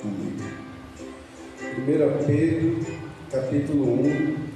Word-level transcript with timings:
Amém. 0.00 0.36
1 1.60 2.24
Pedro, 2.24 2.86
capítulo 3.32 4.00
1. 4.04 4.48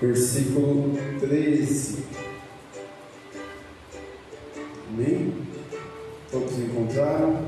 Versículo 0.00 0.94
13. 1.20 2.04
Amém? 4.88 5.34
Todos 6.30 6.58
encontraram? 6.58 7.44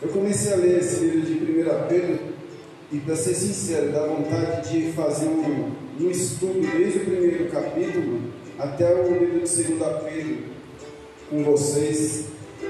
Eu 0.00 0.08
comecei 0.08 0.54
a 0.54 0.56
ler 0.56 0.78
esse 0.78 1.04
livro 1.04 1.20
de 1.20 1.34
1 1.34 1.88
Pedro 1.88 2.29
e, 2.92 2.98
para 2.98 3.14
ser 3.14 3.34
sincero, 3.34 3.92
dá 3.92 4.04
vontade 4.04 4.70
de 4.70 4.92
fazer 4.92 5.28
um, 5.28 5.72
um 6.00 6.10
estudo 6.10 6.60
desde 6.76 6.98
o 6.98 7.04
primeiro 7.04 7.50
capítulo 7.50 8.20
até 8.58 8.92
o 8.94 9.12
livro 9.12 9.46
de 9.46 9.62
2 9.62 9.78
Pedro 10.04 10.38
com 11.30 11.44
vocês, 11.44 12.24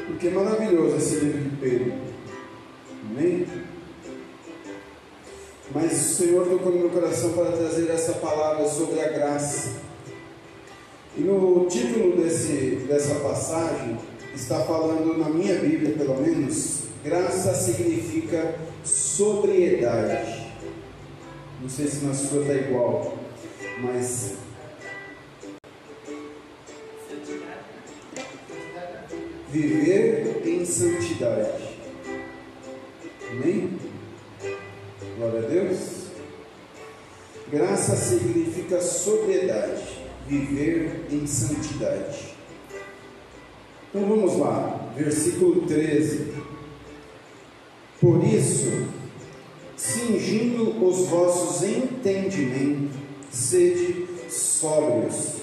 porque 0.06 0.28
é 0.28 0.30
maravilhoso 0.30 0.96
esse 0.96 1.14
livro 1.16 1.42
de 1.42 1.56
Pedro. 1.56 1.92
Amém? 3.08 3.46
Mas 5.74 5.92
o 5.92 6.14
Senhor 6.14 6.46
tocou 6.46 6.72
no 6.72 6.80
meu 6.80 6.90
coração 6.90 7.32
para 7.32 7.52
trazer 7.52 7.88
essa 7.90 8.14
palavra 8.14 8.68
sobre 8.68 9.00
a 9.00 9.08
graça. 9.08 9.80
E 11.16 11.22
no 11.22 11.66
título 11.66 12.16
desse, 12.16 12.84
dessa 12.86 13.14
passagem 13.16 13.96
está 14.34 14.60
falando, 14.60 15.16
na 15.16 15.30
minha 15.30 15.54
Bíblia 15.54 15.96
pelo 15.96 16.20
menos, 16.20 16.82
graça 17.02 17.54
significa 17.54 18.54
sobriedade. 18.84 20.50
Não 21.60 21.68
sei 21.68 21.86
se 21.86 22.04
na 22.04 22.14
sua 22.14 22.42
está 22.42 22.54
igual, 22.54 23.18
mas. 23.82 24.34
Viver 29.50 30.42
em 30.46 30.64
santidade. 30.64 31.76
Amém? 33.30 33.78
Glória 35.16 35.40
a 35.40 35.42
Deus. 35.42 36.00
Graça 37.50 37.96
significa 37.96 38.80
sobriedade, 38.80 39.82
viver 40.28 41.06
em 41.10 41.26
santidade. 41.26 42.36
Então 43.88 44.08
vamos 44.08 44.38
lá, 44.38 44.92
versículo 44.96 45.66
13. 45.66 46.29
Por 48.00 48.24
isso, 48.24 48.86
cingindo 49.76 50.82
os 50.82 51.06
vossos 51.08 51.62
entendimentos, 51.62 52.96
sede 53.30 54.06
sóbrios 54.26 55.34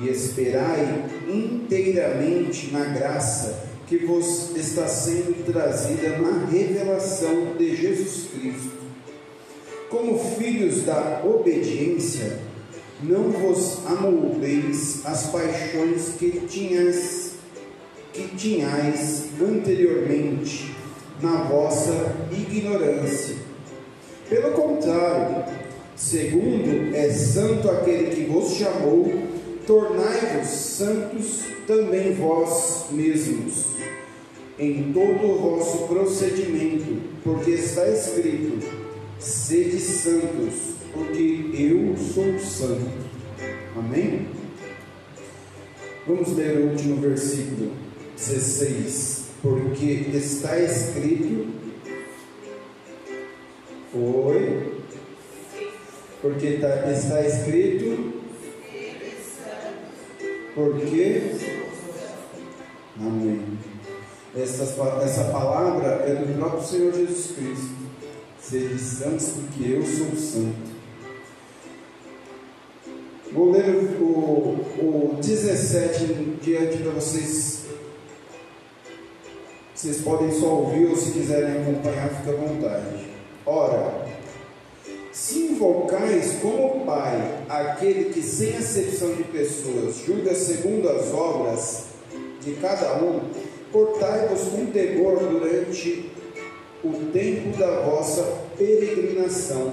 e 0.00 0.08
esperai 0.08 1.04
inteiramente 1.28 2.70
na 2.70 2.84
graça 2.84 3.64
que 3.88 3.98
vos 3.98 4.54
está 4.54 4.86
sendo 4.86 5.44
trazida 5.44 6.16
na 6.18 6.46
revelação 6.46 7.56
de 7.58 7.74
Jesus 7.74 8.28
Cristo. 8.32 8.70
Como 9.88 10.16
filhos 10.36 10.82
da 10.82 11.24
obediência, 11.24 12.38
não 13.02 13.32
vos 13.32 13.84
amoldeis 13.84 15.04
as 15.04 15.26
paixões 15.26 16.10
que 16.16 16.30
tinhas 16.46 17.32
que 18.12 18.28
tinhais 18.36 19.24
anteriormente 19.40 20.79
na 21.22 21.42
vossa 21.44 22.16
ignorância. 22.30 23.36
Pelo 24.28 24.52
contrário, 24.52 25.44
segundo 25.96 26.94
é 26.94 27.10
santo 27.10 27.70
aquele 27.70 28.14
que 28.14 28.24
vos 28.30 28.54
chamou, 28.54 29.12
tornai-vos 29.66 30.48
santos 30.48 31.40
também 31.66 32.14
vós 32.14 32.86
mesmos, 32.90 33.66
em 34.58 34.92
todo 34.92 35.26
o 35.26 35.38
vosso 35.38 35.88
procedimento, 35.88 37.00
porque 37.22 37.52
está 37.52 37.88
escrito: 37.88 38.58
sede 39.18 39.78
santos, 39.78 40.74
porque 40.92 41.50
eu 41.54 41.96
sou 41.96 42.38
santo. 42.38 43.10
Amém? 43.76 44.28
Vamos 46.06 46.36
ler 46.36 46.56
o 46.58 46.70
último 46.70 46.96
versículo 46.96 47.72
16 48.16 49.19
porque 49.42 49.86
está 50.14 50.58
escrito. 50.58 51.48
Foi. 53.92 54.80
Porque 56.20 56.58
tá, 56.58 56.90
está 56.92 57.26
escrito. 57.26 58.20
Porque. 60.54 61.22
Amém. 63.00 63.58
Essa, 64.36 64.62
essa 65.02 65.24
palavra 65.24 66.04
é 66.06 66.14
do 66.14 66.38
próprio 66.38 66.62
Senhor 66.62 66.92
Jesus 66.92 67.32
Cristo. 67.32 67.80
Sede 68.40 68.78
santos, 68.78 69.28
porque 69.28 69.72
eu 69.72 69.82
sou 69.82 70.16
santo. 70.16 70.70
Vou 73.32 73.52
ler 73.52 73.70
o, 74.00 75.14
o 75.14 75.18
17 75.20 76.38
diante 76.42 76.78
para 76.78 76.92
vocês 76.92 77.59
vocês 79.80 80.02
podem 80.02 80.30
só 80.30 80.46
ouvir 80.46 80.90
ou 80.90 80.94
se 80.96 81.12
quiserem 81.12 81.62
acompanhar, 81.62 82.10
fica 82.10 82.32
à 82.32 82.34
vontade. 82.34 83.06
Ora, 83.46 84.04
se 85.10 85.38
invocais 85.38 86.34
como 86.42 86.84
Pai 86.84 87.44
aquele 87.48 88.12
que, 88.12 88.20
sem 88.20 88.58
acepção 88.58 89.14
de 89.14 89.24
pessoas, 89.24 90.02
julga 90.06 90.34
segundo 90.34 90.86
as 90.86 91.14
obras 91.14 91.84
de 92.42 92.52
cada 92.56 93.02
um, 93.02 93.20
portai-vos 93.72 94.48
com 94.48 94.66
temor 94.66 95.18
durante 95.18 96.10
o 96.84 96.92
tempo 97.10 97.56
da 97.56 97.80
vossa 97.80 98.22
peregrinação, 98.58 99.72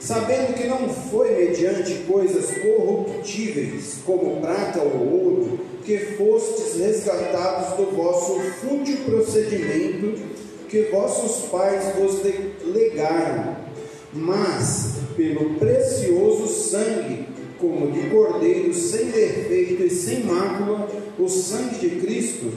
sabendo 0.00 0.54
que 0.54 0.66
não 0.66 0.88
foi 0.88 1.34
mediante 1.34 2.06
coisas 2.10 2.50
corruptíveis, 2.56 3.98
como 4.06 4.40
prata 4.40 4.80
ou 4.80 5.12
ouro, 5.12 5.71
que 5.84 5.98
fostes 6.16 6.76
resgatados 6.76 7.76
do 7.76 7.96
vosso 7.96 8.38
fútil 8.60 8.98
procedimento 9.04 10.20
que 10.68 10.82
vossos 10.84 11.50
pais 11.50 11.94
vos 11.96 12.22
legaram, 12.64 13.56
mas 14.12 14.94
pelo 15.14 15.54
precioso 15.56 16.46
sangue, 16.46 17.26
como 17.58 17.90
de 17.92 18.08
cordeiro 18.08 18.72
sem 18.72 19.06
defeito 19.06 19.84
e 19.84 19.90
sem 19.90 20.24
mácula, 20.24 20.88
o 21.18 21.28
sangue 21.28 21.76
de 21.76 22.00
Cristo, 22.00 22.50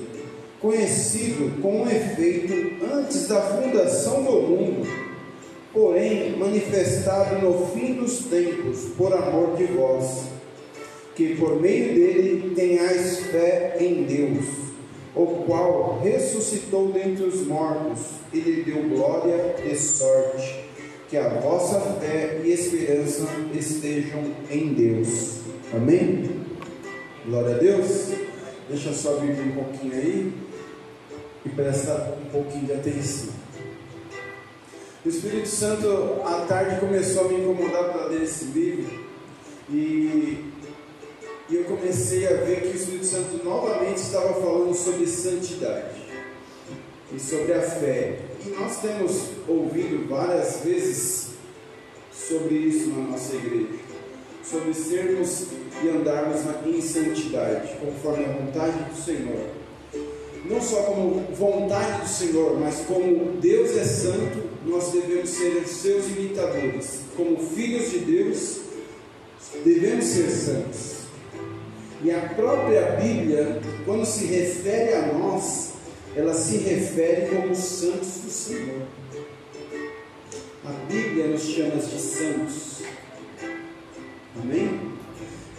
conhecido 0.61 1.61
com 1.61 1.85
efeito 1.89 2.85
antes 2.85 3.27
da 3.27 3.41
fundação 3.41 4.23
do 4.23 4.41
mundo, 4.41 4.87
porém 5.73 6.37
manifestado 6.37 7.39
no 7.41 7.67
fim 7.67 7.95
dos 7.95 8.19
tempos, 8.19 8.85
por 8.97 9.13
amor 9.13 9.57
de 9.57 9.65
vós 9.65 10.34
que 11.15 11.35
por 11.35 11.61
meio 11.61 11.95
dele 11.95 12.53
tenhais 12.53 13.19
fé 13.27 13.77
em 13.79 14.03
Deus, 14.03 14.45
o 15.15 15.25
qual 15.45 16.01
ressuscitou 16.03 16.91
dentre 16.91 17.23
os 17.23 17.47
mortos 17.47 18.01
e 18.33 18.39
lhe 18.39 18.63
deu 18.63 18.83
glória 18.89 19.55
e 19.65 19.75
sorte. 19.75 20.65
Que 21.07 21.17
a 21.17 21.29
vossa 21.29 21.79
fé 22.01 22.41
e 22.43 22.51
esperança 22.51 23.27
estejam 23.53 24.23
em 24.51 24.73
Deus. 24.73 25.39
Amém? 25.73 26.31
Glória 27.25 27.55
a 27.55 27.57
Deus. 27.59 28.11
Deixa 28.67 28.91
só 28.91 29.17
vir 29.17 29.39
um 29.39 29.51
pouquinho 29.51 29.93
aí 29.93 30.33
e 31.45 31.49
presta 31.49 32.17
um 32.25 32.29
pouquinho 32.31 32.65
de 32.65 32.73
atenção. 32.73 33.29
O 35.05 35.09
Espírito 35.09 35.47
Santo 35.47 36.21
à 36.25 36.45
tarde 36.47 36.79
começou 36.79 37.25
a 37.25 37.27
me 37.29 37.35
incomodar 37.35 37.93
para 37.93 38.07
ler 38.07 38.23
esse 38.23 38.45
livro 38.45 39.05
e 39.69 40.43
e 41.47 41.55
eu 41.55 41.63
comecei 41.65 42.27
a 42.27 42.37
ver 42.37 42.61
que 42.61 42.69
o 42.69 42.75
Espírito 42.75 43.05
Santo 43.05 43.43
novamente 43.43 43.97
estava 43.97 44.33
falando 44.33 44.73
sobre 44.73 45.05
santidade 45.05 46.01
e 47.13 47.19
sobre 47.19 47.53
a 47.53 47.61
fé. 47.61 48.19
E 48.43 48.49
nós 48.49 48.81
temos 48.81 49.29
ouvido 49.47 50.07
várias 50.09 50.61
vezes 50.61 51.27
sobre 52.11 52.55
isso 52.55 52.89
na 52.89 53.09
nossa 53.09 53.35
igreja, 53.35 53.79
sobre 54.43 54.73
sermos 54.73 55.45
e 55.83 55.89
andarmos 55.89 56.41
em 56.65 56.81
santidade, 56.81 57.75
conforme 57.77 58.25
a 58.25 58.29
vontade 58.29 58.77
do 58.89 58.99
Senhor. 58.99 59.49
Não 60.45 60.61
só 60.61 60.83
como 60.83 61.21
vontade 61.35 62.01
do 62.01 62.07
Senhor, 62.07 62.59
mas 62.59 62.81
como 62.87 63.33
Deus 63.39 63.75
é 63.77 63.83
santo, 63.83 64.43
nós 64.65 64.91
devemos 64.91 65.29
ser 65.29 65.67
seus 65.67 66.07
imitadores. 66.07 67.01
Como 67.15 67.37
filhos 67.37 67.91
de 67.91 67.99
Deus, 67.99 68.59
devemos 69.63 70.05
ser 70.05 70.29
santos. 70.29 71.04
E 72.05 72.11
a 72.11 72.19
própria 72.19 72.97
Bíblia, 73.01 73.59
quando 73.83 74.05
se 74.05 74.25
refere 74.25 74.93
a 74.93 75.07
nós, 75.07 75.71
ela 76.15 76.35
se 76.35 76.57
refere 76.57 77.35
como 77.35 77.55
santos 77.55 78.19
do 78.23 78.29
Senhor. 78.29 78.83
A 80.63 80.71
Bíblia 80.87 81.29
nos 81.29 81.41
chama 81.41 81.77
de 81.77 81.99
santos. 81.99 82.83
Amém? 84.39 84.81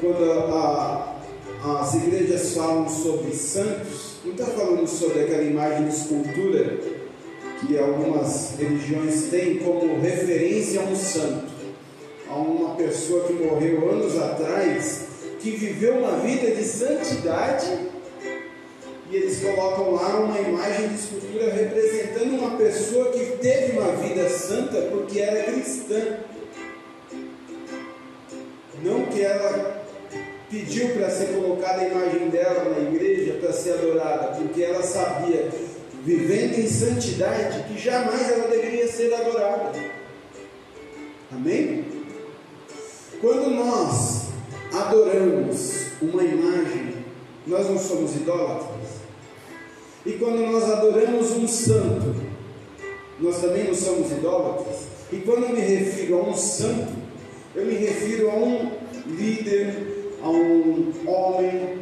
Quando 0.01 0.23
a, 0.31 1.19
a, 1.65 1.81
as 1.81 1.95
igrejas 1.95 2.55
falam 2.55 2.89
sobre 2.89 3.35
santos, 3.35 4.19
não 4.25 4.31
está 4.31 4.47
falando 4.47 4.87
sobre 4.87 5.23
aquela 5.23 5.43
imagem 5.43 5.89
de 5.89 5.97
escultura 5.97 6.79
que 7.59 7.77
algumas 7.77 8.55
religiões 8.57 9.31
têm 9.31 9.59
como 9.59 10.01
referência 10.01 10.81
a 10.81 10.85
um 10.85 10.95
santo, 10.95 11.53
a 12.31 12.37
uma 12.37 12.77
pessoa 12.77 13.25
que 13.25 13.33
morreu 13.33 13.91
anos 13.91 14.17
atrás, 14.17 15.06
que 15.47 15.57
viveu 15.57 15.99
uma 15.99 16.19
vida 16.19 16.51
de 16.57 16.65
santidade, 16.65 17.67
e 19.09 19.15
eles 19.15 19.41
colocam 19.41 19.95
lá 19.95 20.19
uma 20.19 20.41
imagem 20.41 20.89
de 20.89 20.95
escultura 20.97 21.53
representando 21.53 22.37
uma 22.37 22.57
pessoa 22.57 23.13
que 23.13 23.37
teve 23.37 23.79
uma 23.79 23.93
vida 23.93 24.29
santa 24.29 24.83
porque 24.91 25.21
era 25.21 25.53
cristã. 25.53 26.19
Não 28.83 29.07
que 29.07 29.23
ela 29.23 29.85
pediu 30.51 30.89
para 30.95 31.11
ser 31.11 31.27
colocada 31.27 31.83
a 31.83 31.89
imagem 31.89 32.29
dela 32.29 32.65
na 32.65 32.91
igreja 32.91 33.35
para 33.35 33.53
ser 33.53 33.75
adorada, 33.75 34.37
porque 34.39 34.65
ela 34.65 34.83
sabia, 34.83 35.49
vivendo 36.03 36.59
em 36.59 36.67
santidade, 36.67 37.63
que 37.69 37.79
jamais 37.79 38.29
ela 38.33 38.49
deveria 38.49 38.89
ser 38.89 39.15
adorada. 39.15 39.73
Amém? 41.31 41.85
Quando 43.21 43.51
nós 43.51 44.25
adoramos 44.76 45.87
uma 46.02 46.23
imagem, 46.23 46.96
nós 47.46 47.69
não 47.69 47.78
somos 47.78 48.14
idólatras. 48.14 49.06
E 50.05 50.12
quando 50.12 50.40
nós 50.40 50.64
adoramos 50.64 51.31
um 51.32 51.49
santo, 51.49 52.14
nós 53.19 53.40
também 53.40 53.64
não 53.64 53.75
somos 53.75 54.12
idólatras. 54.12 54.76
E 55.12 55.17
quando 55.19 55.44
eu 55.44 55.50
me 55.50 55.61
refiro 55.61 56.19
a 56.19 56.23
um 56.28 56.34
santo, 56.34 56.93
eu 57.55 57.64
me 57.64 57.75
refiro 57.75 58.31
a 58.31 58.34
um 58.34 58.73
líder, 59.06 60.19
a 60.23 60.28
um 60.28 60.93
homem, 61.06 61.78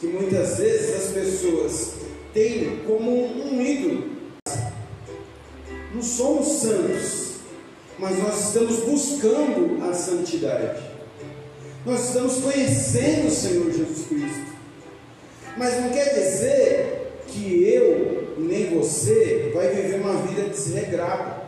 que 0.00 0.06
muitas 0.06 0.58
vezes 0.58 0.96
as 0.96 1.12
pessoas 1.12 1.94
têm 2.32 2.80
como 2.86 3.10
um 3.10 3.60
ídolo. 3.60 4.16
Não 5.94 6.02
somos 6.02 6.46
santos, 6.46 7.36
mas 7.98 8.18
nós 8.18 8.48
estamos 8.48 8.80
buscando 8.80 9.82
a 9.88 9.92
santidade. 9.94 10.85
Nós 11.86 12.08
estamos 12.08 12.38
conhecendo 12.38 13.28
o 13.28 13.30
Senhor 13.30 13.70
Jesus 13.70 14.08
Cristo. 14.08 14.56
Mas 15.56 15.80
não 15.80 15.90
quer 15.90 16.14
dizer 16.14 17.12
que 17.28 17.64
eu 17.64 18.34
nem 18.38 18.76
você 18.76 19.52
vai 19.54 19.68
viver 19.68 20.00
uma 20.00 20.14
vida 20.22 20.48
desregrada. 20.48 21.42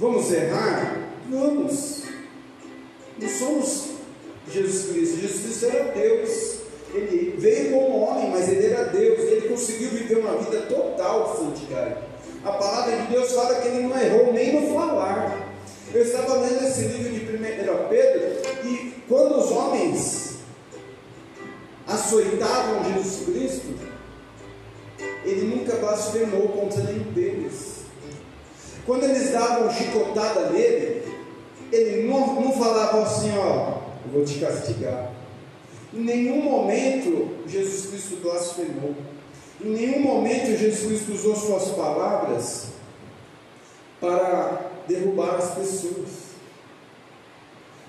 Vamos 0.00 0.32
errar? 0.32 0.98
Vamos. 1.30 2.02
Não 3.16 3.28
somos 3.28 3.84
Jesus 4.52 4.90
Cristo. 4.90 5.20
Jesus 5.20 5.42
Cristo 5.42 5.66
era 5.66 5.92
Deus. 5.92 6.56
Ele 6.92 7.36
veio 7.38 7.70
como 7.70 8.00
homem, 8.00 8.30
mas 8.32 8.48
ele 8.48 8.66
era 8.66 8.86
Deus. 8.86 9.20
Ele 9.20 9.48
conseguiu 9.48 9.90
viver 9.90 10.18
uma 10.18 10.38
vida 10.38 10.62
total 10.62 11.30
de 11.30 11.38
santidade. 11.38 11.98
A 12.44 12.50
palavra 12.50 12.96
de 12.96 13.12
Deus 13.12 13.30
fala 13.30 13.60
que 13.60 13.68
ele 13.68 13.86
não 13.86 13.96
errou 13.96 14.32
nem 14.32 14.60
no 14.60 14.74
falar. 14.74 15.54
Eu 15.94 16.02
estava 16.02 16.40
lendo 16.40 16.66
esse 16.66 16.80
livro 16.80 17.12
de 17.12 17.20
1 17.20 17.88
Pedro 17.88 18.35
quando 19.08 19.38
os 19.38 19.50
homens 19.50 20.36
açoitavam 21.86 22.92
Jesus 22.92 23.24
Cristo, 23.24 23.74
ele 25.24 25.56
nunca 25.56 25.76
blasfemou 25.76 26.48
contra 26.48 26.82
nenhum 26.82 27.12
deles. 27.12 27.76
Quando 28.84 29.04
eles 29.04 29.30
davam 29.30 29.70
chicotada 29.72 30.50
nele, 30.50 31.02
ele 31.72 32.08
não, 32.08 32.40
não 32.40 32.52
falava 32.52 33.02
assim, 33.02 33.36
ó, 33.36 33.78
eu 34.04 34.12
vou 34.12 34.24
te 34.24 34.38
castigar. 34.38 35.12
Em 35.92 36.00
nenhum 36.00 36.42
momento 36.42 37.36
Jesus 37.46 37.86
Cristo 37.86 38.16
blasfemou. 38.22 38.94
Em 39.60 39.70
nenhum 39.70 40.00
momento 40.00 40.56
Jesus 40.56 40.86
Cristo 40.86 41.12
usou 41.12 41.34
suas 41.34 41.74
palavras 41.74 42.66
para 44.00 44.70
derrubar 44.86 45.36
as 45.36 45.54
pessoas, 45.54 46.25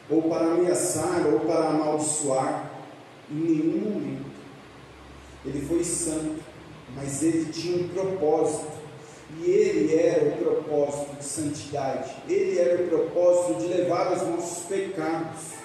ou 0.09 0.23
para 0.23 0.45
ameaçar, 0.45 1.25
ou 1.31 1.41
para 1.41 1.69
amaldiçoar. 1.69 2.71
Em 3.29 3.35
nenhum 3.35 3.89
momento. 3.91 4.25
Ele 5.45 5.65
foi 5.67 5.83
santo, 5.83 6.35
mas 6.95 7.21
ele 7.21 7.45
tinha 7.51 7.83
um 7.83 7.89
propósito. 7.89 8.77
E 9.39 9.49
ele 9.49 9.95
era 9.95 10.29
o 10.29 10.31
propósito 10.37 11.17
de 11.17 11.25
santidade. 11.25 12.11
Ele 12.29 12.57
era 12.57 12.83
o 12.83 12.87
propósito 12.87 13.59
de 13.59 13.67
levar 13.67 14.13
os 14.13 14.21
nossos 14.27 14.65
pecados. 14.65 15.57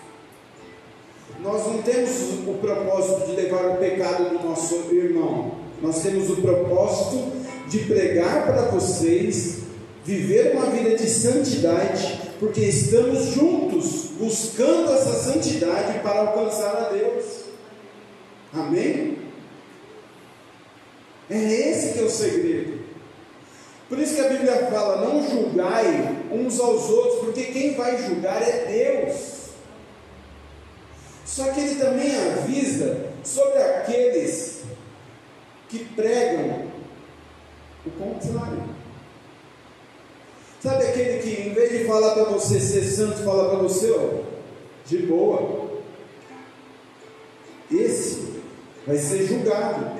Nós 1.40 1.66
não 1.66 1.82
temos 1.82 2.10
o 2.46 2.54
propósito 2.60 3.26
de 3.26 3.36
levar 3.36 3.70
o 3.70 3.76
pecado 3.76 4.30
do 4.30 4.44
nosso 4.44 4.74
irmão. 4.92 5.52
Nós 5.80 6.02
temos 6.02 6.30
o 6.30 6.36
propósito 6.36 7.32
de 7.68 7.78
pregar 7.80 8.46
para 8.46 8.62
vocês, 8.66 9.58
viver 10.04 10.56
uma 10.56 10.66
vida 10.66 10.96
de 10.96 11.08
santidade, 11.08 12.21
porque 12.42 12.62
estamos 12.62 13.26
juntos 13.26 14.06
buscando 14.18 14.92
essa 14.92 15.12
santidade 15.30 16.00
para 16.00 16.22
alcançar 16.22 16.76
a 16.76 16.88
Deus. 16.88 17.44
Amém? 18.52 19.16
É 21.30 21.36
esse 21.36 21.92
que 21.92 22.00
é 22.00 22.02
o 22.02 22.10
segredo. 22.10 22.80
Por 23.88 23.96
isso 23.96 24.16
que 24.16 24.20
a 24.22 24.28
Bíblia 24.28 24.66
fala: 24.72 25.06
não 25.06 25.22
julgai 25.22 26.26
uns 26.32 26.58
aos 26.58 26.90
outros, 26.90 27.20
porque 27.20 27.44
quem 27.44 27.76
vai 27.76 27.96
julgar 28.08 28.42
é 28.42 28.66
Deus. 28.66 29.50
Só 31.24 31.44
que 31.52 31.60
ele 31.60 31.76
também 31.76 32.10
avisa 32.32 33.12
sobre 33.22 33.62
aqueles 33.62 34.64
que 35.68 35.84
pregam 35.94 36.66
o 37.86 37.90
contrário. 37.92 38.64
Sabe 40.62 40.84
aquele 40.84 41.18
que, 41.18 41.48
em 41.48 41.52
vez 41.52 41.72
de 41.72 41.84
falar 41.86 42.14
para 42.14 42.24
você 42.24 42.60
ser 42.60 42.84
santo, 42.84 43.24
fala 43.24 43.48
para 43.48 43.58
você, 43.58 43.90
ó, 43.90 44.22
de 44.86 44.98
boa. 44.98 45.72
Esse 47.68 48.34
vai 48.86 48.96
ser 48.96 49.26
julgado. 49.26 49.90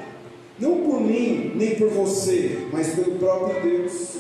Não 0.61 0.83
por 0.83 1.01
mim, 1.01 1.51
nem 1.57 1.75
por 1.75 1.89
você, 1.89 2.59
mas 2.73 2.95
pelo 2.95 3.17
próprio 3.19 3.61
Deus. 3.61 4.19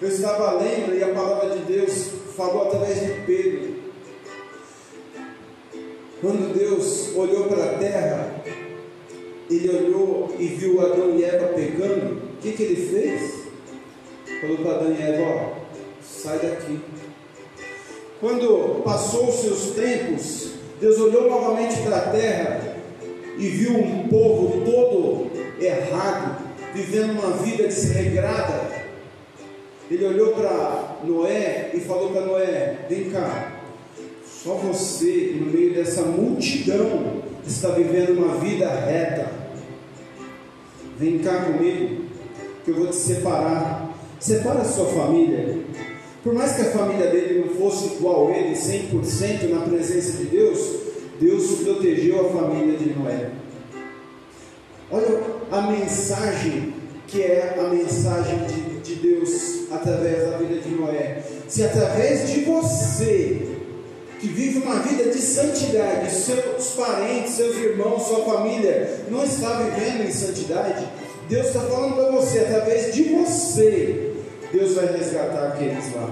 Eu 0.00 0.08
estava 0.08 0.52
lendo 0.52 0.96
e 0.96 1.04
a 1.04 1.12
palavra 1.12 1.50
de 1.50 1.64
Deus 1.64 2.12
falou 2.34 2.68
através 2.68 3.00
de 3.00 3.12
Pedro. 3.26 3.74
Quando 6.22 6.56
Deus 6.56 7.14
olhou 7.14 7.44
para 7.48 7.64
a 7.64 7.78
terra, 7.78 8.42
ele 9.50 9.68
olhou 9.68 10.34
e 10.38 10.46
viu 10.46 10.80
Adão 10.80 11.14
e 11.14 11.24
Eva 11.24 11.48
pegando, 11.48 12.22
o 12.22 12.36
que, 12.40 12.52
que 12.52 12.62
ele 12.62 12.86
fez? 12.86 13.41
Falou 14.42 14.56
para 14.56 14.72
Adão 14.72 14.92
e 14.92 15.00
Eva: 15.00 15.22
ó, 15.22 15.50
sai 16.02 16.36
daqui. 16.40 16.80
Quando 18.18 18.82
passou 18.82 19.28
os 19.28 19.36
seus 19.36 19.70
tempos, 19.76 20.54
Deus 20.80 20.98
olhou 20.98 21.30
novamente 21.30 21.80
para 21.82 21.98
a 21.98 22.10
terra 22.10 22.76
e 23.38 23.46
viu 23.46 23.78
um 23.78 24.08
povo 24.08 24.64
todo 24.64 25.30
errado, 25.60 26.44
vivendo 26.74 27.20
uma 27.20 27.36
vida 27.36 27.68
desregrada. 27.68 28.82
Ele 29.88 30.06
olhou 30.06 30.32
para 30.32 30.96
Noé 31.04 31.70
e 31.72 31.78
falou 31.78 32.10
para 32.10 32.22
Noé: 32.22 32.78
Vem 32.88 33.10
cá, 33.10 33.60
só 34.26 34.54
você, 34.54 35.36
no 35.38 35.52
meio 35.52 35.72
dessa 35.72 36.02
multidão, 36.02 37.22
está 37.46 37.68
vivendo 37.68 38.18
uma 38.18 38.34
vida 38.38 38.68
reta. 38.68 39.30
Vem 40.98 41.20
cá 41.20 41.44
comigo, 41.44 42.06
que 42.64 42.72
eu 42.72 42.74
vou 42.74 42.88
te 42.88 42.96
separar. 42.96 43.91
Separa 44.22 44.60
a 44.60 44.64
sua 44.64 44.86
família. 44.86 45.58
Por 46.22 46.32
mais 46.32 46.52
que 46.52 46.62
a 46.62 46.70
família 46.70 47.08
dele 47.10 47.44
não 47.44 47.56
fosse 47.56 47.96
igual 47.96 48.28
a 48.28 48.30
ele, 48.30 48.54
100% 48.54 49.48
na 49.50 49.62
presença 49.62 50.18
de 50.18 50.26
Deus, 50.26 50.60
Deus 51.20 51.58
protegeu 51.64 52.26
a 52.26 52.30
família 52.30 52.78
de 52.78 52.90
Noé. 52.90 53.30
Olha 54.92 55.20
a 55.50 55.62
mensagem 55.62 56.72
que 57.08 57.20
é 57.20 57.56
a 57.58 57.64
mensagem 57.64 58.38
de, 58.46 58.78
de 58.78 58.94
Deus 58.94 59.62
através 59.72 60.30
da 60.30 60.36
vida 60.36 60.60
de 60.60 60.68
Noé. 60.68 61.24
Se 61.48 61.64
através 61.64 62.30
de 62.30 62.44
você 62.44 63.48
que 64.20 64.28
vive 64.28 64.60
uma 64.60 64.76
vida 64.76 65.10
de 65.10 65.18
santidade, 65.18 66.12
seus 66.12 66.68
parentes, 66.76 67.32
seus 67.32 67.56
irmãos, 67.56 68.02
sua 68.02 68.24
família 68.24 69.00
não 69.10 69.24
está 69.24 69.62
vivendo 69.62 70.06
em 70.06 70.12
santidade, 70.12 70.86
Deus 71.28 71.48
está 71.48 71.60
falando 71.62 71.96
para 71.96 72.10
você, 72.12 72.38
através 72.38 72.94
de 72.94 73.04
você, 73.04 74.11
Deus 74.52 74.74
vai 74.74 74.86
resgatar 74.86 75.48
aqueles 75.48 75.94
lá. 75.94 76.10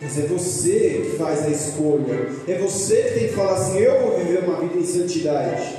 Mas 0.00 0.18
é 0.18 0.26
você 0.26 1.02
que 1.04 1.16
faz 1.16 1.46
a 1.46 1.48
escolha, 1.48 2.28
é 2.46 2.58
você 2.58 3.02
que 3.02 3.18
tem 3.18 3.28
que 3.28 3.34
falar 3.34 3.54
assim: 3.54 3.78
eu 3.78 4.00
vou 4.00 4.18
viver 4.18 4.44
uma 4.44 4.60
vida 4.60 4.76
em 4.76 4.84
santidade. 4.84 5.76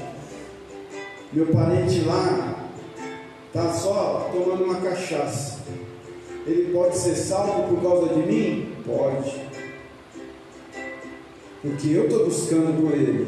Meu 1.32 1.48
parente 1.48 2.02
lá 2.02 2.70
está 3.48 3.74
só 3.74 4.30
tomando 4.32 4.64
uma 4.64 4.82
cachaça. 4.82 5.60
ele 6.46 6.72
pode 6.74 6.98
ser 6.98 7.16
salvo 7.16 7.76
por 7.76 7.82
causa 7.82 8.14
de 8.14 8.22
mim? 8.22 8.74
Pode. 8.86 9.48
Porque 11.62 11.90
eu 11.90 12.06
estou 12.06 12.26
buscando 12.26 12.82
por 12.82 12.94
ele. 12.94 13.28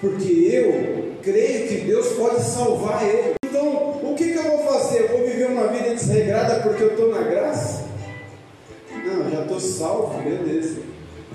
Porque 0.00 0.32
eu 0.32 1.14
creio 1.22 1.68
que 1.68 1.76
Deus 1.86 2.08
pode 2.12 2.42
salvar 2.42 3.08
ele. 3.08 3.34
Então, 3.44 4.00
o 4.02 4.14
que, 4.16 4.32
que 4.32 4.38
eu 4.38 4.42
vou 4.42 4.58
fazer? 4.58 4.71
Uma 5.52 5.66
vida 5.66 5.94
desregrada 5.94 6.60
porque 6.60 6.82
eu 6.82 6.90
estou 6.92 7.14
na 7.14 7.20
graça? 7.20 7.84
Não, 9.04 9.30
já 9.30 9.42
estou 9.42 9.60
salvo, 9.60 10.22
beleza. 10.22 10.80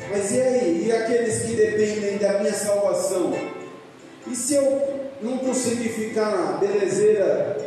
Mas 0.10 0.32
e 0.32 0.42
aí? 0.42 0.88
E 0.88 0.92
aqueles 0.92 1.44
que 1.44 1.56
dependem 1.56 2.18
da 2.18 2.40
minha 2.40 2.54
salvação? 2.54 3.32
E 4.26 4.36
se 4.36 4.56
eu 4.56 4.82
não 5.22 5.38
conseguir 5.38 5.90
ficar 5.90 6.32
na 6.32 6.58
belezeira 6.58 7.58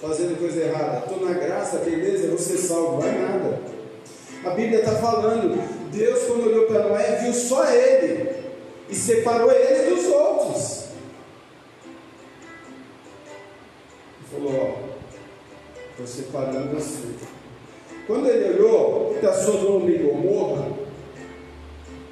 fazendo 0.00 0.38
coisa 0.38 0.62
errada? 0.62 1.04
Estou 1.04 1.28
na 1.28 1.34
graça, 1.34 1.78
beleza, 1.78 2.28
você 2.28 2.56
salvo, 2.56 3.02
vai 3.02 3.12
nada. 3.18 3.60
A 4.44 4.50
Bíblia 4.50 4.78
está 4.78 4.92
falando, 4.92 5.62
Deus 5.92 6.22
quando 6.22 6.46
olhou 6.46 6.64
para 6.64 6.88
Noé 6.88 7.16
viu 7.16 7.34
só 7.34 7.70
ele 7.70 8.30
e 8.88 8.94
separou 8.94 9.52
ele 9.52 9.94
dos 9.94 10.06
outros. 10.06 10.84
E 14.22 14.34
falou, 14.34 14.86
ó, 14.86 14.89
estou 16.00 16.06
separando 16.06 16.74
você. 16.74 17.08
Quando 18.06 18.28
ele 18.28 18.58
olhou 18.58 19.16
para 19.20 19.32
Sodoma 19.32 19.90
e 19.90 19.98
Gomorra, 19.98 20.66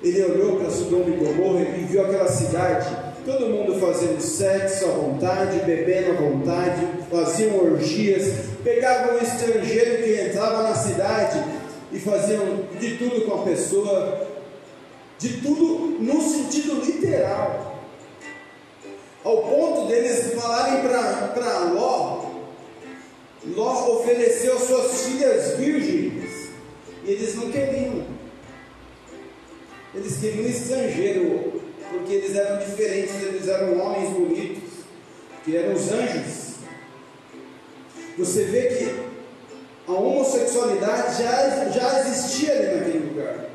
ele 0.03 0.23
olhou 0.25 0.57
para 0.57 0.71
Sodoma 0.71 1.09
e 1.09 1.17
Gomorra 1.17 1.63
e 1.63 1.85
viu 1.85 2.03
aquela 2.03 2.29
cidade, 2.29 2.97
todo 3.25 3.49
mundo 3.49 3.81
fazendo 3.81 4.21
sexo 4.21 4.85
à 4.85 4.89
vontade, 4.89 5.61
bebendo 5.61 6.13
à 6.13 6.15
vontade, 6.15 6.87
faziam 7.11 7.57
orgias, 7.59 8.47
pegavam 8.63 9.17
um 9.17 9.23
estrangeiro 9.23 10.03
que 10.03 10.29
entrava 10.29 10.63
na 10.63 10.75
cidade 10.75 11.43
e 11.91 11.99
faziam 11.99 12.65
de 12.79 12.97
tudo 12.97 13.27
com 13.27 13.41
a 13.41 13.45
pessoa, 13.45 14.29
de 15.19 15.41
tudo 15.41 15.97
no 15.99 16.21
sentido 16.21 16.85
literal. 16.85 17.77
Ao 19.25 19.43
ponto 19.43 19.89
deles 19.89 20.33
falarem 20.35 20.81
para 20.83 21.59
Ló, 21.75 22.18
Ló 23.55 24.01
ofereceu 24.01 24.59
suas 24.59 25.03
filhas 25.03 25.57
virgens, 25.57 26.51
e 27.05 27.11
eles 27.11 27.35
não 27.35 27.51
queriam. 27.51 28.05
Eles 29.95 30.19
queriam 30.19 30.47
estrangeiro, 30.47 31.63
porque 31.91 32.13
eles 32.13 32.37
eram 32.37 32.59
diferentes, 32.59 33.15
eles 33.23 33.49
eram 33.49 33.81
homens 33.81 34.11
bonitos, 34.11 34.71
que 35.45 35.57
eram 35.57 35.75
os 35.75 35.91
anjos. 35.91 36.49
Você 38.19 38.45
vê 38.45 38.63
que 38.67 39.09
a 39.87 39.93
homossexualidade 39.93 41.23
já, 41.23 41.69
já 41.71 42.01
existia 42.01 42.53
ali 42.53 42.77
naquele 42.77 43.09
lugar. 43.09 43.49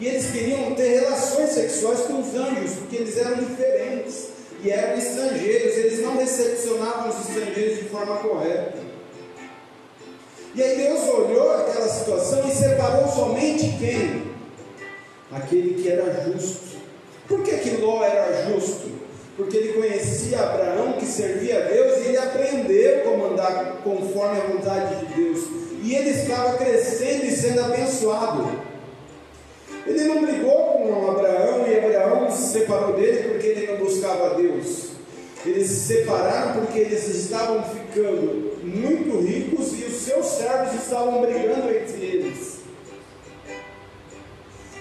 E 0.00 0.06
eles 0.06 0.30
queriam 0.30 0.74
ter 0.74 1.00
relações 1.00 1.50
sexuais 1.50 2.00
com 2.00 2.20
os 2.20 2.34
anjos, 2.34 2.76
porque 2.76 2.96
eles 2.96 3.16
eram 3.18 3.36
diferentes 3.36 4.37
e 4.62 4.70
eram 4.70 4.98
estrangeiros, 4.98 5.76
eles 5.76 6.00
não 6.00 6.16
recepcionavam 6.16 7.08
os 7.08 7.28
estrangeiros 7.28 7.78
de 7.78 7.84
forma 7.84 8.16
correta. 8.16 8.78
E 10.54 10.62
aí 10.62 10.76
Deus 10.76 11.08
olhou 11.08 11.52
aquela 11.52 11.88
situação 11.88 12.48
e 12.48 12.52
separou 12.52 13.06
somente 13.08 13.76
quem? 13.78 14.32
Aquele 15.30 15.80
que 15.80 15.88
era 15.88 16.24
justo. 16.24 16.78
Por 17.28 17.42
que, 17.42 17.58
que 17.58 17.76
Ló 17.76 18.02
era 18.02 18.48
justo? 18.48 18.90
Porque 19.36 19.56
ele 19.56 19.74
conhecia 19.74 20.40
Abraão 20.40 20.94
que 20.94 21.06
servia 21.06 21.58
a 21.58 21.68
Deus 21.68 21.98
e 21.98 22.08
ele 22.08 22.18
aprendeu 22.18 23.02
como 23.02 23.26
andar 23.26 23.82
conforme 23.84 24.40
a 24.40 24.44
vontade 24.46 24.96
de 24.96 25.14
Deus. 25.14 25.44
E 25.84 25.94
ele 25.94 26.10
estava 26.10 26.58
crescendo 26.58 27.24
e 27.24 27.30
sendo 27.30 27.60
abençoado. 27.60 28.67
Ele 29.88 30.04
não 30.04 30.20
brigou 30.22 30.52
com 30.52 31.10
Abraão 31.10 31.66
e 31.66 31.78
Abraão 31.78 32.30
se 32.30 32.52
separou 32.52 32.94
dele 32.94 33.30
porque 33.30 33.46
ele 33.46 33.72
não 33.72 33.78
buscava 33.78 34.34
Deus. 34.34 34.90
Eles 35.46 35.68
se 35.68 35.94
separaram 35.94 36.60
porque 36.60 36.80
eles 36.80 37.08
estavam 37.08 37.64
ficando 37.64 38.58
muito 38.62 39.20
ricos 39.20 39.72
e 39.80 39.84
os 39.84 39.94
seus 39.94 40.26
servos 40.26 40.74
estavam 40.74 41.22
brigando 41.22 41.70
entre 41.70 42.04
eles. 42.04 42.58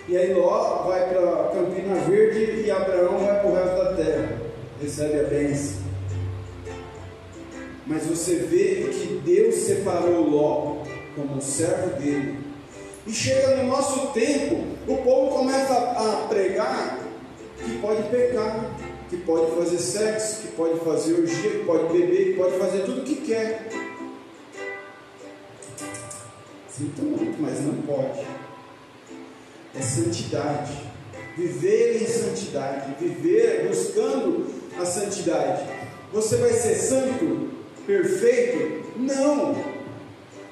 E 0.10 0.18
aí 0.18 0.34
Ló 0.34 0.84
vai 0.88 1.08
para 1.08 1.52
Campina 1.54 1.96
Verde 2.02 2.64
e 2.66 2.72
Abraão 2.72 3.18
vai 3.20 3.40
para 3.40 3.50
o 3.50 3.54
resto 3.54 3.76
da 3.76 3.94
terra. 3.94 4.42
Recebe 4.82 5.20
a 5.22 5.24
bênção. 5.24 5.78
Mas 7.86 8.06
você 8.06 8.36
vê 8.36 8.90
que 8.92 9.22
Deus 9.24 9.56
separou 9.56 10.30
Ló 10.30 10.84
como 11.16 11.42
servo 11.42 11.98
dele. 11.98 12.40
E 13.06 13.12
chega 13.14 13.56
no 13.56 13.70
nosso 13.70 14.08
tempo, 14.08 14.77
o 14.88 14.98
povo 14.98 15.36
começa 15.36 15.74
a 15.74 16.28
pregar 16.30 17.00
que 17.64 17.78
pode 17.80 18.04
pecar, 18.10 18.72
que 19.10 19.18
pode 19.18 19.52
fazer 19.56 19.78
sexo, 19.78 20.42
que 20.44 20.48
pode 20.50 20.80
fazer 20.80 21.14
orgia, 21.16 21.52
que 21.52 21.66
pode 21.66 21.92
beber, 21.92 22.32
que 22.32 22.34
pode 22.38 22.58
fazer 22.58 22.84
tudo 22.84 23.02
o 23.02 23.04
que 23.04 23.16
quer. 23.16 23.68
Sinto 26.70 27.02
muito, 27.02 27.42
mas 27.42 27.60
não 27.62 27.82
pode. 27.82 28.26
É 29.76 29.82
santidade. 29.82 30.88
Viver 31.36 32.02
em 32.02 32.08
santidade, 32.08 32.96
viver 33.00 33.68
buscando 33.68 34.48
a 34.80 34.86
santidade. 34.86 35.68
Você 36.14 36.38
vai 36.38 36.54
ser 36.54 36.76
santo, 36.76 37.50
perfeito? 37.86 38.92
Não. 38.96 39.56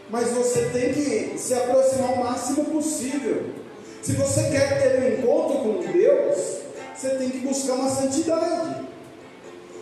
Mas 0.09 0.29
você 0.31 0.65
tem 0.65 0.93
que 0.93 1.37
se 1.39 1.53
aproximar 1.53 2.13
o 2.13 2.23
máximo 2.23 2.65
possível. 2.65 3.64
Se 4.05 4.11
você 4.11 4.51
quer 4.51 4.83
ter 4.83 4.99
um 5.01 5.17
encontro 5.17 5.57
com 5.61 5.91
Deus, 5.91 6.59
você 6.95 7.09
tem 7.15 7.27
que 7.27 7.39
buscar 7.39 7.73
uma 7.73 7.89
santidade. 7.89 8.85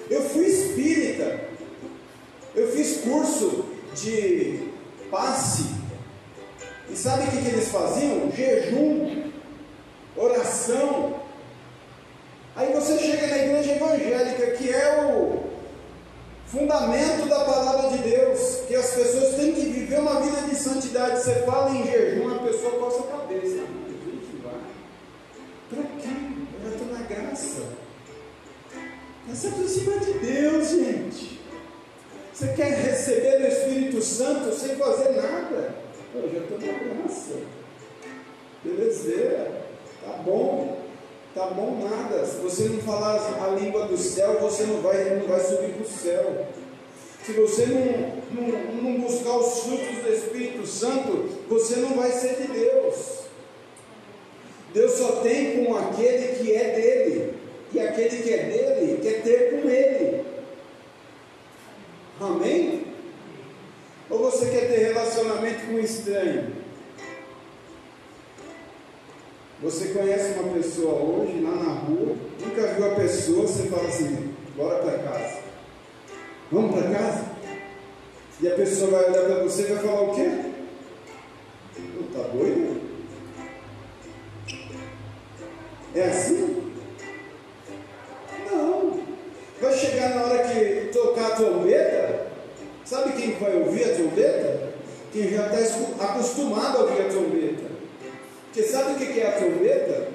Eu 0.10 0.22
fui 0.22 0.46
espírita, 0.46 1.42
eu 2.56 2.72
fiz 2.72 3.02
curso 3.02 3.66
de 3.94 4.70
passe, 5.12 5.66
e 6.90 6.96
sabe 6.96 7.24
o 7.24 7.32
que, 7.32 7.42
que 7.42 7.48
eles 7.50 7.68
faziam? 7.68 8.32
Jejum, 8.32 9.30
oração. 10.16 11.16
Aí 12.56 12.72
você 12.72 12.98
chega 13.00 13.28
na 13.28 13.38
igreja 13.40 13.74
evangélica, 13.74 14.52
que 14.52 14.70
é 14.70 15.04
o 15.04 15.44
fundamento 16.48 17.28
da 17.28 17.44
palavra 17.44 17.90
de 17.90 17.98
Deus, 18.10 18.62
que 18.70 18.76
as 18.76 18.90
pessoas 18.92 19.36
têm 19.36 19.52
que 19.52 19.66
viver 19.66 20.00
uma 20.00 20.22
vida 20.22 20.44
de 20.44 20.56
santidade. 20.56 21.22
Você 21.22 21.34
fala 21.42 21.72
em 21.72 21.86
jejum, 21.86 22.34
a 22.34 22.40
pessoa 22.40 22.80
coça 22.80 23.04
a 23.04 23.18
cabeça. 23.18 23.83
Para 25.74 25.84
quê? 26.00 26.10
Já 26.64 26.70
estou 26.70 26.88
na 26.88 27.02
graça. 27.04 27.62
Essa 29.32 29.48
é 29.48 29.52
por 29.52 29.68
cima 29.68 29.98
de 30.00 30.14
Deus, 30.20 30.70
gente. 30.70 31.40
Você 32.34 32.48
quer 32.54 32.72
receber 32.72 33.42
o 33.42 33.48
Espírito 33.48 34.02
Santo 34.02 34.54
sem 34.54 34.76
fazer 34.76 35.12
nada? 35.12 35.76
Eu 36.14 36.32
já 36.32 36.40
estou 36.40 36.60
na 36.60 36.74
graça. 36.74 37.40
Beleza, 38.64 39.52
tá 40.06 40.14
bom. 40.24 40.84
Tá 41.34 41.48
bom 41.48 41.88
nada. 41.90 42.26
Se 42.26 42.38
você 42.38 42.70
não 42.70 42.80
falar 42.80 43.16
a 43.16 43.48
língua 43.60 43.88
do 43.88 43.98
céu, 43.98 44.40
você 44.40 44.64
não 44.64 44.82
vai, 44.82 45.16
não 45.16 45.28
vai 45.28 45.40
subir 45.40 45.74
para 45.74 45.84
o 45.84 45.90
céu. 45.90 46.48
Se 47.26 47.32
você 47.34 47.66
não, 47.66 48.42
não, 48.42 48.84
não 48.84 49.02
buscar 49.02 49.38
os 49.38 49.60
frutos 49.62 50.04
do 50.04 50.14
Espírito 50.14 50.68
Santo, 50.68 51.30
você 51.50 51.78
não 51.78 51.96
vai 51.96 52.12
ser 52.12 52.36
de 52.36 52.48
Deus. 52.48 53.24
Deus 54.74 54.92
só 54.94 55.22
tem 55.22 55.63
aquele 55.78 56.36
que 56.36 56.54
é 56.54 56.70
dele. 56.76 57.34
E 57.74 57.80
aquele 57.80 58.24
que 58.24 58.34
é 58.34 58.44
dele 58.44 59.00
quer 59.02 59.22
ter 59.24 59.52
com 59.52 59.70
ele. 59.70 60.24
Amém? 62.22 62.86
Ou 64.10 64.20
você 64.20 64.46
quer 64.50 64.68
ter 64.68 64.80
relacionamento 64.88 65.66
com 65.66 65.74
um 65.74 65.80
estranho? 65.80 66.64
Você 69.62 69.88
conhece 69.90 70.38
uma 70.40 70.54
pessoa 70.54 70.94
hoje, 71.02 71.40
lá 71.40 71.52
na 71.52 71.74
rua, 71.74 72.18
nunca 72.40 72.68
viu 72.74 72.86
a 72.86 72.96
pessoa, 72.96 73.48
você 73.48 73.64
fala 73.70 73.88
assim, 73.88 74.34
bora 74.58 74.80
para 74.80 75.00
casa. 75.00 75.40
Vamos 76.52 76.76
para 76.76 76.92
casa? 76.92 77.26
E 78.42 78.48
a 78.48 78.56
pessoa 78.56 78.92
vai 78.92 79.10
olhar 79.10 79.24
para 79.24 79.44
você 79.44 79.62
e 79.62 79.74
vai 79.74 79.84
falar 79.84 80.02
o 80.02 80.16
quê? 80.16 80.30
Está 81.78 82.28
doido? 82.28 82.83
É 85.96 86.04
assim? 86.06 86.74
Não. 88.52 89.04
Vai 89.62 89.78
chegar 89.78 90.16
na 90.16 90.24
hora 90.24 90.48
que 90.48 90.90
tocar 90.92 91.28
a 91.28 91.36
trombeta, 91.36 92.28
sabe 92.84 93.14
quem 93.14 93.34
vai 93.36 93.56
ouvir 93.58 93.84
a 93.86 93.96
trombeta? 93.96 94.74
Quem 95.12 95.30
já 95.30 95.54
está 95.54 96.06
acostumado 96.06 96.78
a 96.78 96.82
ouvir 96.82 97.02
a 97.02 97.10
trombeta. 97.10 97.64
Porque 98.46 98.64
sabe 98.64 98.94
o 98.94 98.96
que 98.96 99.20
é 99.20 99.28
a 99.28 99.32
trombeta? 99.34 100.08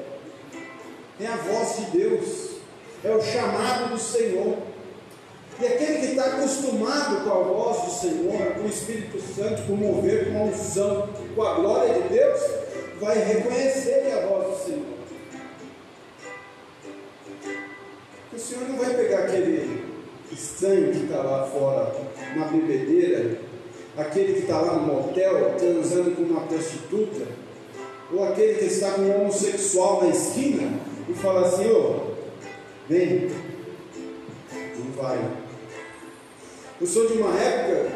É 1.20 1.26
a 1.26 1.36
voz 1.36 1.76
de 1.76 1.98
Deus, 1.98 2.50
é 3.04 3.10
o 3.10 3.22
chamado 3.22 3.90
do 3.90 3.98
Senhor. 3.98 4.58
E 5.60 5.66
aquele 5.66 5.98
que 5.98 6.06
está 6.06 6.24
acostumado 6.24 7.24
com 7.24 7.30
a 7.30 7.42
voz 7.42 7.82
do 7.82 7.90
Senhor, 7.90 8.54
com 8.54 8.62
o 8.62 8.68
Espírito 8.68 9.20
Santo, 9.20 9.62
com 9.62 9.72
o 9.72 9.76
mover, 9.76 10.32
com 10.32 10.38
a 10.38 10.42
unção, 10.42 11.08
com 11.34 11.42
a 11.42 11.54
glória 11.54 11.94
de 11.94 12.08
Deus, 12.08 12.40
vai 13.00 13.18
reconhecer 13.18 14.02
que 14.02 14.08
é 14.08 14.22
a 14.22 14.26
voz 14.26 14.47
O 18.38 18.40
Senhor 18.40 18.68
não 18.68 18.76
vai 18.76 18.94
pegar 18.94 19.24
aquele 19.24 19.82
estranho 20.30 20.92
que 20.92 21.06
está 21.06 21.22
lá 21.22 21.44
fora 21.44 21.92
na 22.36 22.44
bebedeira, 22.44 23.36
aquele 23.96 24.34
que 24.34 24.38
está 24.42 24.60
lá 24.60 24.74
no 24.74 24.86
motel 24.86 25.56
transando 25.58 26.12
com 26.12 26.22
uma 26.22 26.42
prostituta, 26.42 27.26
ou 28.12 28.22
aquele 28.22 28.54
que 28.54 28.66
está 28.66 28.92
com 28.92 29.02
um 29.02 29.22
homossexual 29.22 30.04
na 30.04 30.10
esquina 30.10 30.70
e 31.08 31.14
fala 31.14 31.48
assim: 31.48 31.68
ô, 31.68 32.12
vem, 32.88 33.28
não 34.52 34.92
vai. 35.02 35.18
Eu 36.80 36.86
sou 36.86 37.08
de 37.08 37.14
uma 37.14 37.36
época 37.36 37.90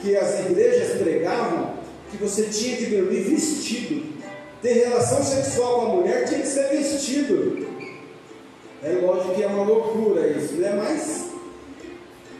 que 0.00 0.16
as 0.16 0.40
igrejas 0.46 0.96
pregavam 0.96 1.74
que 2.10 2.16
você 2.16 2.44
tinha 2.44 2.74
que 2.78 2.86
dormir 2.86 3.20
vestido. 3.24 4.14
Ter 4.62 4.72
relação 4.72 5.22
sexual 5.22 5.74
com 5.74 5.86
a 5.86 5.94
mulher 5.96 6.24
tinha 6.26 6.40
que 6.40 6.48
ser 6.48 6.70
vestido. 6.70 7.69
É 8.82 8.92
lógico 8.92 9.34
que 9.34 9.42
é 9.42 9.46
uma 9.46 9.64
loucura 9.64 10.26
isso, 10.28 10.54
né? 10.54 10.72
Mas 10.74 11.30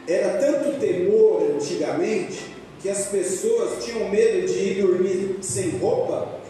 era 0.08 0.38
tanto 0.38 0.78
temor 0.80 1.42
antigamente 1.54 2.46
que 2.80 2.88
as 2.88 3.06
pessoas 3.08 3.84
tinham 3.84 4.08
medo 4.08 4.46
de 4.46 4.58
ir 4.58 4.82
dormir 4.82 5.36
sem 5.42 5.78
roupa, 5.78 6.40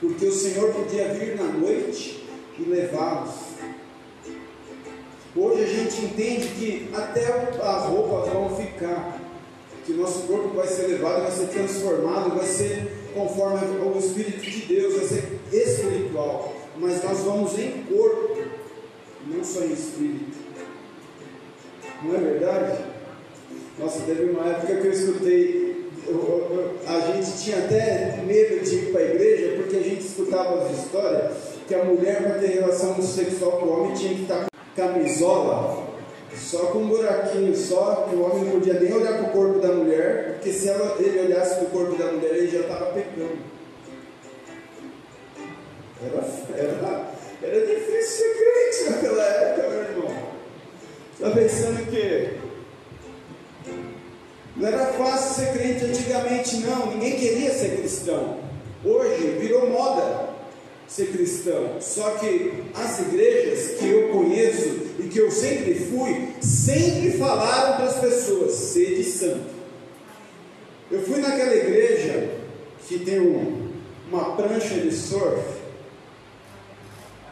porque 0.00 0.26
o 0.26 0.32
Senhor 0.32 0.72
podia 0.72 1.14
vir 1.14 1.36
na 1.36 1.44
noite 1.44 2.24
e 2.58 2.62
levá-los. 2.62 3.48
Hoje 5.36 5.62
a 5.62 5.66
gente 5.66 6.04
entende 6.04 6.48
que 6.48 6.90
até 6.92 7.26
as 7.26 7.84
roupas 7.84 8.32
vão 8.32 8.56
ficar, 8.56 9.20
que 9.86 9.92
nosso 9.92 10.26
corpo 10.26 10.48
vai 10.48 10.66
ser 10.66 10.88
levado, 10.88 11.22
vai 11.22 11.30
ser 11.30 11.46
transformado, 11.46 12.36
vai 12.36 12.46
ser 12.46 12.90
conforme 13.14 13.60
o 13.78 13.98
Espírito 13.98 14.42
de 14.42 14.60
Deus, 14.62 14.96
vai 14.96 15.06
ser 15.06 15.38
espiritual, 15.52 16.52
mas 16.76 17.02
nós 17.04 17.18
vamos 17.20 17.56
em 17.58 17.84
corpo, 17.84 18.36
não 19.28 19.44
só 19.44 19.60
em 19.60 19.72
espírito. 19.72 20.38
Não 22.02 22.14
é 22.14 22.18
verdade? 22.18 22.84
Nossa, 23.78 24.00
teve 24.00 24.30
uma 24.30 24.48
época 24.48 24.76
que 24.76 24.86
eu 24.86 24.92
escutei, 24.92 25.88
a 26.86 27.00
gente 27.00 27.44
tinha 27.44 27.58
até 27.58 28.22
medo 28.26 28.64
de 28.64 28.74
ir 28.74 28.92
para 28.92 29.00
a 29.00 29.04
igreja, 29.04 29.56
porque 29.56 29.76
a 29.76 29.82
gente 29.82 30.06
escutava 30.06 30.64
as 30.64 30.78
histórias 30.78 31.32
que 31.66 31.74
a 31.74 31.84
mulher 31.84 32.22
para 32.22 32.38
ter 32.38 32.46
relação 32.46 33.00
sexual 33.02 33.52
com 33.52 33.66
o 33.66 33.80
homem 33.80 33.94
tinha 33.94 34.14
que 34.14 34.22
estar 34.22 34.46
camisola, 34.74 35.86
só 36.34 36.66
com 36.66 36.78
um 36.78 36.88
buraquinho 36.88 37.54
só, 37.54 38.06
que 38.08 38.16
o 38.16 38.22
homem 38.22 38.44
não 38.44 38.52
podia 38.52 38.80
nem 38.80 38.92
olhar 38.92 39.18
para 39.18 39.28
o 39.28 39.32
corpo 39.32 39.58
da 39.58 39.72
mulher, 39.72 40.34
porque 40.34 40.52
se 40.52 40.68
ela, 40.68 40.96
ele 40.98 41.26
olhasse 41.26 41.56
para 41.56 41.64
o 41.64 41.70
corpo 41.70 41.96
da 41.96 42.12
mulher, 42.12 42.36
ele 42.36 42.48
já 42.48 42.60
estava 42.60 42.86
pecando. 42.86 43.38
Era, 46.00 46.24
era, 46.56 47.07
era 47.42 47.66
difícil 47.66 48.02
ser 48.02 48.34
crente 48.34 48.90
naquela 48.90 49.22
época, 49.22 49.68
meu 49.68 49.82
irmão. 49.82 50.28
Está 51.14 51.30
pensando 51.30 51.90
que 51.90 52.38
não 54.56 54.66
era 54.66 54.86
fácil 54.94 55.44
ser 55.44 55.52
crente 55.52 55.84
antigamente, 55.84 56.56
não. 56.56 56.92
Ninguém 56.92 57.16
queria 57.16 57.52
ser 57.52 57.76
cristão. 57.76 58.38
Hoje 58.84 59.38
virou 59.40 59.70
moda 59.70 60.30
ser 60.88 61.12
cristão. 61.12 61.76
Só 61.80 62.10
que 62.12 62.64
as 62.74 62.98
igrejas 63.00 63.78
que 63.78 63.88
eu 63.88 64.08
conheço 64.08 64.88
e 64.98 65.04
que 65.04 65.18
eu 65.18 65.30
sempre 65.30 65.74
fui, 65.74 66.34
sempre 66.40 67.12
falaram 67.12 67.76
para 67.76 67.84
as 67.84 68.00
pessoas: 68.00 68.54
sede 68.54 69.04
santo. 69.04 69.58
Eu 70.90 71.02
fui 71.02 71.20
naquela 71.20 71.54
igreja 71.54 72.30
que 72.88 72.98
tem 73.00 73.20
um, 73.20 73.68
uma 74.10 74.34
prancha 74.34 74.74
de 74.74 74.90
surf, 74.90 75.57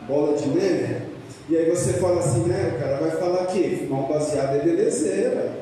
bola 0.06 0.36
de 0.36 0.48
neve, 0.48 1.06
e 1.48 1.56
aí 1.56 1.70
você 1.70 1.94
fala 1.94 2.20
assim, 2.20 2.44
né? 2.44 2.74
O 2.74 2.80
cara 2.80 2.96
vai 2.96 3.10
falar 3.12 3.46
que 3.46 3.76
fumar 3.76 4.04
um 4.04 4.08
baseado 4.08 4.56
é 4.56 4.60
belezeira, 4.60 5.52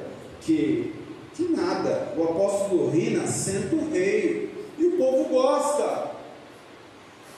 que, 0.41 0.95
que 1.35 1.43
nada. 1.55 2.09
O 2.17 2.25
apóstolo 2.25 2.91
Rina 2.91 3.27
senta 3.27 3.77
o 3.77 3.91
rei, 3.91 4.51
e 4.79 4.87
o 4.87 4.93
povo 4.93 5.25
gosta. 5.25 6.15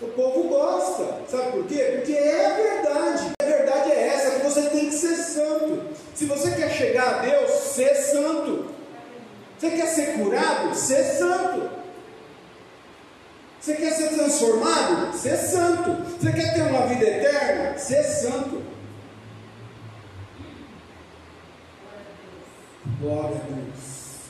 O 0.01 0.07
povo 0.09 0.49
gosta. 0.49 1.23
Sabe 1.29 1.53
por 1.53 1.64
quê? 1.66 1.92
Porque 1.97 2.12
é 2.12 2.47
a 2.47 2.55
verdade. 2.55 3.33
A 3.40 3.45
verdade 3.45 3.92
é 3.92 4.09
essa, 4.09 4.38
que 4.38 4.45
você 4.45 4.62
tem 4.62 4.87
que 4.87 4.95
ser 4.95 5.16
santo. 5.16 5.81
Se 6.14 6.27
você 6.27 6.51
quer 6.53 6.71
chegar 6.71 7.16
a 7.16 7.19
Deus, 7.23 7.51
ser 7.51 7.95
santo. 7.95 8.66
Você 9.59 9.71
quer 9.71 9.87
ser 9.87 10.19
curado? 10.19 10.75
Ser 10.75 11.03
santo. 11.03 11.76
Você 13.66 13.74
quer 13.74 13.90
ser 13.90 14.11
transformado? 14.11 15.12
Ser 15.12 15.37
santo. 15.37 15.90
Você 16.20 16.33
quer 16.33 16.55
ter 16.55 16.62
uma 16.62 16.87
vida 16.87 17.05
eterna? 17.05 17.76
Ser 17.76 18.05
santo. 18.05 18.62
Glória 23.00 23.37
a 23.37 23.55
Deus. 23.55 24.20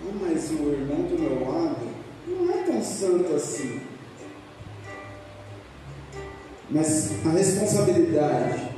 Oh, 0.00 0.24
mas 0.24 0.48
o 0.52 0.70
irmão 0.70 1.08
do 1.08 1.18
meu 1.18 1.50
lado 1.50 1.88
não 2.24 2.54
é 2.54 2.62
tão 2.62 2.80
santo 2.80 3.34
assim. 3.34 3.80
Mas 6.70 7.26
a 7.26 7.30
responsabilidade 7.30 8.76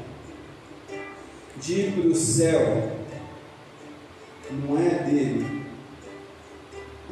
de 1.58 1.74
ir 1.74 1.92
para 1.92 2.08
o 2.08 2.14
céu 2.14 2.96
não 4.50 4.78
é 4.78 5.02
dele. 5.02 5.59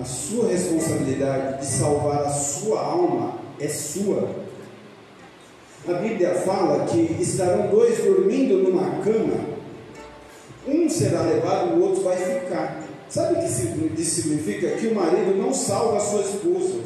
A 0.01 0.05
sua 0.05 0.49
responsabilidade 0.49 1.61
de 1.61 1.67
salvar 1.67 2.23
a 2.23 2.31
sua 2.31 2.81
alma 2.81 3.35
é 3.59 3.69
sua. 3.69 4.29
A 5.89 5.93
Bíblia 5.95 6.35
fala 6.35 6.85
que 6.85 7.17
estarão 7.21 7.69
dois 7.69 7.99
dormindo 8.05 8.59
numa 8.59 9.03
cama, 9.03 9.59
um 10.67 10.89
será 10.89 11.23
levado, 11.23 11.75
o 11.75 11.83
outro 11.83 12.03
vai 12.03 12.17
ficar. 12.17 12.85
Sabe 13.09 13.35
o 13.35 13.39
que 13.39 14.03
isso 14.03 14.23
significa? 14.23 14.71
Que 14.73 14.89
o 14.89 14.95
marido 14.95 15.35
não 15.37 15.53
salva 15.53 15.97
a 15.97 16.01
sua 16.01 16.21
esposa 16.21 16.81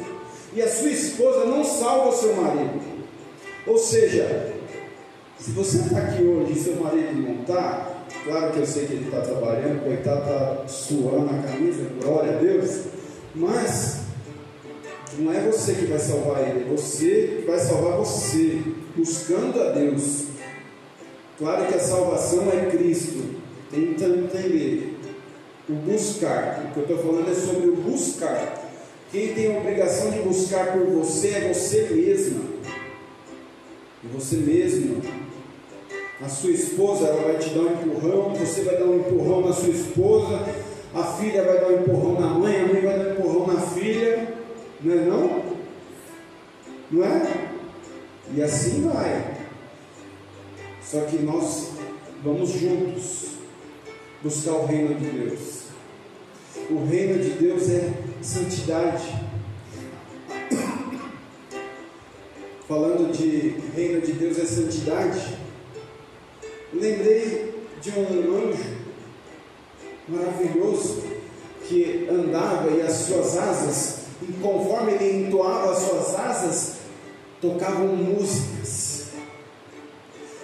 e 0.55 0.61
a 0.61 0.67
sua 0.69 0.89
esposa 0.89 1.45
não 1.45 1.63
salva 1.63 2.09
o 2.09 2.13
seu 2.13 2.35
marido. 2.35 2.81
Ou 3.67 3.77
seja, 3.77 4.53
se 5.37 5.51
você 5.51 5.79
está 5.79 5.97
aqui 5.97 6.23
hoje 6.23 6.53
e 6.53 6.55
seu 6.55 6.75
marido 6.77 7.21
não 7.21 7.41
está, 7.41 8.03
claro 8.23 8.53
que 8.53 8.59
eu 8.59 8.65
sei 8.65 8.85
que 8.85 8.93
ele 8.93 9.05
está 9.05 9.21
trabalhando, 9.21 9.83
coitado 9.83 10.21
está 10.21 10.67
suando 10.67 11.29
a 11.29 11.43
camisa, 11.43 11.89
glória 12.01 12.37
a 12.37 12.39
Deus, 12.39 12.85
mas 13.35 14.03
não 15.17 15.31
é 15.31 15.41
você 15.41 15.73
que 15.73 15.85
vai 15.85 15.99
salvar 15.99 16.49
ele, 16.49 16.65
é 16.65 16.75
você 16.75 17.39
que 17.39 17.47
vai 17.47 17.59
salvar 17.59 17.97
você, 17.97 18.61
buscando 18.95 19.61
a 19.61 19.71
Deus. 19.71 20.25
Claro 21.37 21.65
que 21.67 21.75
a 21.75 21.79
salvação 21.79 22.49
é 22.51 22.69
Cristo, 22.69 23.35
tenta 23.71 24.05
entender 24.05 24.97
o 25.69 25.73
buscar. 25.73 26.65
O 26.65 26.73
que 26.73 26.79
eu 26.79 26.83
estou 26.83 26.97
falando 26.97 27.29
é 27.29 27.33
sobre 27.33 27.69
o 27.69 27.75
buscar. 27.75 28.63
Quem 29.11 29.33
tem 29.33 29.55
a 29.55 29.59
obrigação 29.59 30.11
de 30.11 30.19
buscar 30.19 30.73
por 30.73 30.85
você 30.87 31.29
é 31.29 31.53
você 31.53 31.87
mesma. 31.91 32.41
E 34.03 34.07
você 34.07 34.37
mesmo. 34.37 35.01
A 36.21 36.29
sua 36.29 36.51
esposa 36.51 37.07
ela 37.07 37.21
vai 37.23 37.37
te 37.37 37.49
dar 37.49 37.61
um 37.61 37.73
empurrão, 37.73 38.33
você 38.33 38.61
vai 38.61 38.77
dar 38.77 38.85
um 38.85 38.99
empurrão 38.99 39.41
na 39.41 39.53
sua 39.53 39.69
esposa, 39.69 40.39
a 40.93 41.03
filha 41.03 41.43
vai 41.43 41.59
dar 41.59 41.69
um 41.69 41.79
empurrão 41.81 42.21
na 42.21 42.27
mãe, 42.27 42.61
a 42.61 42.67
mãe 42.67 42.81
vai 42.81 42.99
dar 42.99 43.05
um 43.05 43.11
empurrão 43.13 43.47
na 43.47 43.61
filha. 43.61 44.37
Não 44.81 44.93
é 44.93 44.97
não? 44.97 45.43
Não 46.91 47.03
é? 47.03 47.49
E 48.35 48.43
assim 48.43 48.87
vai. 48.87 49.37
Só 50.83 51.01
que 51.01 51.17
nós 51.17 51.71
vamos 52.23 52.51
juntos 52.51 53.29
buscar 54.21 54.53
o 54.53 54.65
reino 54.65 54.93
de 54.95 55.05
Deus. 55.05 55.63
O 56.69 56.85
reino 56.85 57.23
de 57.23 57.31
Deus 57.31 57.69
é 57.69 57.91
santidade. 58.21 59.33
Falando 62.67 63.11
de 63.11 63.55
reino 63.75 64.01
de 64.01 64.13
Deus 64.13 64.37
é 64.39 64.45
santidade, 64.45 65.37
lembrei 66.73 67.53
de 67.81 67.91
um 67.91 68.49
anjo 68.49 68.82
maravilhoso 70.07 71.03
que 71.67 72.07
andava 72.09 72.69
e 72.69 72.81
as 72.81 72.93
suas 72.93 73.37
asas, 73.37 73.99
e 74.21 74.33
conforme 74.41 74.93
ele 74.93 75.27
entoava 75.27 75.71
as 75.71 75.79
suas 75.79 76.15
asas, 76.15 76.73
tocavam 77.41 77.87
músicas. 77.87 79.03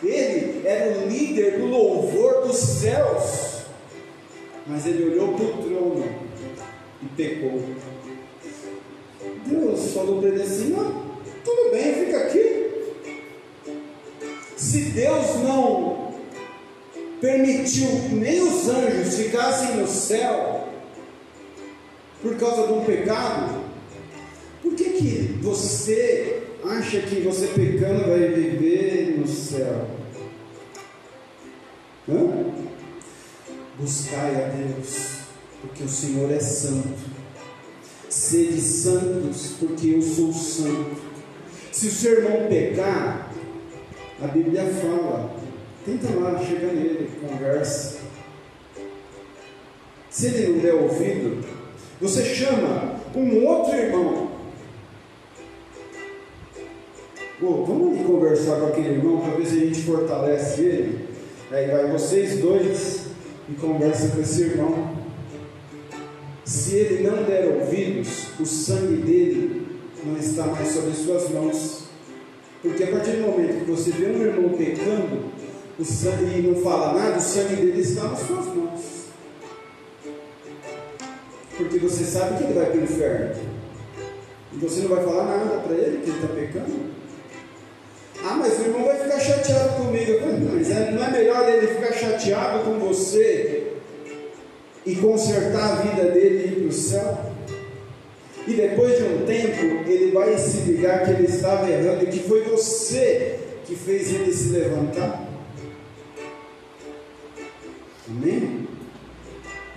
Ele 0.01 0.65
era 0.65 0.97
o 0.99 1.07
líder 1.07 1.59
do 1.59 1.65
louvor 1.65 2.47
dos 2.47 2.57
céus. 2.57 3.49
Mas 4.65 4.85
ele 4.85 5.09
olhou 5.09 5.33
para 5.33 5.45
o 5.45 5.63
trono 5.63 6.09
e 7.01 7.05
pecou. 7.17 7.61
Deus 9.45 9.93
falou 9.93 10.21
para 10.21 10.29
ele 10.29 10.43
assim: 10.43 10.75
tudo 11.43 11.71
bem, 11.71 12.05
fica 12.05 12.17
aqui. 12.17 12.59
Se 14.55 14.81
Deus 14.91 15.35
não 15.43 16.08
permitiu 17.19 17.87
que 18.07 18.15
nem 18.15 18.41
os 18.41 18.67
anjos 18.67 19.15
ficassem 19.15 19.77
no 19.77 19.87
céu 19.87 20.67
por 22.21 22.35
causa 22.37 22.67
de 22.67 22.73
um 22.73 22.83
pecado, 22.83 23.63
por 24.61 24.75
que, 24.75 24.83
que 24.89 25.39
você 25.41 26.43
acha 26.63 26.99
que 27.01 27.21
você 27.21 27.47
pecando 27.47 28.07
vai 28.07 28.27
viver 28.27 29.17
no 29.17 29.27
céu? 29.27 29.87
Hã? 32.09 32.45
Buscai 33.77 34.35
a 34.35 34.47
Deus, 34.49 35.19
porque 35.61 35.83
o 35.83 35.89
Senhor 35.89 36.29
é 36.31 36.39
santo. 36.39 37.19
Sede 38.09 38.59
santos, 38.59 39.53
porque 39.59 39.91
eu 39.91 40.01
sou 40.01 40.33
santo. 40.33 40.97
Se 41.71 41.87
o 41.87 41.91
seu 41.91 42.23
irmão 42.23 42.47
pecar, 42.49 43.31
a 44.21 44.27
Bíblia 44.27 44.65
fala, 44.65 45.33
tenta 45.85 46.19
lá, 46.19 46.39
chega 46.39 46.67
nele, 46.67 47.09
conversa. 47.21 47.99
Se 50.09 50.27
ele 50.27 50.53
não 50.53 50.59
der 50.59 50.73
ouvido, 50.73 51.43
você 52.01 52.23
chama 52.23 52.95
um 53.15 53.45
outro 53.45 53.75
irmão. 53.75 54.29
Oh, 57.41 57.63
vamos 57.63 58.05
conversar 58.05 58.59
com 58.59 58.67
aquele 58.67 58.95
irmão 58.95 59.21
se 59.45 59.57
a 59.57 59.59
gente 59.65 59.81
fortalece 59.83 60.61
ele. 60.61 61.09
Aí 61.51 61.67
vai 61.67 61.89
vocês 61.91 62.39
dois 62.39 63.07
e 63.49 63.53
conversa 63.53 64.09
com 64.09 64.21
esse 64.21 64.41
irmão. 64.41 64.95
Se 66.43 66.75
ele 66.75 67.07
não 67.07 67.23
der 67.23 67.47
ouvidos, 67.47 68.27
o 68.39 68.45
sangue 68.45 69.01
dele 69.01 69.67
não 70.03 70.17
está 70.17 70.47
mais 70.47 70.67
sobre 70.67 70.91
suas 70.93 71.29
mãos. 71.29 71.83
Porque 72.61 72.83
a 72.83 72.87
partir 72.87 73.11
do 73.11 73.21
momento 73.21 73.63
que 73.63 73.71
você 73.71 73.91
vê 73.91 74.07
um 74.07 74.21
irmão 74.21 74.49
pecando, 74.57 75.38
o 75.79 75.85
sangue 75.85 76.41
não 76.41 76.61
fala 76.61 76.93
nada, 76.93 77.17
o 77.17 77.21
sangue 77.21 77.55
dele 77.55 77.79
está 77.79 78.03
nas 78.03 78.19
suas 78.19 78.45
mãos. 78.47 78.81
Porque 81.55 81.79
você 81.79 82.03
sabe 82.03 82.37
que 82.37 82.43
ele 82.43 82.53
vai 82.53 82.65
para 82.65 82.79
o 82.79 82.83
inferno. 82.83 83.35
E 84.51 84.57
você 84.57 84.81
não 84.81 84.89
vai 84.89 85.05
falar 85.05 85.25
nada 85.25 85.59
para 85.59 85.75
ele 85.75 86.01
que 86.01 86.09
ele 86.09 86.19
está 86.19 86.27
pecando. 86.33 86.89
Ah, 88.21 88.35
mas 88.35 88.59
o 88.59 88.61
irmão 88.63 88.83
vai 88.83 88.97
ficar 88.97 89.19
chateado 89.19 89.75
comigo. 89.75 90.19
Mas 90.53 90.69
é, 90.69 90.91
não 90.91 91.03
é 91.03 91.11
melhor 91.11 91.47
ele 91.47 91.67
ficar 91.67 91.93
chateado 91.93 92.65
com 92.65 92.79
você 92.79 93.73
e 94.85 94.95
consertar 94.95 95.71
a 95.71 95.75
vida 95.75 96.11
dele 96.11 96.43
e 96.43 96.47
ir 96.47 96.55
para 96.61 96.67
o 96.67 96.73
céu? 96.73 97.19
E 98.47 98.53
depois 98.53 98.97
de 98.97 99.03
um 99.03 99.25
tempo, 99.25 99.89
ele 99.89 100.11
vai 100.11 100.37
se 100.37 100.57
ligar 100.61 101.05
que 101.05 101.11
ele 101.11 101.27
estava 101.27 101.69
errando 101.69 102.03
e 102.03 102.07
que 102.07 102.19
foi 102.19 102.41
você 102.43 103.39
que 103.65 103.75
fez 103.75 104.13
ele 104.13 104.33
se 104.33 104.49
levantar. 104.49 105.28
Amém? 108.09 108.67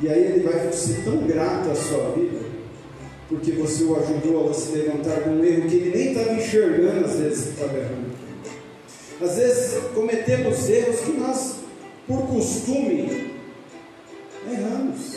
E 0.00 0.08
aí 0.08 0.24
ele 0.24 0.42
vai 0.42 0.72
ser 0.72 1.04
tão 1.04 1.18
grato 1.26 1.70
à 1.70 1.74
sua 1.74 2.10
vida, 2.12 2.40
porque 3.28 3.52
você 3.52 3.84
o 3.84 3.96
ajudou 3.96 4.50
a 4.50 4.54
se 4.54 4.72
levantar 4.72 5.20
com 5.22 5.30
um 5.30 5.44
erro 5.44 5.68
que 5.68 5.76
ele 5.76 5.96
nem 5.96 6.12
estava 6.12 6.32
enxergando 6.34 7.04
às 7.04 7.16
vezes 7.16 7.44
que 7.44 7.50
estava 7.50 7.78
errando. 7.78 8.12
Às 9.20 9.36
vezes 9.36 9.74
cometemos 9.94 10.68
erros 10.68 11.00
que 11.00 11.12
nós, 11.12 11.56
por 12.08 12.26
costume, 12.26 13.32
erramos. 14.50 15.16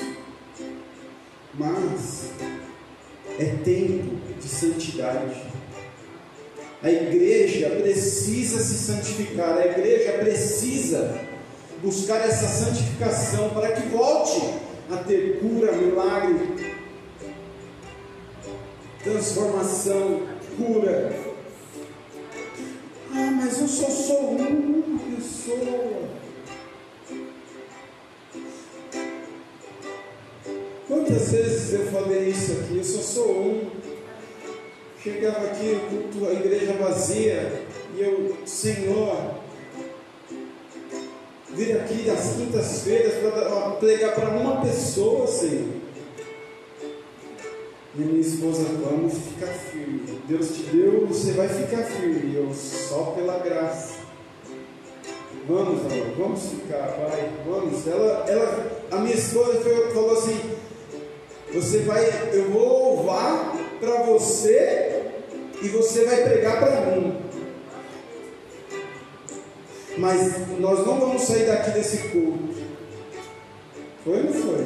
Mas 1.55 2.29
é 3.39 3.45
tempo 3.63 4.17
de 4.39 4.47
santidade. 4.47 5.41
A 6.83 6.91
igreja 6.91 7.69
precisa 7.71 8.59
se 8.59 8.75
santificar, 8.75 9.57
a 9.57 9.65
igreja 9.65 10.11
precisa 10.19 11.19
buscar 11.81 12.17
essa 12.17 12.47
santificação 12.47 13.49
para 13.49 13.71
que 13.73 13.87
volte 13.89 14.41
a 14.91 14.97
ter 14.97 15.39
cura, 15.39 15.71
milagre, 15.71 16.75
transformação, 19.03 20.21
cura. 20.57 21.15
Ah, 23.11 23.31
mas 23.31 23.59
eu 23.61 23.67
só 23.67 23.89
sou 23.89 24.31
uma 24.31 24.99
pessoa. 25.15 26.05
Quantas 30.87 31.31
vezes 31.31 31.73
eu 31.73 31.85
falei 31.87 32.29
isso 32.29 32.51
aqui? 32.53 32.77
Eu 32.77 32.83
só 32.83 33.01
sou 33.01 33.31
um. 33.31 33.71
Chegava 35.01 35.45
aqui, 35.45 35.79
culto, 35.89 36.27
a 36.27 36.33
igreja 36.33 36.73
vazia, 36.73 37.63
e 37.95 38.01
eu, 38.01 38.35
Senhor, 38.45 39.35
vir 41.55 41.77
aqui 41.77 42.09
às 42.09 42.35
quintas-feiras 42.35 43.13
para 43.15 43.71
pregar 43.71 44.13
para 44.13 44.29
uma 44.29 44.61
pessoa, 44.61 45.25
Senhor. 45.25 45.85
E 47.97 48.01
minha 48.01 48.19
esposa, 48.19 48.65
vamos 48.83 49.13
ficar 49.13 49.53
firme. 49.53 50.21
Deus 50.27 50.49
te 50.49 50.63
deu, 50.63 51.07
você 51.07 51.31
vai 51.31 51.47
ficar 51.47 51.83
firme. 51.83 52.35
Eu 52.35 52.53
só 52.53 53.13
pela 53.15 53.39
graça. 53.39 53.95
Vamos, 55.47 55.79
amor, 55.79 56.07
vamos 56.17 56.43
ficar, 56.43 56.97
vai, 56.99 57.31
vamos. 57.45 57.87
Ela, 57.87 58.25
ela, 58.27 58.71
a 58.91 58.97
minha 58.97 59.15
esposa 59.15 59.61
falou 59.93 60.17
assim: 60.17 60.41
você 61.53 61.79
vai, 61.79 62.03
eu 62.33 62.49
vou 62.51 62.95
louvar 62.95 63.55
para 63.79 64.03
você 64.03 65.03
e 65.61 65.69
você 65.69 66.03
vai 66.03 66.23
pregar 66.23 66.59
para 66.59 66.81
mim. 66.87 67.24
Mas 69.97 70.59
nós 70.59 70.85
não 70.85 70.99
vamos 70.99 71.21
sair 71.21 71.45
daqui 71.45 71.71
desse 71.71 72.09
culto. 72.09 72.55
Foi 74.03 74.17
ou 74.17 74.23
não 74.23 74.33
foi? 74.33 74.65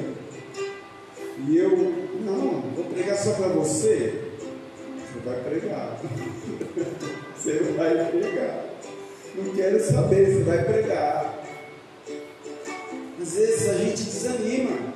E 1.48 1.58
eu, 1.58 1.70
não, 2.26 2.62
vou 2.76 2.86
pregar 2.86 3.18
só 3.18 3.34
para 3.34 3.48
você. 3.48 4.24
Você 4.98 5.20
vai 5.26 5.40
pregar. 5.42 6.00
você 7.36 7.54
vai 7.78 8.12
pregar. 8.12 8.66
Não 9.36 9.54
quero 9.54 9.80
saber, 9.80 10.26
você 10.26 10.44
vai 10.44 10.64
pregar. 10.64 11.46
Às 13.22 13.36
vezes 13.36 13.70
a 13.70 13.74
gente 13.74 14.04
desanima. 14.04 14.94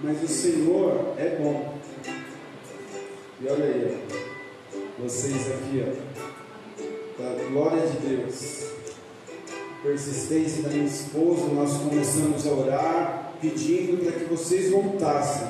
Mas 0.00 0.22
o 0.22 0.28
Senhor 0.28 1.14
é 1.18 1.36
bom. 1.36 1.74
E 3.40 3.48
olha 3.48 3.64
aí, 3.64 3.98
ó. 4.12 5.02
vocês 5.02 5.50
aqui, 5.52 5.84
ó, 5.86 6.35
da 7.18 7.44
glória 7.50 7.86
de 7.86 7.96
Deus, 8.06 8.66
persistência 9.82 10.62
da 10.64 10.68
minha 10.68 10.84
esposa, 10.84 11.46
nós 11.48 11.72
começamos 11.78 12.46
a 12.46 12.50
orar, 12.50 13.32
pedindo 13.40 14.04
para 14.04 14.12
que 14.12 14.24
vocês 14.24 14.70
voltassem. 14.70 15.48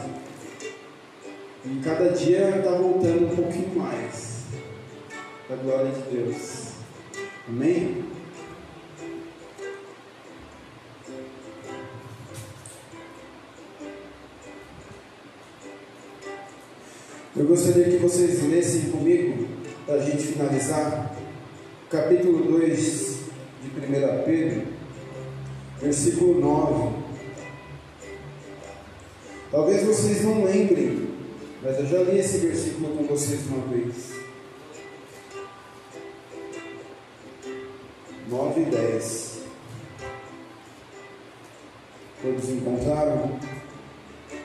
E 1.64 1.80
cada 1.82 2.10
dia 2.10 2.58
está 2.58 2.70
voltando 2.70 3.32
um 3.32 3.36
pouquinho 3.36 3.76
mais. 3.76 4.36
Da 5.48 5.56
glória 5.56 5.90
de 5.90 6.02
Deus. 6.02 6.66
Amém? 7.48 8.04
Eu 17.36 17.44
gostaria 17.44 17.84
que 17.84 17.96
vocês 17.98 18.48
lessem 18.48 18.90
comigo, 18.90 19.46
para 19.84 19.96
a 19.96 20.00
gente 20.00 20.22
finalizar, 20.22 21.15
capítulo 21.90 22.42
2 22.58 23.20
de 23.62 23.68
1 23.68 24.24
Pedro, 24.24 24.62
versículo 25.80 26.40
9. 26.40 26.96
Talvez 29.52 29.84
vocês 29.84 30.24
não 30.24 30.44
lembrem, 30.44 31.08
mas 31.62 31.78
eu 31.78 31.86
já 31.86 32.02
li 32.02 32.18
esse 32.18 32.38
versículo 32.38 32.96
com 32.96 33.04
vocês 33.04 33.46
uma 33.46 33.64
vez. 33.68 34.16
9 38.28 38.60
e 38.60 38.64
10. 38.64 39.36
Todos 42.20 42.48
encontraram? 42.50 43.38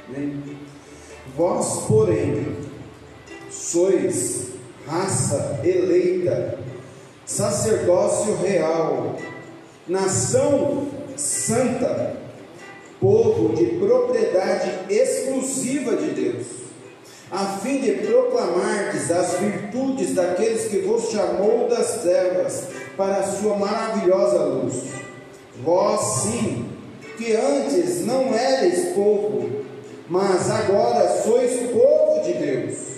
Amém? 0.08 0.58
Vós, 1.36 1.88
porém, 1.88 2.56
sois 3.50 4.52
raça 4.86 5.60
eleita, 5.64 6.60
sacerdócio 7.26 8.36
real, 8.38 9.16
nação 9.88 10.88
santa, 11.16 12.16
povo 13.00 13.56
de 13.56 13.66
propriedade 13.78 14.72
exclusiva 14.90 15.96
de 15.96 16.12
Deus, 16.12 16.48
a 17.32 17.60
fim 17.60 17.80
de 17.80 17.92
proclamardes 18.06 19.10
as 19.10 19.40
virtudes 19.40 20.14
daqueles 20.14 20.68
que 20.68 20.80
vos 20.80 21.10
chamou 21.10 21.68
das 21.70 22.02
trevas 22.02 22.66
para 22.98 23.18
a 23.18 23.24
sua 23.24 23.56
maravilhosa 23.56 24.44
luz. 24.44 24.84
Vós 25.64 26.24
sim, 26.24 26.70
que 27.18 27.34
antes 27.36 28.06
não 28.06 28.34
eres 28.34 28.94
povo, 28.94 29.50
mas 30.10 30.50
agora 30.50 31.08
sois 31.24 31.72
povo 31.72 32.22
de 32.24 32.34
Deus 32.34 32.91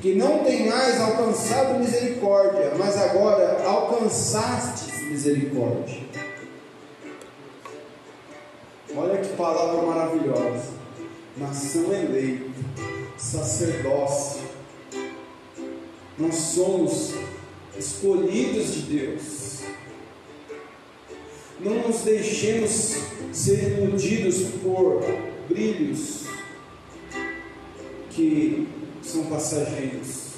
que 0.00 0.14
não 0.14 0.42
tenhais 0.42 0.98
alcançado 0.98 1.78
misericórdia, 1.78 2.72
mas 2.78 2.96
agora 2.96 3.62
alcançastes 3.64 5.02
misericórdia. 5.02 6.00
Olha 8.96 9.18
que 9.18 9.36
palavra 9.36 9.82
maravilhosa. 9.82 10.80
Nação 11.36 11.92
eleita, 11.92 12.46
sacerdócio. 13.16 14.40
Nós 16.18 16.34
somos 16.34 17.14
escolhidos 17.78 18.74
de 18.74 18.80
Deus. 18.82 19.60
Não 21.60 21.86
nos 21.86 22.00
deixemos 22.00 22.96
ser 23.32 23.78
iludidos 23.78 24.48
por 24.62 25.04
brilhos 25.48 26.24
que 28.10 28.79
são 29.02 29.24
passageiros. 29.26 30.30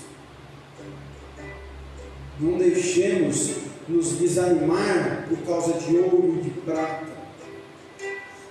Não 2.40 2.58
deixemos 2.58 3.50
nos 3.88 4.18
desanimar 4.18 5.26
por 5.28 5.38
causa 5.46 5.74
de 5.74 5.96
ouro 5.96 6.38
e 6.38 6.42
de 6.42 6.50
prata. 6.60 7.12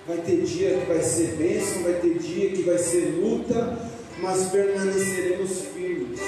Vai 0.08 0.18
ter 0.18 0.42
dia 0.42 0.80
que 0.80 0.86
vai 0.86 1.02
ser 1.02 1.36
bênção, 1.36 1.84
vai 1.84 1.94
ter 1.94 2.18
dia 2.20 2.52
que 2.52 2.64
vai 2.64 2.78
ser 2.78 3.20
luta, 3.22 3.78
mas 4.20 4.50
permaneceremos 4.50 5.62
firmes. 5.74 6.20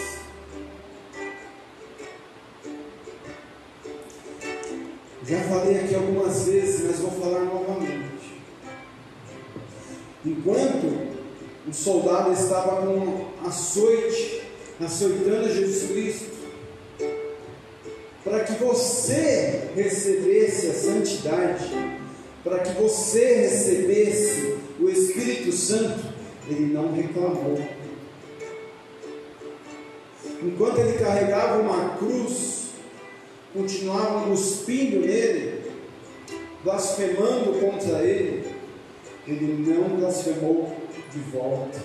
Já 5.26 5.40
falei 5.44 5.80
aqui 5.80 5.96
algumas 5.96 6.46
vezes, 6.46 6.86
mas 6.86 7.00
vou 7.00 7.12
falar 7.12 7.46
novamente. 7.46 8.42
Enquanto 10.26 11.13
o 11.68 11.74
soldado 11.74 12.34
estava 12.34 12.86
com 12.86 13.28
açoite, 13.46 14.42
açoitando 14.84 15.54
Jesus 15.54 15.92
Cristo, 15.92 16.34
para 18.24 18.44
que 18.44 18.54
você 18.54 19.70
recebesse 19.76 20.68
a 20.68 20.74
santidade, 20.74 21.70
para 22.44 22.60
que 22.60 22.72
você 22.74 23.36
recebesse 23.36 24.58
o 24.80 24.90
Espírito 24.90 25.52
Santo, 25.52 26.04
ele 26.50 26.74
não 26.74 26.92
reclamou. 26.92 27.60
Enquanto 30.42 30.80
ele 30.80 30.98
carregava 30.98 31.62
uma 31.62 31.98
cruz, 31.98 32.64
continuavam 33.54 34.30
cuspindo 34.30 35.00
nele, 35.00 35.62
blasfemando 36.64 37.60
contra 37.60 38.04
ele, 38.04 38.46
ele 39.26 39.66
não 39.70 39.98
blasfemou 39.98 40.83
de 41.14 41.20
volta. 41.32 41.80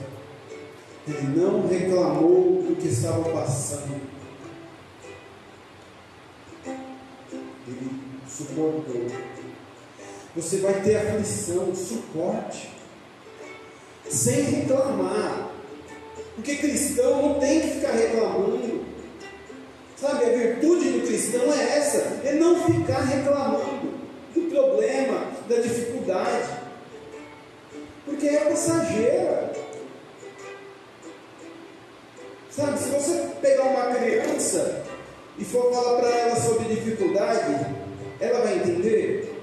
Ele 1.06 1.40
não 1.40 1.66
reclamou 1.66 2.62
do 2.62 2.76
que 2.76 2.88
estava 2.88 3.22
passando. 3.30 4.00
Ele 7.66 7.90
suportou. 8.26 9.06
Você 10.36 10.58
vai 10.58 10.82
ter 10.82 10.96
aflição, 10.96 11.74
suporte, 11.74 12.70
sem 14.08 14.42
reclamar. 14.42 15.50
Porque 16.34 16.56
cristão 16.56 17.22
não 17.22 17.40
tem 17.40 17.60
que 17.60 17.68
ficar 17.68 17.92
reclamando. 17.92 18.84
Sabe, 19.96 20.26
a 20.26 20.28
virtude 20.28 20.90
do 20.90 21.06
cristão 21.06 21.52
é 21.52 21.78
essa: 21.78 22.20
é 22.24 22.34
não 22.34 22.64
ficar 22.64 23.00
reclamando 23.00 23.98
do 24.34 24.50
problema, 24.50 25.32
da 25.48 25.56
dificuldade 25.56 26.67
porque 28.08 28.28
é 28.28 28.40
passageira. 28.40 29.52
Sabe, 32.50 32.78
se 32.78 32.88
você 32.88 33.28
pegar 33.40 33.64
uma 33.64 33.94
criança 33.94 34.84
e 35.38 35.44
for 35.44 35.72
falar 35.72 36.00
para 36.00 36.08
ela 36.08 36.36
sobre 36.36 36.74
dificuldade, 36.74 37.66
ela 38.20 38.40
vai 38.40 38.56
entender. 38.56 39.42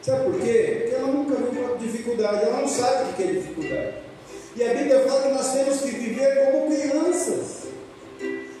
Sabe 0.00 0.24
por 0.24 0.40
quê? 0.40 0.78
Porque 0.82 0.94
ela 0.94 1.08
nunca 1.08 1.34
viu 1.34 1.76
dificuldade, 1.78 2.44
ela 2.44 2.60
não 2.60 2.68
sabe 2.68 3.10
o 3.10 3.14
que 3.14 3.22
é 3.22 3.26
dificuldade. 3.26 3.94
E 4.54 4.64
a 4.64 4.74
Bíblia 4.74 5.00
fala 5.00 5.22
que 5.22 5.28
nós 5.28 5.52
temos 5.52 5.80
que 5.80 5.90
viver 5.90 6.52
como 6.52 6.76
crianças, 6.76 7.62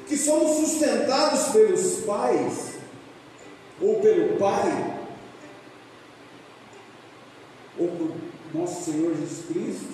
que 0.08 0.16
somos 0.16 0.56
sustentados 0.56 1.52
pelos 1.52 2.00
pais, 2.04 2.72
ou 3.80 4.00
pelo 4.00 4.36
pai, 4.38 5.00
ou 7.78 7.88
por 7.88 8.31
nosso 8.54 8.90
Senhor 8.90 9.14
Jesus 9.16 9.46
Cristo, 9.46 9.88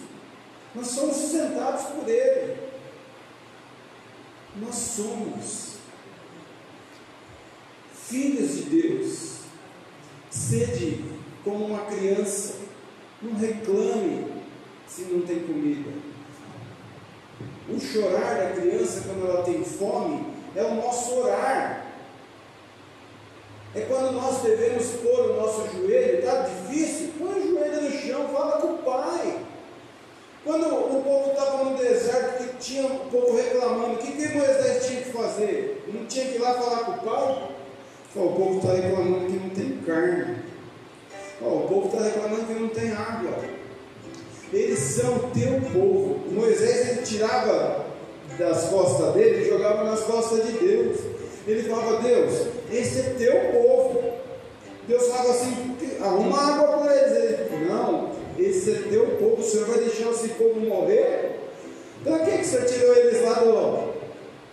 nós 0.74 0.86
somos 0.88 1.16
sustentados 1.16 1.86
por 1.86 2.08
Ele. 2.08 2.56
Nós 4.56 4.74
somos 4.74 5.76
filhos 7.94 8.56
de 8.56 8.62
Deus. 8.62 9.38
Sede 10.30 11.04
como 11.44 11.66
uma 11.66 11.84
criança. 11.86 12.56
Não 13.20 13.34
reclame 13.34 14.32
se 14.86 15.02
não 15.02 15.22
tem 15.22 15.40
comida. 15.40 15.90
O 17.68 17.78
chorar 17.78 18.36
da 18.36 18.50
criança 18.52 19.02
quando 19.06 19.28
ela 19.28 19.42
tem 19.42 19.64
fome 19.64 20.26
é 20.54 20.62
o 20.62 20.74
nosso 20.74 21.14
orar. 21.14 21.86
É 23.74 23.80
quando 23.82 24.12
nós 24.12 24.42
devemos 24.42 24.86
pôr 25.02 25.30
o 25.30 25.36
nosso 25.36 25.68
joelho, 25.76 26.18
está 26.18 26.42
difícil, 26.42 27.12
põe 27.18 27.38
o 27.38 27.50
joelho 27.50 27.82
no 27.82 27.90
chão, 27.90 28.28
fala 28.32 28.60
com 28.60 28.74
o 28.74 28.78
Pai. 28.78 29.44
Quando 30.48 30.64
o 30.66 31.02
povo 31.02 31.30
estava 31.30 31.62
no 31.62 31.76
deserto, 31.76 32.42
que 32.42 32.56
tinha 32.56 32.86
o 32.86 33.00
povo 33.10 33.36
reclamando, 33.36 33.92
o 33.92 33.98
que, 33.98 34.12
que 34.12 34.34
Moisés 34.34 34.86
tinha 34.86 35.02
que 35.02 35.12
fazer? 35.12 35.84
Não 35.92 36.06
tinha 36.06 36.24
que 36.24 36.36
ir 36.36 36.38
lá 36.38 36.54
falar 36.54 36.84
com 36.84 36.92
o 36.92 37.10
Pai? 37.10 37.48
o 38.16 38.32
povo 38.32 38.56
está 38.56 38.72
reclamando 38.72 39.26
que 39.26 39.32
não 39.36 39.50
tem 39.50 39.76
carne. 39.84 40.36
o 41.42 41.68
povo 41.68 41.88
está 41.88 42.02
reclamando 42.02 42.46
que 42.46 42.54
não 42.54 42.68
tem 42.70 42.92
água. 42.92 43.44
Eles 44.50 44.78
são 44.78 45.18
teu 45.34 45.60
povo. 45.70 46.32
Moisés 46.32 46.92
ele 46.92 47.02
tirava 47.02 47.84
das 48.38 48.70
costas 48.70 49.12
dele 49.12 49.44
e 49.44 49.50
jogava 49.50 49.84
nas 49.84 50.00
costas 50.00 50.46
de 50.46 50.52
Deus. 50.52 50.98
Ele 51.46 51.68
falava, 51.68 52.00
Deus, 52.02 52.46
esse 52.72 53.00
é 53.00 53.14
teu 53.18 53.52
povo. 53.52 54.14
Deus 54.88 55.08
falava 55.08 55.30
assim, 55.30 55.76
arruma 56.00 56.40
água 56.40 56.78
para 56.78 56.96
eles. 56.96 57.16
Ele, 57.18 57.68
não, 57.68 58.17
esse 58.38 58.70
é 58.70 58.82
teu 58.88 59.06
povo, 59.18 59.40
o 59.40 59.44
Senhor 59.44 59.66
vai 59.66 59.78
deixar 59.78 60.10
esse 60.10 60.28
povo 60.30 60.60
morrer? 60.60 61.38
Para 62.04 62.20
que, 62.20 62.30
que 62.30 62.42
o 62.42 62.44
Senhor 62.44 62.64
tirou 62.66 62.94
eles 62.94 63.22
lá 63.24 63.34
do, 63.34 63.94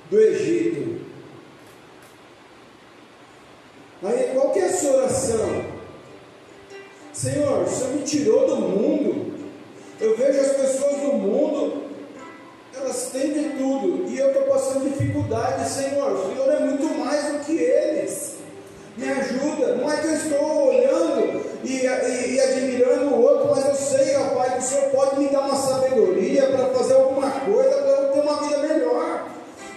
do 0.10 0.22
Egito? 0.22 1.06
Aí 4.04 4.32
qual 4.34 4.52
que 4.52 4.60
é 4.60 4.66
a 4.66 4.74
sua 4.74 4.98
oração? 4.98 5.66
Senhor, 7.14 7.64
o 7.64 7.70
Senhor 7.70 7.94
me 7.94 8.04
tirou 8.04 8.48
do 8.48 8.56
mundo. 8.58 9.34
Eu 10.02 10.18
vejo 10.18 10.40
as 10.40 10.58
pessoas 10.58 10.98
do 11.02 11.14
mundo 11.14 11.86
elas 12.86 13.10
têm 13.12 13.32
de 13.32 13.50
tudo 13.58 14.06
e 14.10 14.20
eu 14.20 14.28
estou 14.28 14.44
passando 14.44 14.90
dificuldade, 14.90 15.68
Senhor. 15.70 16.12
O 16.12 16.30
Senhor 16.30 16.54
é 16.54 16.60
muito 16.60 16.86
mais 17.00 17.26
do 17.32 17.40
que 17.40 17.54
eles. 17.54 18.36
Me 18.98 19.10
ajuda. 19.10 19.76
Não 19.76 19.92
é 19.92 19.98
que 19.98 20.08
eu 20.08 20.14
estou 20.14 20.68
olhando 20.68 21.35
e, 21.66 21.86
e, 21.86 22.36
e 22.36 22.40
admirando 22.40 23.16
o 23.16 23.22
outro, 23.22 23.50
mas 23.56 23.66
eu 23.66 23.76
sei, 23.76 24.16
ó 24.18 24.36
Pai, 24.36 24.52
que 24.52 24.60
o 24.60 24.62
Senhor 24.62 24.90
pode 24.92 25.20
me 25.20 25.30
dar 25.30 25.42
uma 25.42 25.56
sabedoria 25.56 26.44
para 26.48 26.68
fazer 26.68 26.94
alguma 26.94 27.32
coisa, 27.32 27.76
para 27.82 27.92
eu 27.92 28.12
ter 28.12 28.20
uma 28.22 28.42
vida 28.44 28.58
melhor. 28.60 29.28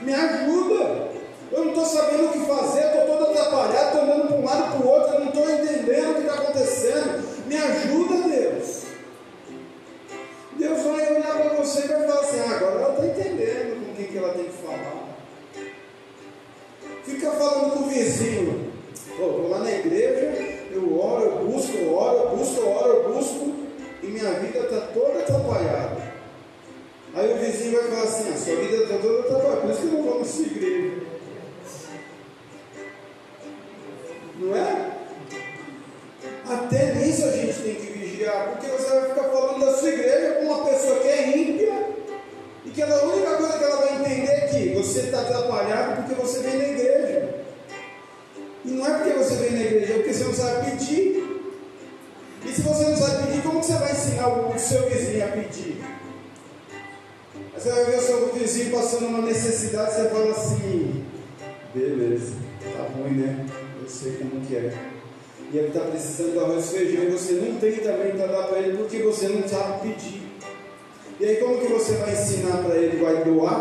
Me 0.03 0.15
ajuda. 0.15 1.09
Eu 1.51 1.65
não 1.65 1.69
estou 1.69 1.87
sabendo 1.87 2.27
o 2.27 2.33
que 2.33 2.41
fazer, 2.41 2.85
estou 2.85 3.17
todo 3.17 3.31
atrapalhado, 3.31 3.99
estou 3.99 4.18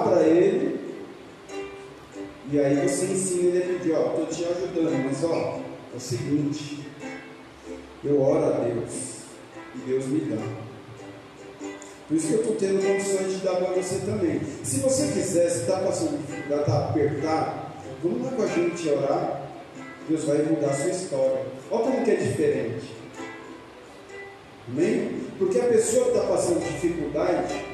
para 0.10 0.24
ele? 0.24 0.80
E 2.52 2.60
aí 2.60 2.88
você 2.88 3.06
ensina 3.06 3.50
ele 3.50 3.58
a 3.58 3.78
pedir, 3.78 3.92
ó, 3.94 4.08
estou 4.08 4.26
te 4.28 4.46
ajudando, 4.46 5.06
mas 5.06 5.24
ó, 5.24 5.60
é 5.94 5.98
o 5.98 6.00
seguinte, 6.00 6.88
eu 8.04 8.22
oro 8.22 8.46
a 8.46 8.60
Deus 8.60 9.18
e 9.76 9.80
Deus 9.86 10.06
me 10.06 10.20
dá. 10.22 10.42
Por 12.08 12.16
isso 12.16 12.28
que 12.28 12.34
eu 12.36 12.40
estou 12.40 12.56
tendo 12.56 12.88
condições 12.88 13.34
de 13.34 13.46
dar 13.46 13.58
para 13.58 13.74
você 13.74 14.00
também. 14.06 14.40
Se 14.64 14.80
você 14.80 15.08
quiser, 15.08 15.50
se 15.50 15.62
está 15.62 15.80
passando 15.80 16.18
dificuldade, 16.26 16.62
está 16.62 16.90
apertado, 16.90 17.60
vamos 18.02 18.24
lá 18.24 18.32
com 18.32 18.44
a 18.44 18.48
gente 18.48 18.90
orar. 18.90 19.42
Deus 20.08 20.24
vai 20.24 20.38
mudar 20.44 20.70
a 20.70 20.74
sua 20.74 20.92
história. 20.92 21.46
Olha 21.70 21.84
como 21.84 22.06
que 22.06 22.12
é 22.12 22.16
diferente. 22.16 22.96
Amém? 24.70 25.22
Porque 25.38 25.60
a 25.60 25.66
pessoa 25.66 26.06
que 26.06 26.12
está 26.12 26.28
passando 26.28 26.64
dificuldade, 26.64 27.66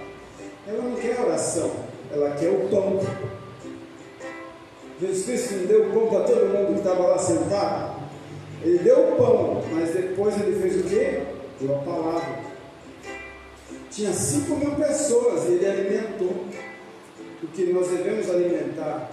ela 0.67 0.81
não 0.81 0.95
quer 0.95 1.19
oração, 1.19 1.71
ela 2.13 2.35
quer 2.35 2.49
o 2.49 2.69
pão. 2.69 2.99
Jesus 5.01 5.25
Cristo 5.25 5.53
não 5.55 5.65
deu 5.65 5.91
pão 5.91 6.07
para 6.07 6.23
todo 6.25 6.53
mundo 6.53 6.73
que 6.73 6.79
estava 6.79 7.07
lá 7.07 7.17
sentado? 7.17 8.03
Ele 8.61 8.79
deu 8.79 8.99
o 8.99 9.15
pão, 9.17 9.63
mas 9.71 9.93
depois 9.93 10.39
ele 10.39 10.61
fez 10.61 10.85
o 10.85 10.89
quê? 10.89 11.23
Deu 11.59 11.75
a 11.75 11.79
palavra. 11.79 12.39
Tinha 13.89 14.13
5 14.13 14.55
mil 14.55 14.71
pessoas 14.75 15.49
e 15.49 15.53
ele 15.53 15.65
alimentou. 15.65 16.45
Porque 17.41 17.65
nós 17.73 17.89
devemos 17.89 18.29
alimentar, 18.29 19.11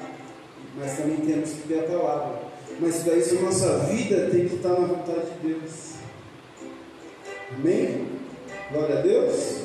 mas 0.78 0.96
também 0.96 1.16
temos 1.16 1.50
que 1.50 1.68
ter 1.68 1.80
a 1.80 1.82
palavra. 1.82 2.38
Mas 2.78 3.02
para 3.02 3.16
isso 3.16 3.42
nossa 3.42 3.78
vida 3.80 4.28
tem 4.30 4.48
que 4.48 4.56
estar 4.56 4.68
na 4.68 4.86
vontade 4.86 5.26
de 5.42 5.48
Deus. 5.48 5.94
Amém? 7.52 8.06
Glória 8.70 8.98
a 8.98 9.02
Deus. 9.02 9.62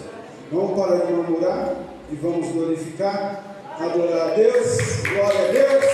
Vamos 0.52 0.78
parar 0.78 1.06
de 1.06 1.13
murmurar 1.13 1.76
e 2.12 2.15
vamos 2.15 2.48
glorificar, 2.52 3.76
adorar 3.80 4.32
a 4.32 4.36
Deus. 4.36 4.78
Glória 5.02 5.50
a 5.50 5.52
Deus. 5.52 5.86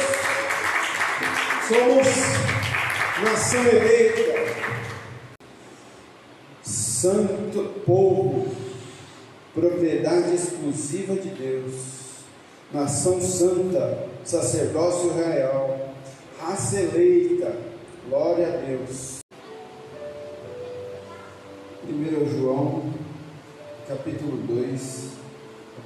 Somos 1.68 2.08
nação 3.24 3.66
eleita, 3.66 4.66
santo 6.64 7.82
povo, 7.86 8.48
propriedade 9.54 10.36
exclusiva 10.36 11.16
de 11.16 11.30
Deus, 11.30 11.74
nação 12.74 13.22
santa, 13.22 14.08
sacerdócio 14.26 15.14
real 15.14 15.92
raça 16.42 16.80
eleita. 16.80 17.56
Glória 18.10 18.48
a 18.48 18.58
Deus. 18.58 19.20
1 21.88 22.38
João, 22.38 22.92
capítulo 23.88 24.38
2, 24.38 25.21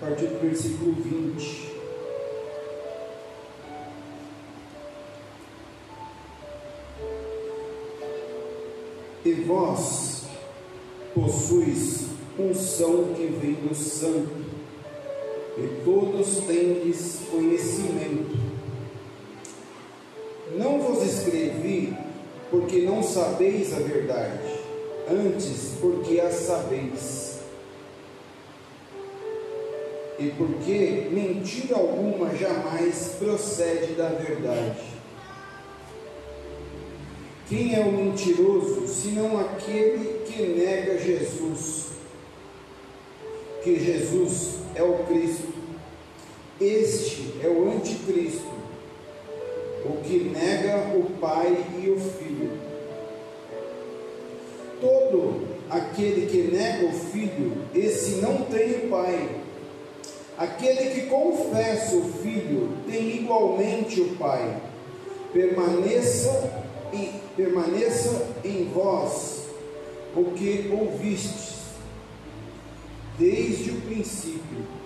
a 0.02 0.06
partir 0.06 0.28
do 0.28 0.42
versículo 0.42 0.94
20. 0.94 1.76
E 9.26 9.34
vós 9.48 10.26
possuis 11.14 12.06
unção 12.38 13.14
que 13.16 13.26
vem 13.28 13.54
do 13.54 13.74
santo, 13.74 14.46
e 15.58 15.84
todos 15.84 16.40
tendes 16.46 17.22
conhecimento 17.32 18.56
não 20.58 20.80
vos 20.80 21.04
escrevi 21.04 21.94
porque 22.50 22.82
não 22.82 23.04
sabeis 23.04 23.74
a 23.74 23.80
verdade, 23.80 24.40
antes 25.10 25.74
porque 25.82 26.20
a 26.20 26.32
sabeis. 26.32 27.25
E 30.18 30.30
porque 30.38 31.10
mentira 31.12 31.76
alguma 31.76 32.36
jamais 32.36 33.16
procede 33.20 33.94
da 33.94 34.10
verdade. 34.10 34.82
Quem 37.50 37.76
é 37.76 37.82
o 37.82 37.92
mentiroso, 37.92 38.88
senão 38.88 39.40
aquele 39.40 40.24
que 40.26 40.42
nega 40.42 40.98
Jesus? 40.98 41.90
Que 43.64 43.78
Jesus 43.78 44.60
é 44.74 44.82
o 44.82 45.04
Cristo. 45.06 45.54
Este 46.60 47.36
é 47.44 47.48
o 47.48 47.72
anticristo 47.72 48.56
o 49.86 50.02
que 50.02 50.32
nega 50.34 50.98
o 50.98 51.04
Pai 51.20 51.64
e 51.82 51.90
o 51.90 52.00
Filho. 52.00 52.52
Todo 54.82 55.48
aquele 55.70 56.26
que 56.26 56.56
nega 56.56 56.88
o 56.88 56.92
Filho, 56.92 57.54
esse 57.74 58.16
não 58.16 58.42
tem 58.46 58.86
o 58.86 58.90
Pai. 58.90 59.45
Aquele 60.38 60.90
que 60.90 61.08
confessa 61.08 61.96
o 61.96 62.14
Filho 62.22 62.78
tem 62.90 63.18
igualmente 63.18 64.02
o 64.02 64.16
Pai. 64.16 64.62
Permaneça 65.32 66.64
e 66.94 67.12
permaneça 67.36 68.28
em 68.44 68.66
vós 68.74 69.44
o 70.16 70.26
que 70.32 70.72
ouvistes 70.72 71.56
desde 73.18 73.72
o 73.72 73.82
princípio 73.82 74.86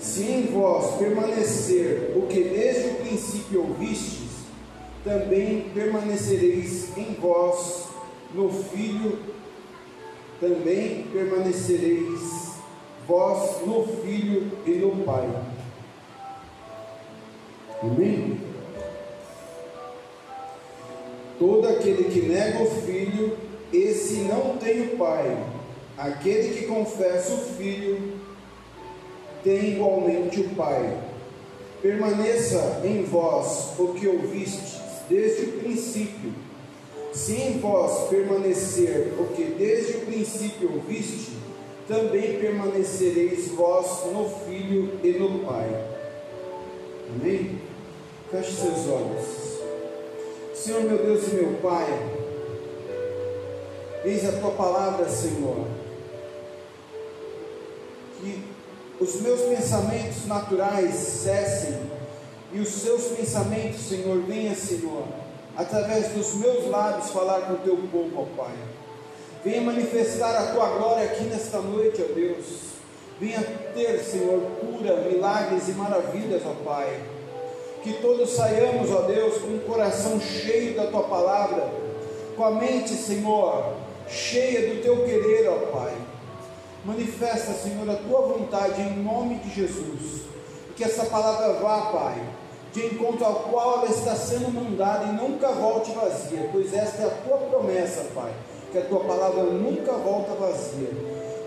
se 0.00 0.22
em 0.22 0.46
vós 0.46 0.96
permanecer 0.96 2.12
o 2.16 2.26
que 2.26 2.42
desde 2.42 2.88
o 2.88 2.94
princípio 2.94 3.60
ouvistes, 3.62 4.28
também 5.04 5.70
permanecereis 5.74 6.96
em 6.96 7.14
vós 7.20 7.84
no 8.34 8.50
Filho, 8.50 9.18
também 10.40 11.04
permanecereis 11.12 12.37
vós 13.08 13.62
no 13.66 13.86
Filho 14.02 14.52
e 14.66 14.72
no 14.72 15.02
Pai. 15.02 15.26
Amém? 17.82 18.38
Todo 21.38 21.68
aquele 21.68 22.04
que 22.04 22.20
nega 22.28 22.62
o 22.62 22.70
Filho, 22.82 23.38
esse 23.72 24.16
não 24.24 24.58
tem 24.58 24.82
o 24.82 24.98
Pai. 24.98 25.42
Aquele 25.96 26.54
que 26.54 26.66
confessa 26.66 27.32
o 27.32 27.38
Filho, 27.38 28.20
tem 29.42 29.72
igualmente 29.72 30.40
o 30.40 30.50
Pai. 30.50 30.98
Permaneça 31.80 32.82
em 32.84 33.04
vós 33.04 33.70
o 33.78 33.94
que 33.94 34.06
ouvistes 34.06 34.82
desde 35.08 35.44
o 35.44 35.52
princípio. 35.60 36.34
Se 37.14 37.32
em 37.32 37.58
vós 37.58 38.10
permanecer 38.10 39.14
o 39.18 39.28
que 39.28 39.44
desde 39.44 39.96
o 39.96 40.00
princípio 40.00 40.74
ouviste, 40.74 41.37
também 41.88 42.38
permanecereis 42.38 43.48
vós 43.48 44.04
no 44.12 44.28
Filho 44.44 45.00
e 45.02 45.12
no 45.12 45.38
Pai. 45.46 45.68
Amém? 47.08 47.58
Feche 48.30 48.52
seus 48.52 48.86
olhos. 48.86 49.48
Senhor 50.54 50.82
meu 50.82 50.98
Deus 50.98 51.26
e 51.28 51.36
meu 51.36 51.54
Pai, 51.62 51.86
eis 54.04 54.28
a 54.28 54.32
tua 54.38 54.50
palavra, 54.50 55.08
Senhor, 55.08 55.66
que 58.20 58.44
os 59.00 59.20
meus 59.22 59.40
pensamentos 59.42 60.26
naturais 60.26 60.94
cessem 60.94 61.78
e 62.52 62.60
os 62.60 62.68
seus 62.68 63.04
pensamentos, 63.08 63.80
Senhor, 63.88 64.20
venha, 64.22 64.54
Senhor, 64.54 65.04
através 65.56 66.08
dos 66.08 66.34
meus 66.34 66.66
lábios 66.66 67.10
falar 67.10 67.42
com 67.42 67.54
o 67.54 67.58
teu 67.58 67.76
povo, 67.90 68.10
ó 68.20 68.42
Pai. 68.42 68.54
Venha 69.44 69.60
manifestar 69.60 70.36
a 70.36 70.52
tua 70.52 70.66
glória 70.66 71.04
aqui 71.04 71.24
nesta 71.24 71.58
noite, 71.58 72.02
ó 72.02 72.12
Deus. 72.12 72.68
Venha 73.20 73.40
ter, 73.74 73.98
Senhor, 74.00 74.40
cura, 74.60 74.96
milagres 75.02 75.68
e 75.68 75.72
maravilhas, 75.72 76.42
ó 76.44 76.54
Pai. 76.64 77.00
Que 77.82 77.94
todos 77.94 78.30
saiamos, 78.30 78.90
ó 78.90 79.02
Deus, 79.02 79.38
com 79.38 79.48
o 79.48 79.60
coração 79.60 80.20
cheio 80.20 80.76
da 80.76 80.86
tua 80.86 81.04
palavra, 81.04 81.70
com 82.36 82.44
a 82.44 82.50
mente, 82.50 82.94
Senhor, 82.94 83.74
cheia 84.08 84.74
do 84.74 84.82
teu 84.82 85.04
querer, 85.04 85.48
ó 85.48 85.58
Pai 85.72 85.94
Manifesta, 86.84 87.52
Senhor, 87.52 87.90
a 87.90 87.96
tua 87.96 88.22
vontade 88.22 88.80
em 88.80 89.02
nome 89.02 89.34
de 89.40 89.50
Jesus. 89.50 90.22
Que 90.76 90.84
essa 90.84 91.04
palavra 91.06 91.54
vá, 91.54 91.92
Pai, 91.92 92.22
de 92.72 92.86
encontro 92.86 93.24
ao 93.24 93.34
qual 93.34 93.80
ela 93.80 93.90
está 93.90 94.14
sendo 94.14 94.48
mandada 94.50 95.04
e 95.04 95.12
nunca 95.12 95.48
volte 95.48 95.90
vazia, 95.90 96.48
pois 96.52 96.72
esta 96.72 97.02
é 97.02 97.06
a 97.06 97.10
tua 97.10 97.36
promessa, 97.36 98.06
Pai, 98.14 98.32
que 98.70 98.78
a 98.78 98.84
tua 98.84 99.00
palavra 99.00 99.44
nunca 99.44 99.92
volta 99.92 100.34
vazia. 100.34 100.90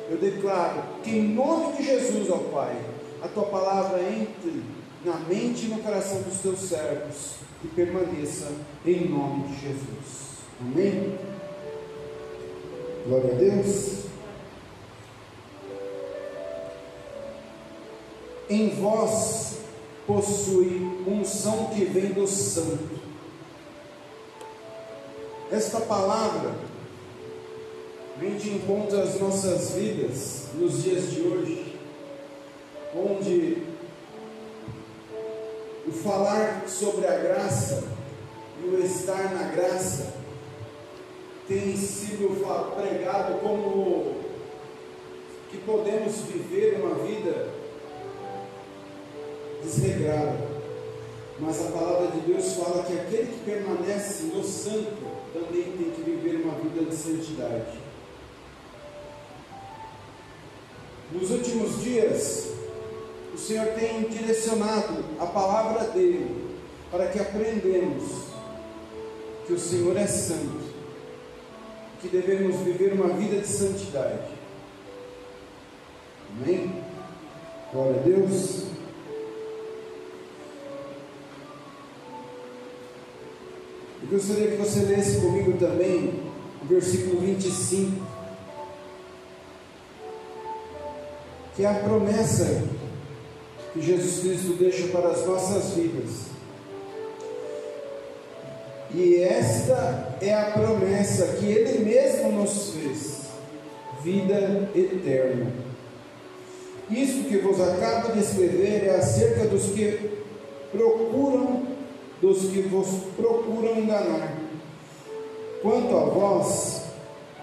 Eu 0.09 0.17
declaro 0.17 0.83
que 1.03 1.11
em 1.11 1.29
nome 1.29 1.77
de 1.77 1.83
Jesus, 1.83 2.29
ó 2.29 2.37
Pai, 2.51 2.75
a 3.21 3.27
tua 3.27 3.45
palavra 3.45 4.01
entre 4.01 4.63
na 5.05 5.17
mente 5.19 5.65
e 5.65 5.69
no 5.69 5.81
coração 5.81 6.21
dos 6.21 6.39
teus 6.39 6.59
servos 6.59 7.35
e 7.63 7.67
permaneça 7.67 8.51
em 8.85 9.07
nome 9.09 9.47
de 9.47 9.61
Jesus. 9.61 10.31
Amém? 10.59 11.17
Glória 13.07 13.33
a 13.33 13.37
Deus. 13.37 14.01
em 18.51 18.69
vós 18.69 19.59
possui 20.05 21.03
unção 21.07 21.67
que 21.67 21.85
vem 21.85 22.11
do 22.11 22.27
Santo. 22.27 22.99
esta 25.49 25.81
palavra 25.81 26.53
vem 28.17 28.35
de 28.35 28.51
encontro 28.51 28.99
às 28.99 29.19
nossas 29.19 29.71
vidas 29.71 30.47
nos 30.55 30.83
dias 30.83 31.11
de 31.11 31.21
hoje, 31.21 31.75
onde 32.95 33.63
o 35.87 35.91
falar 35.91 36.67
sobre 36.67 37.07
a 37.07 37.17
graça 37.17 37.83
e 38.63 38.67
o 38.67 38.83
estar 38.83 39.33
na 39.33 39.43
graça 39.51 40.13
tem 41.47 41.75
sido 41.75 42.39
pregado 42.75 43.39
como 43.39 44.21
que 45.49 45.57
podemos 45.57 46.15
viver 46.21 46.79
uma 46.81 46.95
vida 47.03 47.49
desregrada. 49.63 50.51
Mas 51.39 51.59
a 51.59 51.71
palavra 51.71 52.07
de 52.07 52.19
Deus 52.21 52.53
fala 52.53 52.83
que 52.83 52.93
aquele 52.93 53.33
que 53.33 53.39
permanece 53.43 54.25
no 54.25 54.43
santo 54.43 55.01
também 55.33 55.63
tem 55.63 55.89
que 55.89 56.01
viver 56.03 56.41
uma 56.43 56.53
vida 56.59 56.85
de 56.89 56.95
santidade. 56.95 57.80
Nos 61.11 61.29
últimos 61.29 61.81
dias, 61.83 62.51
o 63.33 63.37
Senhor 63.37 63.67
tem 63.73 64.03
direcionado 64.03 65.03
a 65.19 65.25
palavra 65.25 65.85
dele 65.89 66.49
para 66.89 67.07
que 67.07 67.19
aprendamos 67.19 68.31
que 69.45 69.53
o 69.53 69.59
Senhor 69.59 69.97
é 69.97 70.07
santo, 70.07 70.71
que 72.01 72.07
devemos 72.07 72.57
viver 72.61 72.93
uma 72.93 73.09
vida 73.09 73.41
de 73.41 73.47
santidade. 73.47 74.31
Amém? 76.29 76.81
Glória 77.73 77.99
a 77.99 78.03
Deus. 78.03 78.63
Eu 84.03 84.09
gostaria 84.09 84.51
que 84.51 84.57
você 84.57 84.79
lesse 84.85 85.21
comigo 85.21 85.57
também 85.57 86.21
o 86.61 86.65
versículo 86.65 87.19
25, 87.19 88.10
que 91.55 91.63
é 91.63 91.67
a 91.67 91.75
promessa 91.75 92.63
que 93.73 93.81
Jesus 93.81 94.19
Cristo 94.19 94.57
deixa 94.57 94.87
para 94.87 95.09
as 95.09 95.25
nossas 95.25 95.73
vidas. 95.73 96.31
E 98.93 99.21
esta 99.21 100.17
é 100.21 100.33
a 100.33 100.51
promessa 100.51 101.37
que 101.39 101.45
Ele 101.45 101.85
mesmo 101.85 102.31
nos 102.33 102.71
fez: 102.71 103.21
vida 104.03 104.69
eterna. 104.75 105.51
Isso 106.89 107.23
que 107.23 107.37
vos 107.37 107.59
acabo 107.61 108.11
de 108.11 108.19
escrever 108.19 108.85
é 108.85 108.95
acerca 108.97 109.45
dos 109.45 109.67
que 109.67 110.11
procuram, 110.71 111.63
dos 112.21 112.49
que 112.49 112.61
vos 112.63 112.87
procuram 113.15 113.79
enganar. 113.79 114.37
Quanto 115.61 115.95
a 115.95 116.05
vós, 116.05 116.81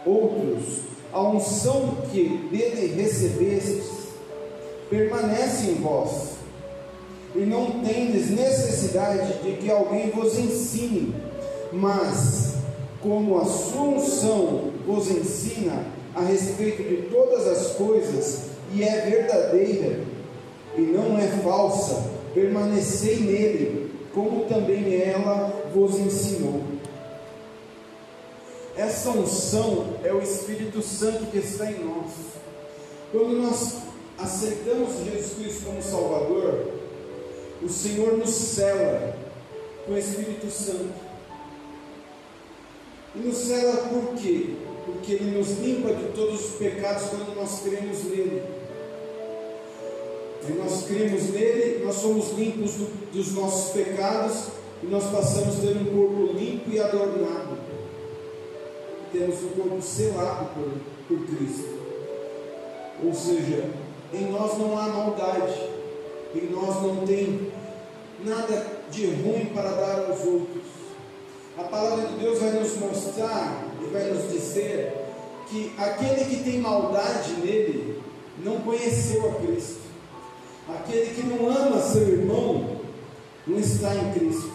outros, 0.04 0.80
a 1.12 1.22
unção 1.22 1.96
que 2.12 2.48
dele 2.50 3.00
recebestes 3.00 3.97
permanece 4.90 5.70
em 5.70 5.74
vós, 5.74 6.38
e 7.34 7.40
não 7.40 7.82
tendes 7.82 8.30
necessidade 8.30 9.42
de 9.42 9.56
que 9.56 9.70
alguém 9.70 10.10
vos 10.10 10.38
ensine, 10.38 11.14
mas 11.72 12.54
como 13.00 13.38
a 13.38 13.44
sua 13.44 13.82
unção 13.82 14.72
vos 14.86 15.10
ensina 15.10 15.84
a 16.14 16.22
respeito 16.22 16.82
de 16.82 17.08
todas 17.10 17.46
as 17.46 17.72
coisas, 17.74 18.48
e 18.72 18.82
é 18.82 19.00
verdadeira 19.02 20.18
e 20.76 20.80
não 20.82 21.18
é 21.18 21.26
falsa, 21.42 22.04
permanecei 22.32 23.16
nele, 23.16 23.90
como 24.14 24.44
também 24.44 24.94
ela 25.02 25.52
vos 25.74 25.98
ensinou. 25.98 26.62
Essa 28.76 29.10
unção 29.10 29.94
é 30.04 30.12
o 30.12 30.22
Espírito 30.22 30.80
Santo 30.80 31.26
que 31.26 31.38
está 31.38 31.70
em 31.70 31.84
nós. 31.84 32.12
Quando 33.10 33.42
nós 33.42 33.74
aceitamos 34.18 35.04
Jesus 35.04 35.34
Cristo 35.34 35.66
como 35.66 35.82
Salvador, 35.82 36.72
o 37.62 37.68
Senhor 37.68 38.18
nos 38.18 38.30
cela 38.30 39.16
com 39.86 39.92
o 39.92 39.98
Espírito 39.98 40.50
Santo. 40.50 41.08
E 43.14 43.18
nos 43.20 43.36
cela 43.36 43.88
por 43.88 44.14
quê? 44.14 44.56
Porque 44.84 45.12
Ele 45.12 45.38
nos 45.38 45.58
limpa 45.58 45.94
de 45.94 46.12
todos 46.12 46.44
os 46.44 46.50
pecados 46.56 47.08
quando 47.10 47.34
nós 47.34 47.60
cremos 47.60 48.04
nele. 48.04 48.42
E 50.48 50.52
nós 50.52 50.84
cremos 50.86 51.30
nele, 51.30 51.84
nós 51.84 51.96
somos 51.96 52.32
limpos 52.32 52.72
do, 52.74 53.12
dos 53.12 53.32
nossos 53.34 53.72
pecados 53.72 54.48
e 54.82 54.86
nós 54.86 55.04
passamos 55.10 55.56
a 55.56 55.60
ter 55.60 55.76
um 55.76 55.84
corpo 55.84 56.32
limpo 56.38 56.70
e 56.70 56.78
adornado. 56.78 57.58
Temos 59.12 59.42
um 59.42 59.48
corpo 59.48 59.82
selado 59.82 60.50
por, 60.54 60.70
por 61.08 61.26
Cristo. 61.26 61.78
Ou 63.04 63.12
seja, 63.12 63.64
em 64.12 64.30
nós 64.30 64.56
não 64.58 64.78
há 64.78 64.88
maldade, 64.88 65.60
em 66.34 66.50
nós 66.50 66.82
não 66.82 67.06
tem 67.06 67.52
nada 68.24 68.66
de 68.90 69.06
ruim 69.06 69.46
para 69.54 69.70
dar 69.70 70.06
aos 70.08 70.24
outros. 70.24 70.62
A 71.58 71.64
palavra 71.64 72.06
de 72.06 72.14
Deus 72.14 72.38
vai 72.38 72.50
nos 72.52 72.76
mostrar 72.76 73.64
e 73.82 73.92
vai 73.92 74.04
nos 74.12 74.30
dizer 74.30 74.94
que 75.48 75.72
aquele 75.76 76.24
que 76.24 76.42
tem 76.42 76.60
maldade 76.60 77.32
nele 77.34 78.00
não 78.38 78.60
conheceu 78.60 79.28
a 79.28 79.34
Cristo. 79.34 79.80
Aquele 80.68 81.14
que 81.14 81.26
não 81.26 81.48
ama 81.48 81.80
seu 81.80 82.08
irmão 82.08 82.78
não 83.46 83.58
está 83.58 83.94
em 83.94 84.12
Cristo. 84.12 84.52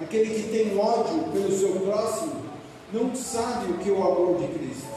Aquele 0.00 0.34
que 0.34 0.48
tem 0.50 0.78
ódio 0.78 1.24
pelo 1.32 1.50
seu 1.50 1.80
próximo 1.80 2.42
não 2.92 3.14
sabe 3.14 3.72
o 3.72 3.78
que 3.78 3.88
é 3.88 3.92
o 3.92 4.02
amor 4.02 4.38
de 4.38 4.46
Cristo. 4.48 4.95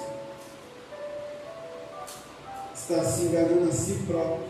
Está 2.89 3.03
se 3.03 3.25
enganando 3.25 3.69
a 3.69 3.71
si 3.71 3.99
próprio. 4.07 4.47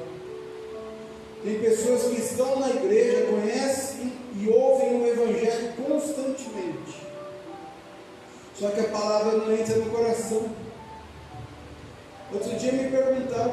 Tem 1.44 1.60
pessoas 1.60 2.04
que 2.04 2.22
estão 2.22 2.58
na 2.58 2.70
igreja, 2.70 3.28
conhecem 3.28 4.14
e 4.34 4.48
ouvem 4.48 5.02
o 5.02 5.08
Evangelho 5.08 5.74
constantemente. 5.74 7.06
Só 8.56 8.70
que 8.70 8.80
a 8.80 8.86
palavra 8.86 9.40
não 9.40 9.52
entra 9.52 9.76
no 9.76 9.90
coração. 9.90 10.50
Outro 12.32 12.56
dia 12.58 12.72
me 12.72 12.90
perguntaram 12.90 13.49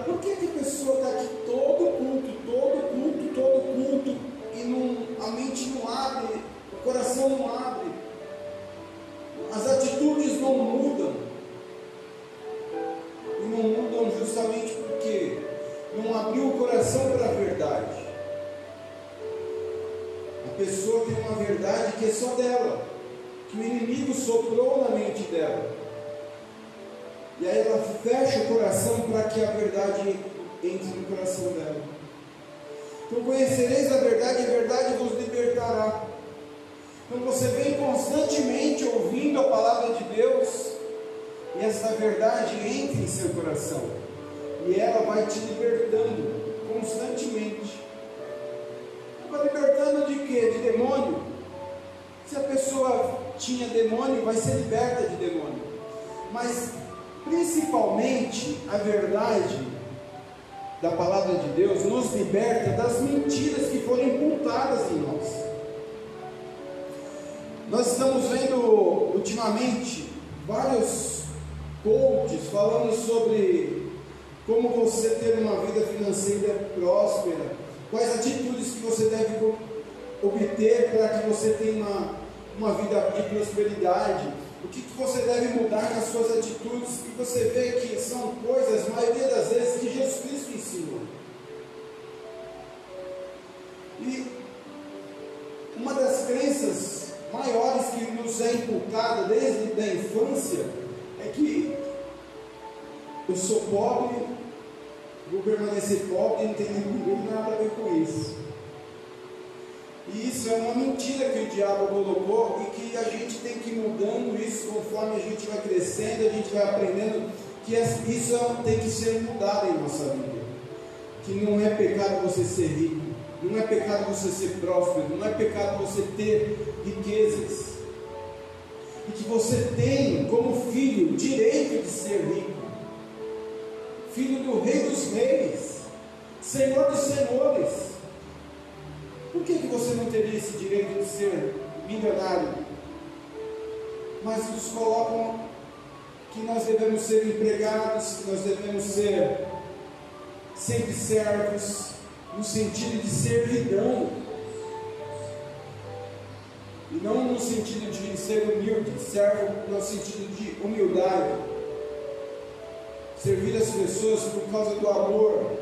as 163.67 163.75
pessoas 163.75 164.21
por 164.33 164.43
causa 164.53 164.77
do 164.77 164.89
amor, 164.89 165.59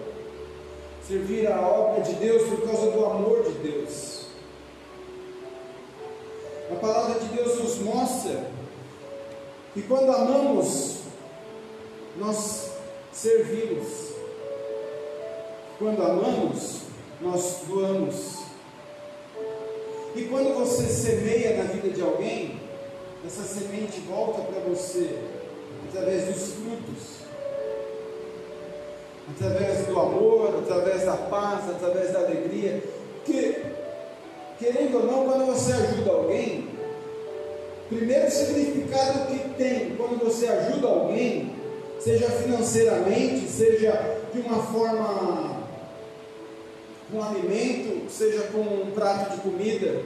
servir 1.06 1.46
a 1.50 1.60
obra 1.60 2.02
de 2.02 2.14
Deus 2.14 2.48
por 2.48 2.66
causa 2.66 2.90
do 2.90 3.04
amor 3.04 3.44
de 3.44 3.70
Deus. 3.70 4.26
A 6.70 6.74
palavra 6.76 7.20
de 7.20 7.28
Deus 7.28 7.58
nos 7.58 7.78
mostra 7.78 8.46
que 9.72 9.82
quando 9.82 10.10
amamos, 10.10 10.98
nós 12.18 12.70
servimos. 13.12 14.14
Quando 15.78 16.02
amamos, 16.02 16.82
nós 17.20 17.62
doamos. 17.66 18.44
E 20.14 20.22
quando 20.24 20.54
você 20.54 20.84
semeia 20.84 21.56
na 21.56 21.64
vida 21.64 21.88
de 21.90 22.00
alguém, 22.00 22.60
essa 23.26 23.42
semente 23.42 24.00
volta 24.00 24.42
para 24.42 24.60
você 24.60 25.18
através 25.88 26.26
dos 26.26 26.54
frutos 26.54 27.24
através 29.30 29.86
do 29.86 29.98
amor, 29.98 30.62
através 30.62 31.04
da 31.04 31.16
paz, 31.16 31.70
através 31.70 32.12
da 32.12 32.20
alegria. 32.20 32.82
Porque, 33.24 33.62
querendo 34.58 34.98
ou 34.98 35.06
não, 35.06 35.24
quando 35.24 35.46
você 35.46 35.72
ajuda 35.72 36.10
alguém, 36.10 36.68
primeiro 37.88 38.30
significado 38.30 39.26
que 39.26 39.48
tem 39.54 39.96
quando 39.96 40.22
você 40.22 40.46
ajuda 40.46 40.88
alguém, 40.88 41.54
seja 42.00 42.28
financeiramente, 42.30 43.48
seja 43.48 44.18
de 44.32 44.40
uma 44.40 44.62
forma, 44.62 45.64
com 47.10 47.22
alimento, 47.22 48.10
seja 48.10 48.42
com 48.52 48.60
um 48.60 48.90
prato 48.94 49.36
de 49.36 49.40
comida, 49.42 50.02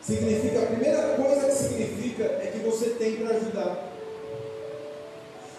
significa, 0.00 0.62
a 0.62 0.66
primeira 0.66 1.02
coisa 1.14 1.46
que 1.46 1.52
significa 1.52 2.24
é 2.24 2.50
que 2.52 2.66
você 2.66 2.90
tem 2.90 3.16
para 3.16 3.36
ajudar 3.36 3.91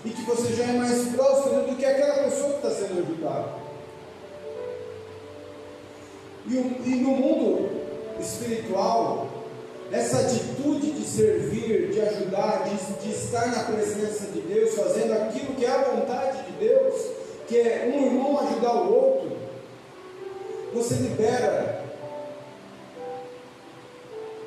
e 0.06 0.10
que 0.10 0.22
você 0.24 0.54
já 0.54 0.66
é 0.66 0.74
mais 0.74 1.08
próspero 1.10 1.68
do 1.68 1.76
que 1.76 1.86
aquela 1.86 2.24
pessoa 2.24 2.50
que 2.54 2.68
está 2.68 2.70
sendo 2.70 3.02
ajudada. 3.02 3.64
E, 6.46 6.56
e 6.56 6.96
no 7.02 7.12
mundo 7.12 7.70
espiritual, 8.20 9.28
essa 9.92 10.20
atitude 10.22 10.92
de 10.92 11.06
servir, 11.06 11.92
de 11.92 12.02
ajudar, 12.02 12.64
de, 12.64 13.08
de, 13.08 13.16
estar 13.16 13.48
na 13.48 13.64
presença 13.64 14.26
de 14.32 14.42
Deus, 14.42 14.74
fazendo 14.76 15.14
aquilo 15.14 15.56
que 15.56 15.66
é 15.66 15.70
a 15.70 15.84
vontade 15.84 16.44
de 16.44 16.52
Deus, 16.54 16.94
que 17.48 17.58
é 17.58 17.94
um 17.94 18.06
irmão 18.06 18.40
ajudar 18.40 18.74
o 18.74 18.94
outro, 18.94 19.38
você 20.74 20.96
libera 20.96 21.84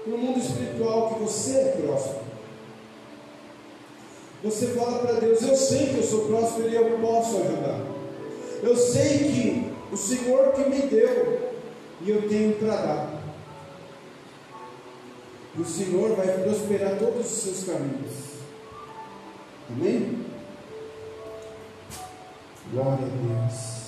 no 0.06 0.18
mundo 0.18 0.38
espiritual 0.38 1.14
que 1.14 1.20
você 1.20 1.52
é 1.52 1.76
próximo. 1.82 2.25
Você 4.46 4.68
fala 4.68 5.00
para 5.00 5.20
Deus: 5.20 5.42
Eu 5.42 5.56
sei 5.56 5.88
que 5.88 5.96
eu 5.96 6.02
sou 6.04 6.26
próspero 6.26 6.68
e 6.68 6.74
eu 6.76 6.98
posso 7.00 7.38
ajudar. 7.38 7.80
Eu 8.62 8.76
sei 8.76 9.18
que 9.18 9.72
o 9.92 9.96
Senhor 9.96 10.52
que 10.52 10.70
me 10.70 10.82
deu 10.82 11.50
e 12.00 12.10
eu 12.10 12.28
tenho 12.28 12.54
para 12.54 12.76
dar. 12.76 13.22
E 15.56 15.60
o 15.60 15.64
Senhor 15.64 16.14
vai 16.14 16.28
prosperar 16.44 16.96
todos 16.96 17.26
os 17.26 17.42
seus 17.42 17.64
caminhos. 17.64 18.12
Amém? 19.68 20.24
Glória 22.72 23.04
a 23.04 23.48
Deus. 23.48 23.85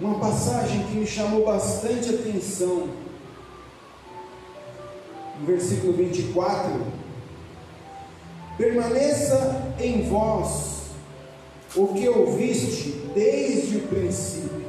Uma 0.00 0.18
passagem 0.18 0.82
que 0.84 0.94
me 0.94 1.06
chamou 1.06 1.44
bastante 1.44 2.08
atenção. 2.08 2.88
No 5.38 5.46
versículo 5.46 5.92
24: 5.92 6.86
Permaneça 8.56 9.74
em 9.78 10.08
vós 10.08 10.80
o 11.76 11.88
que 11.88 12.08
ouviste 12.08 13.02
desde 13.14 13.76
o 13.76 13.80
princípio. 13.88 14.60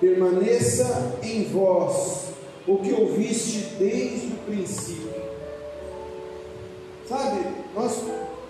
Permaneça 0.00 1.18
em 1.22 1.44
vós 1.44 2.28
o 2.66 2.78
que 2.78 2.92
ouviste 2.92 3.74
desde 3.78 4.26
o 4.26 4.38
princípio. 4.46 5.08
Sabe, 7.08 7.40
nós 7.74 8.02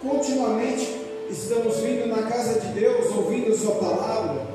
continuamente 0.02 0.98
estamos 1.30 1.76
vindo 1.76 2.08
na 2.08 2.22
casa 2.22 2.58
de 2.58 2.68
Deus, 2.72 3.14
ouvindo 3.14 3.52
a 3.52 3.56
Sua 3.56 3.76
palavra 3.76 4.47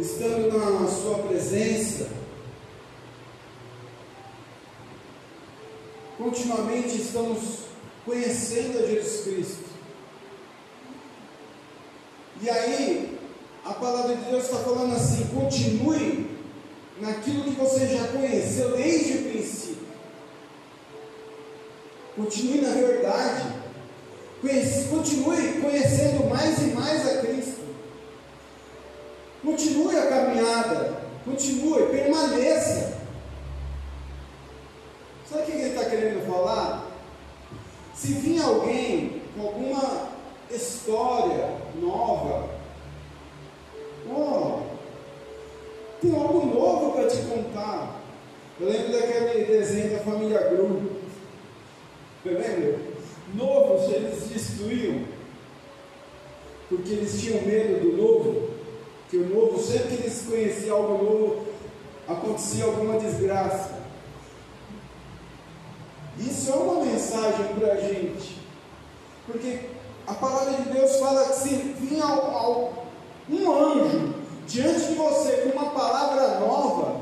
estando 0.00 0.56
na 0.56 0.88
Sua 0.88 1.18
presença, 1.18 2.08
continuamente 6.16 6.96
estamos 6.96 7.38
conhecendo 8.04 8.78
a 8.78 8.86
Jesus 8.86 9.24
Cristo. 9.24 9.70
E 12.42 12.48
aí, 12.48 13.18
a 13.64 13.74
palavra 13.74 14.16
de 14.16 14.24
Deus 14.30 14.44
está 14.44 14.56
falando 14.58 14.94
assim: 14.94 15.26
continue 15.34 16.30
naquilo 16.98 17.44
que 17.44 17.50
você 17.50 17.86
já 17.86 18.08
conheceu 18.08 18.76
desde 18.76 19.18
o 19.18 19.30
princípio. 19.30 19.88
Continue 22.16 22.60
na 22.62 22.72
verdade. 22.72 23.60
Continue 24.88 25.60
conhecendo 25.60 26.28
mais 26.30 26.58
e 26.58 26.66
mais 26.68 27.06
a 27.06 27.18
Cristo. 27.18 27.39
Continue 29.80 29.98
a 29.98 30.06
caminhada, 30.08 31.02
continue, 31.24 31.86
permaneça. 31.86 32.98
Sabe 35.26 35.42
o 35.42 35.46
que 35.46 35.52
ele 35.52 35.68
está 35.70 35.88
querendo 35.88 36.26
falar? 36.26 36.86
Se 37.94 38.12
vir 38.14 38.42
alguém 38.42 39.22
com 39.34 39.46
alguma 39.46 40.10
história 40.50 41.56
nova, 41.80 42.50
oh, 44.10 44.60
tem 46.02 46.14
algo 46.14 46.44
novo 46.44 46.92
para 46.92 47.08
te 47.08 47.16
contar. 47.22 48.00
Eu 48.60 48.68
lembro 48.68 48.92
daquele 48.92 49.46
desenho 49.46 49.92
da 49.92 50.04
família 50.04 50.40
Gru. 50.50 50.90
Você 52.22 52.30
lembra? 52.30 52.80
Novos 53.34 53.90
eles 53.94 54.28
destruíam, 54.28 55.04
porque 56.68 56.90
eles 56.90 57.18
tinham 57.18 57.40
medo 57.42 57.80
do 57.80 57.96
novo 57.96 58.49
que 59.10 59.16
o 59.16 59.28
novo, 59.28 59.60
sempre 59.60 59.96
que 59.96 60.02
eles 60.04 60.22
conheciam 60.22 60.76
algo 60.76 61.04
novo, 61.04 61.46
acontecia 62.08 62.64
alguma 62.64 62.98
desgraça. 63.00 63.80
Isso 66.16 66.52
é 66.52 66.54
uma 66.54 66.84
mensagem 66.84 67.46
para 67.58 67.72
a 67.72 67.76
gente, 67.76 68.40
porque 69.26 69.70
a 70.06 70.14
palavra 70.14 70.62
de 70.62 70.70
Deus 70.70 70.96
fala 70.96 71.24
que 71.24 71.34
se 71.34 71.48
vinha 71.80 72.06
um 73.28 73.52
anjo 73.52 74.14
diante 74.46 74.86
de 74.86 74.94
você 74.94 75.32
com 75.38 75.58
uma 75.58 75.70
palavra 75.70 76.38
nova, 76.38 77.00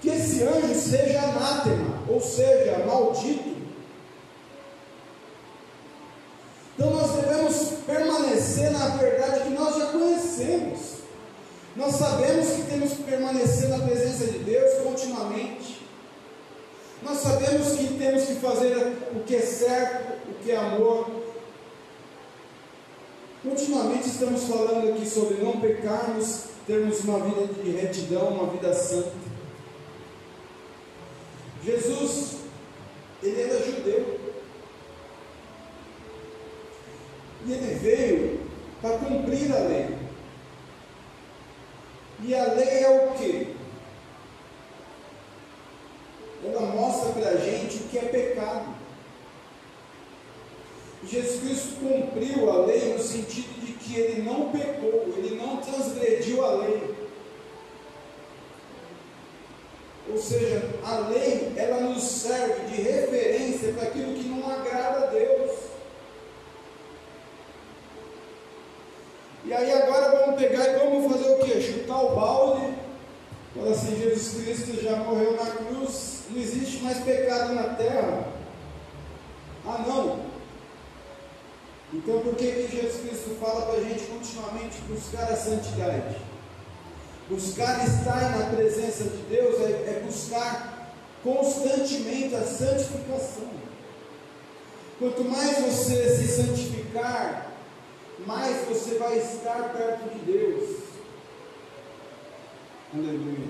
que 0.00 0.10
esse 0.10 0.42
anjo 0.42 0.74
seja 0.74 1.20
anátema, 1.20 2.02
ou 2.06 2.20
seja, 2.20 2.84
maldito. 2.86 3.60
Então 6.74 6.90
nós 6.90 7.12
devemos 7.12 7.56
permanecer 7.86 8.72
na 8.72 8.88
verdade 8.88 9.44
que 9.44 9.50
nós 9.50 9.76
já 9.76 9.86
conhecemos. 9.86 10.99
Nós 11.76 11.94
sabemos 11.94 12.48
que 12.48 12.62
temos 12.62 12.92
que 12.92 13.02
permanecer 13.04 13.68
na 13.68 13.78
presença 13.78 14.26
de 14.26 14.38
Deus 14.40 14.82
continuamente. 14.82 15.86
Nós 17.02 17.18
sabemos 17.18 17.72
que 17.72 17.96
temos 17.96 18.24
que 18.24 18.34
fazer 18.34 18.76
o 19.14 19.20
que 19.20 19.36
é 19.36 19.40
certo, 19.40 20.18
o 20.28 20.34
que 20.42 20.50
é 20.50 20.56
amor. 20.56 21.08
Continuamente 23.42 24.08
estamos 24.08 24.44
falando 24.44 24.92
aqui 24.92 25.08
sobre 25.08 25.42
não 25.42 25.60
pecarmos, 25.60 26.44
termos 26.66 27.00
uma 27.04 27.20
vida 27.20 27.54
de 27.54 27.70
retidão, 27.70 28.28
uma 28.28 28.52
vida 28.52 28.74
santa. 28.74 29.12
Jesus, 31.64 32.36
ele 33.22 33.40
era 33.40 33.64
judeu. 33.64 34.20
E 37.46 37.52
ele 37.52 37.74
veio 37.78 38.40
para 38.82 38.98
cumprir 38.98 39.52
a 39.52 39.58
lei. 39.60 40.09
E 42.22 42.34
a 42.34 42.52
lei 42.52 42.84
é 42.84 42.90
o 42.90 43.14
que? 43.14 43.56
Ela 46.44 46.60
mostra 46.60 47.12
para 47.12 47.30
a 47.30 47.36
gente 47.36 47.76
o 47.76 47.88
que 47.88 47.98
é 47.98 48.02
pecado. 48.02 48.74
Jesus 51.04 51.40
Cristo 51.40 51.80
cumpriu 51.80 52.50
a 52.50 52.66
lei 52.66 52.92
no 52.92 53.02
sentido 53.02 53.64
de 53.64 53.72
que 53.72 53.98
ele 53.98 54.22
não 54.22 54.50
pecou, 54.50 55.12
ele 55.16 55.36
não 55.36 55.56
transgrediu 55.56 56.44
a 56.44 56.52
lei. 56.56 56.94
Ou 60.10 60.18
seja, 60.18 60.62
a 60.84 60.98
lei, 61.08 61.52
ela 61.56 61.80
nos 61.80 62.02
serve 62.02 62.66
de 62.66 62.82
referência 62.82 63.72
para 63.72 63.84
aquilo 63.84 64.14
que 64.14 64.28
não 64.28 64.50
agrada 64.50 65.04
a 65.04 65.06
Deus. 65.06 65.29
E 69.50 69.52
aí 69.52 69.72
agora 69.72 70.16
vamos 70.16 70.40
pegar 70.40 70.64
e 70.64 70.78
vamos 70.78 71.10
fazer 71.10 71.28
o 71.28 71.38
que? 71.38 71.60
Chutar 71.60 72.04
o 72.04 72.14
balde. 72.14 72.72
Fala 73.52 73.72
assim, 73.72 74.00
Jesus 74.00 74.44
Cristo 74.44 74.80
já 74.80 74.94
morreu 74.94 75.32
na 75.32 75.50
cruz, 75.50 76.20
não 76.30 76.40
existe 76.40 76.84
mais 76.84 76.98
pecado 76.98 77.52
na 77.52 77.74
terra. 77.74 78.28
Ah 79.66 79.84
não. 79.88 80.20
Então 81.92 82.20
por 82.20 82.36
que, 82.36 82.46
que 82.46 82.76
Jesus 82.76 83.00
Cristo 83.00 83.36
fala 83.40 83.62
para 83.62 83.80
a 83.80 83.82
gente 83.82 84.04
continuamente 84.04 84.78
buscar 84.82 85.24
a 85.24 85.36
santidade? 85.36 86.16
Buscar 87.28 87.84
estar 87.84 88.38
na 88.38 88.54
presença 88.54 89.02
de 89.02 89.16
Deus 89.24 89.60
é, 89.62 89.96
é 89.96 90.02
buscar 90.06 90.94
constantemente 91.24 92.36
a 92.36 92.42
santificação. 92.42 93.50
Quanto 95.00 95.24
mais 95.24 95.58
você 95.58 96.16
se 96.16 96.28
santificar, 96.28 97.49
mais 98.26 98.66
você 98.66 98.98
vai 98.98 99.18
estar 99.18 99.72
perto 99.72 100.08
de 100.10 100.32
Deus. 100.32 100.80
Aleluia. 102.92 103.48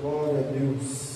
Glória 0.00 0.40
a 0.40 0.42
Deus. 0.52 1.14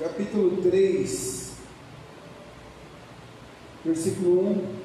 Capítulo 0.00 0.62
3, 0.62 1.52
versículo 3.84 4.48
1. 4.50 4.76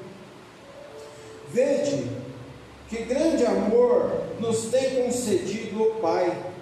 Vede 1.50 2.10
que 2.88 3.04
grande 3.04 3.44
amor 3.46 4.26
nos 4.40 4.66
tem 4.66 5.04
concedido 5.04 5.82
o 5.82 5.94
Pai 6.00 6.52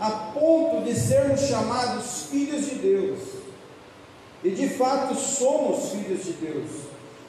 a 0.00 0.10
ponto 0.10 0.82
de 0.82 0.94
sermos 0.98 1.29
chamados 1.48 2.24
filhos 2.30 2.66
de 2.66 2.74
Deus. 2.76 3.18
E 4.42 4.50
de 4.50 4.68
fato 4.70 5.14
somos 5.14 5.90
filhos 5.90 6.24
de 6.24 6.32
Deus. 6.32 6.70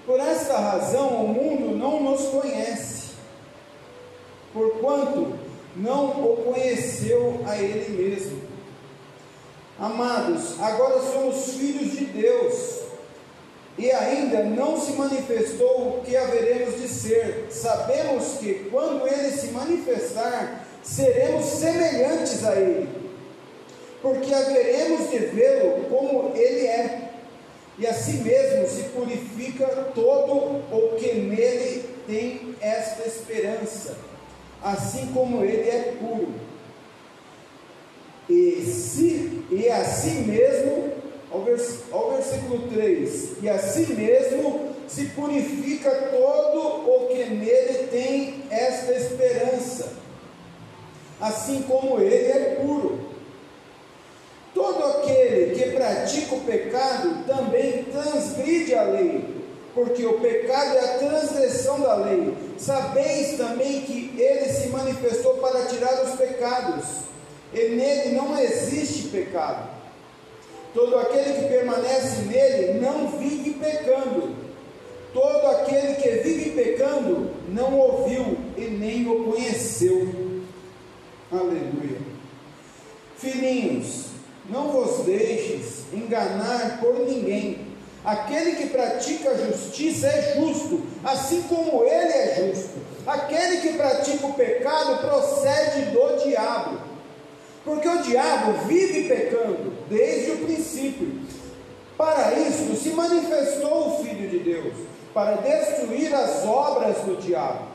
Por 0.05 0.19
esta 0.19 0.57
razão 0.57 1.25
o 1.25 1.27
mundo 1.27 1.77
não 1.77 2.01
nos 2.01 2.21
conhece, 2.27 3.11
porquanto 4.53 5.33
não 5.75 6.09
o 6.23 6.37
conheceu 6.37 7.41
a 7.45 7.57
Ele 7.57 8.03
mesmo. 8.03 8.41
Amados, 9.79 10.59
agora 10.59 11.01
somos 11.01 11.53
filhos 11.53 11.91
de 11.91 12.05
Deus, 12.05 12.81
e 13.77 13.91
ainda 13.91 14.43
não 14.43 14.79
se 14.79 14.93
manifestou 14.93 15.97
o 15.97 16.01
que 16.03 16.15
haveremos 16.15 16.79
de 16.79 16.87
ser. 16.87 17.47
Sabemos 17.49 18.37
que 18.39 18.69
quando 18.71 19.07
Ele 19.07 19.31
se 19.31 19.47
manifestar, 19.47 20.67
seremos 20.83 21.45
semelhantes 21.45 22.43
a 22.45 22.55
Ele, 22.55 22.89
porque 24.01 24.33
haveremos 24.33 25.09
de 25.09 25.17
vê-lo 25.17 25.85
como 25.89 26.35
Ele 26.35 26.67
é, 26.67 27.11
e 27.77 27.87
assim 27.87 28.23
mesmo 28.23 28.67
se 28.67 28.83
purifica 28.89 29.67
todo 29.95 30.33
o 30.71 30.95
que 30.97 31.13
nele 31.13 31.85
tem 32.07 32.55
esta 32.61 33.07
esperança, 33.07 33.97
assim 34.61 35.07
como 35.13 35.43
Ele 35.43 35.69
é 35.69 35.95
puro. 35.99 36.33
E, 38.29 38.61
se, 38.63 39.43
e 39.49 39.69
assim 39.69 40.23
mesmo, 40.23 40.91
ao, 41.31 41.41
vers, 41.43 41.79
ao 41.91 42.11
versículo 42.11 42.69
3, 42.69 43.37
e 43.41 43.49
assim 43.49 43.93
mesmo 43.93 44.71
se 44.87 45.05
purifica 45.07 45.89
todo 46.11 46.89
o 46.89 47.07
que 47.07 47.25
nele 47.25 47.87
tem 47.87 48.43
esta 48.49 48.93
esperança 48.93 50.01
assim 51.21 51.61
como 51.61 52.01
ele 52.01 52.31
é 52.31 52.59
puro. 52.61 53.10
Todo 54.61 54.83
aquele 54.83 55.55
que 55.55 55.71
pratica 55.71 56.35
o 56.35 56.41
pecado 56.41 57.25
também 57.25 57.83
transgride 57.85 58.75
a 58.75 58.83
lei, 58.83 59.25
porque 59.73 60.05
o 60.05 60.19
pecado 60.19 60.77
é 60.77 60.79
a 60.81 60.97
transgressão 60.99 61.81
da 61.81 61.95
lei. 61.95 62.31
Sabeis 62.59 63.37
também 63.37 63.81
que 63.81 64.13
ele 64.21 64.53
se 64.53 64.67
manifestou 64.67 65.37
para 65.37 65.65
tirar 65.65 66.03
os 66.03 66.11
pecados, 66.11 66.85
e 67.51 67.69
nele 67.69 68.15
não 68.15 68.39
existe 68.39 69.07
pecado. 69.07 69.67
Todo 70.75 70.95
aquele 70.99 71.41
que 71.41 71.47
permanece 71.47 72.21
nele 72.27 72.79
não 72.79 73.07
vive 73.17 73.55
pecando. 73.55 74.35
Todo 75.11 75.47
aquele 75.57 75.95
que 75.95 76.09
vive 76.23 76.51
pecando 76.51 77.31
não 77.49 77.79
ouviu 77.79 78.37
e 78.55 78.65
nem 78.67 79.09
o 79.09 79.23
conheceu. 79.23 80.07
Aleluia. 81.31 81.97
Filhinhos, 83.17 84.10
não 84.51 84.69
vos 84.69 85.05
deixes 85.05 85.85
enganar 85.93 86.79
por 86.79 86.99
ninguém. 86.99 87.71
Aquele 88.03 88.55
que 88.55 88.69
pratica 88.69 89.29
a 89.29 89.37
justiça 89.37 90.07
é 90.07 90.35
justo, 90.35 90.81
assim 91.03 91.43
como 91.43 91.83
ele 91.83 92.13
é 92.13 92.35
justo. 92.51 92.79
Aquele 93.05 93.57
que 93.57 93.73
pratica 93.73 94.25
o 94.25 94.33
pecado 94.33 94.97
procede 95.01 95.91
do 95.91 96.23
diabo. 96.23 96.79
Porque 97.63 97.87
o 97.87 98.01
diabo 98.01 98.53
vive 98.67 99.07
pecando 99.07 99.73
desde 99.87 100.31
o 100.31 100.37
princípio. 100.45 101.21
Para 101.97 102.33
isso 102.33 102.75
se 102.75 102.89
manifestou 102.89 103.89
o 103.89 104.03
Filho 104.03 104.27
de 104.27 104.39
Deus, 104.39 104.73
para 105.13 105.35
destruir 105.35 106.11
as 106.13 106.43
obras 106.43 106.97
do 106.97 107.21
diabo. 107.21 107.67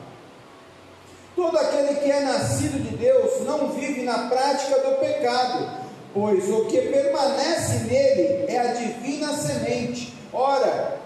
Todo 1.33 1.57
aquele 1.57 1.95
que 1.99 2.11
é 2.11 2.19
nascido 2.21 2.83
de 2.83 2.97
Deus 2.97 3.45
não 3.45 3.69
vive 3.69 4.01
na 4.01 4.27
prática 4.27 4.79
do 4.79 4.99
pecado, 4.99 5.86
pois 6.17 6.49
o 6.49 6.65
que 6.65 6.81
permanece 6.81 7.83
nele 7.83 8.45
é 8.47 8.57
a 8.57 8.73
divina 8.73 9.31
semente. 9.33 10.15
Ora, 10.33 10.97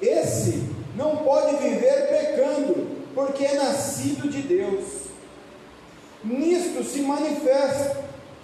esse 0.00 0.70
não 0.94 1.16
pode 1.16 1.56
viver 1.56 2.06
pecando, 2.08 2.86
porque 3.12 3.44
é 3.44 3.54
nascido 3.54 4.30
de 4.30 4.42
Deus. 4.42 4.84
Nisto 6.22 6.84
se 6.84 7.00
manifesta, 7.00 7.96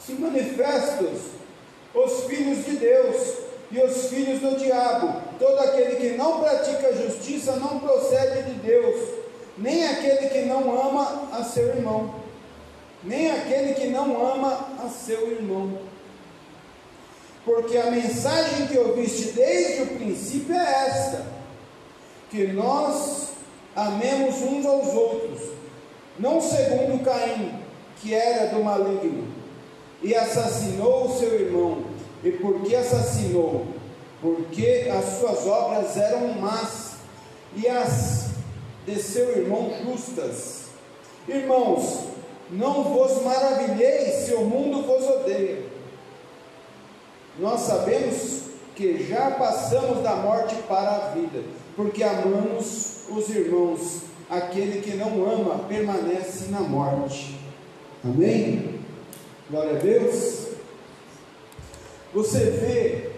se 0.05 0.13
manifestam 0.15 1.09
os 1.95 2.25
filhos 2.25 2.65
de 2.65 2.79
Deus 2.79 3.35
e 3.71 3.81
os 3.81 4.07
filhos 4.09 4.41
do 4.41 4.59
diabo. 4.59 5.23
Todo 5.39 5.61
aquele 5.61 5.95
que 5.97 6.17
não 6.17 6.41
pratica 6.41 6.97
justiça 6.97 7.53
não 7.57 7.79
procede 7.79 8.43
de 8.43 8.55
Deus 8.55 9.27
nem 9.57 9.87
aquele 9.87 10.29
que 10.29 10.43
não 10.43 10.71
ama 10.79 11.31
a 11.33 11.43
seu 11.43 11.69
irmão, 11.69 12.15
nem 13.03 13.31
aquele 13.31 13.73
que 13.75 13.87
não 13.87 14.35
ama 14.35 14.69
a 14.87 14.89
seu 14.89 15.31
irmão. 15.33 15.79
Porque 17.45 17.77
a 17.77 17.91
mensagem 17.91 18.67
que 18.67 18.79
ouviste 18.79 19.33
desde 19.33 19.83
o 19.83 19.87
princípio 19.99 20.55
é 20.55 20.87
esta: 20.89 21.27
que 22.31 22.47
nós 22.49 23.29
amemos 23.75 24.37
uns 24.43 24.65
aos 24.65 24.89
outros, 24.95 25.51
não 26.19 26.41
segundo 26.41 27.05
Caim, 27.05 27.53
que 28.01 28.15
era 28.15 28.49
do 28.49 28.65
maligno, 28.65 29.29
e 30.03 30.15
assassinou 30.15 31.07
o 31.07 31.19
seu 31.19 31.35
irmão. 31.35 31.85
E 32.25 32.33
por 32.33 32.63
que 32.63 32.75
assassinou? 32.75 33.67
Porque 34.21 34.91
as 34.91 35.19
suas 35.19 35.47
obras 35.47 35.97
eram 35.97 36.35
más, 36.41 36.95
e 37.55 37.69
as 37.69 38.27
de 38.87 39.01
seu 39.01 39.37
irmão 39.37 39.73
justas. 39.85 40.67
Irmãos, 41.29 42.16
Não 42.51 42.85
vos 42.85 43.23
maravilheis 43.23 44.27
se 44.27 44.35
o 44.35 44.45
mundo 44.45 44.83
vos 44.83 45.05
odeia. 45.09 45.65
Nós 47.39 47.61
sabemos 47.61 48.43
que 48.75 49.05
já 49.07 49.33
passamos 49.33 50.03
da 50.03 50.17
morte 50.17 50.55
para 50.69 50.91
a 50.91 51.11
vida, 51.11 51.43
porque 51.75 52.03
amamos 52.03 53.01
os 53.09 53.29
irmãos. 53.31 54.03
Aquele 54.29 54.81
que 54.81 54.97
não 54.97 55.25
ama 55.25 55.65
permanece 55.69 56.51
na 56.51 56.61
morte. 56.61 57.39
Amém? 58.05 58.81
Glória 59.49 59.77
a 59.77 59.79
Deus. 59.79 60.49
Você 62.13 62.39
vê 62.51 63.11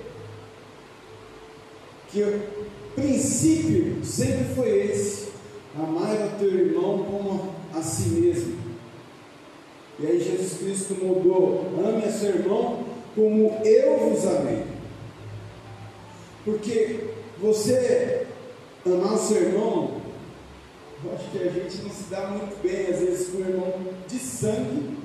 que 2.08 2.22
o 2.22 2.42
princípio 2.94 4.04
sempre 4.04 4.54
foi 4.54 4.90
esse: 4.90 5.28
amar 5.74 6.14
o 6.14 6.38
teu 6.38 6.52
irmão 6.52 7.04
como 7.04 7.54
a 7.74 7.82
si 7.82 8.08
mesmo. 8.08 8.57
E 9.98 10.06
aí 10.06 10.20
Jesus 10.20 10.58
Cristo 10.58 10.94
mudou: 10.94 11.66
ame 11.84 12.04
a 12.04 12.10
seu 12.10 12.30
irmão 12.30 12.84
como 13.14 13.60
eu 13.64 13.98
vos 13.98 14.26
amei. 14.26 14.64
Porque 16.44 17.08
você 17.38 18.26
amar 18.86 19.14
o 19.14 19.18
seu 19.18 19.42
irmão, 19.42 20.00
eu 21.04 21.12
acho 21.14 21.30
que 21.30 21.38
a 21.38 21.50
gente 21.50 21.82
não 21.82 21.90
se 21.90 22.04
dá 22.10 22.26
muito 22.28 22.60
bem, 22.62 22.86
às 22.86 23.00
vezes, 23.00 23.28
com 23.28 23.38
o 23.38 23.40
irmão 23.40 23.72
de 24.06 24.18
sangue. 24.18 24.98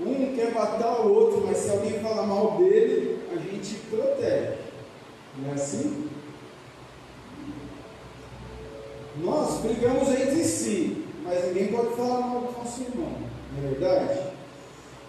Um 0.00 0.34
quer 0.34 0.52
matar 0.52 1.00
o 1.00 1.12
outro, 1.12 1.44
mas 1.46 1.58
se 1.58 1.70
alguém 1.70 2.00
falar 2.00 2.26
mal 2.26 2.56
dele, 2.58 3.20
a 3.30 3.36
gente 3.36 3.74
protege. 3.90 4.58
Não 5.38 5.50
é 5.50 5.54
assim? 5.54 6.08
Nós 9.18 9.60
brigamos 9.60 10.08
entre 10.08 10.44
si, 10.44 11.04
mas 11.22 11.44
ninguém 11.46 11.68
pode 11.68 11.94
falar 11.94 12.20
mal 12.20 12.40
do 12.40 12.52
nosso 12.52 12.82
irmão, 12.82 13.12
não 13.52 13.68
é 13.68 13.70
verdade? 13.70 14.20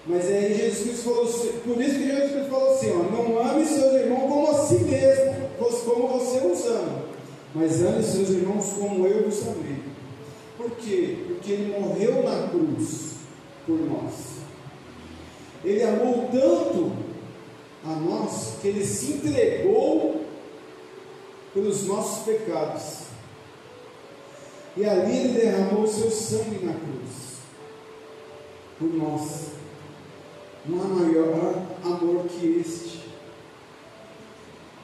Mas 0.06 0.26
aí 0.26 0.54
Jesus 0.54 0.84
Cristo 0.84 1.04
falou 1.04 1.24
assim, 1.24 1.60
por 1.64 1.82
isso 1.82 1.98
que 1.98 2.08
Jesus 2.08 2.32
Cristo 2.32 2.50
falou 2.50 2.74
assim, 2.74 2.92
ó, 2.92 3.04
não 3.04 3.40
ame 3.40 3.66
seus 3.66 3.94
irmãos 3.94 4.30
como 4.30 4.52
a 4.52 4.68
si 4.68 4.80
mesmo, 4.84 5.50
como 5.86 6.08
você 6.08 6.46
os 6.46 6.66
ama, 6.66 7.06
mas 7.56 7.82
ame 7.82 8.04
seus 8.04 8.30
irmãos 8.30 8.74
como 8.78 9.08
eu 9.08 9.28
os 9.28 9.48
amei. 9.48 9.82
Por 10.58 10.72
quê? 10.72 11.18
Porque 11.28 11.52
ele 11.52 11.80
morreu 11.80 12.22
na 12.24 12.50
cruz 12.50 13.14
por 13.66 13.80
nós. 13.80 14.14
Ele 15.64 15.84
amou 15.84 16.30
tanto 16.30 16.92
a 17.86 17.96
nós 17.96 18.56
que 18.62 18.68
ele 18.68 18.86
se 18.86 19.14
entregou 19.14 20.22
pelos 21.54 21.86
nossos 21.86 22.26
pecados. 22.26 23.04
E 24.76 24.84
ali 24.86 25.18
ele 25.18 25.40
derramou 25.40 25.84
o 25.84 25.88
seu 25.88 26.12
sangue 26.12 26.66
na 26.66 26.74
cruz 26.74 27.03
por 28.84 28.94
nós. 28.94 29.54
Não 30.66 30.82
há 30.82 30.88
maior 30.88 31.56
amor 31.84 32.26
que 32.26 32.60
este. 32.60 33.04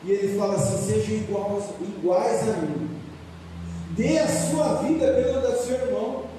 E 0.03 0.11
ele 0.11 0.37
fala 0.37 0.55
assim: 0.55 0.87
sejam 0.87 1.15
iguais, 1.15 1.65
iguais 1.81 2.49
a 2.49 2.53
mim. 2.53 2.89
Dê 3.91 4.19
a 4.19 4.27
sua 4.27 4.75
vida 4.83 5.13
pelo 5.13 5.41
da 5.41 5.55
seu 5.57 5.75
irmão. 5.75 6.29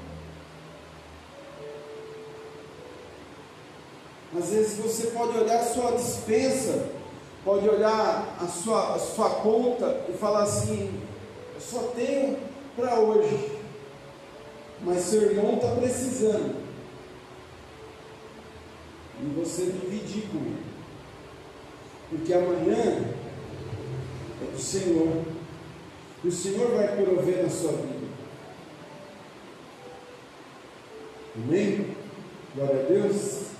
Às 4.36 4.50
vezes 4.50 4.78
você 4.78 5.08
pode 5.08 5.36
olhar 5.36 5.60
a 5.60 5.64
sua 5.64 5.90
dispensa, 5.92 6.88
pode 7.44 7.68
olhar 7.68 8.38
a 8.40 8.46
sua, 8.46 8.94
a 8.94 8.98
sua 8.98 9.30
conta 9.30 10.04
e 10.08 10.12
falar 10.12 10.44
assim: 10.44 11.00
eu 11.54 11.60
só 11.60 11.88
tenho 11.94 12.38
para 12.76 12.94
hoje, 13.00 13.58
mas 14.82 15.02
seu 15.02 15.22
irmão 15.22 15.56
está 15.56 15.68
precisando. 15.72 16.69
E 19.22 19.38
você 19.38 19.66
dividir 19.66 20.28
com 20.32 20.38
ele, 20.38 20.64
porque 22.08 22.32
amanhã 22.32 23.04
é 24.42 24.50
do 24.50 24.58
Senhor, 24.58 25.22
o 26.24 26.30
Senhor 26.30 26.70
vai 26.70 26.96
prover 26.96 27.42
na 27.42 27.50
sua 27.50 27.72
vida. 27.72 28.08
Amém? 31.36 31.94
Glória 32.54 32.80
a 32.80 32.88
Deus. 32.88 33.50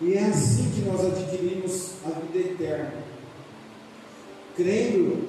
E 0.00 0.14
é 0.14 0.24
assim 0.24 0.70
que 0.74 0.80
nós 0.82 1.04
adquirimos 1.04 1.92
a 2.04 2.10
vida 2.20 2.50
eterna. 2.50 3.04
Crendo, 4.56 5.28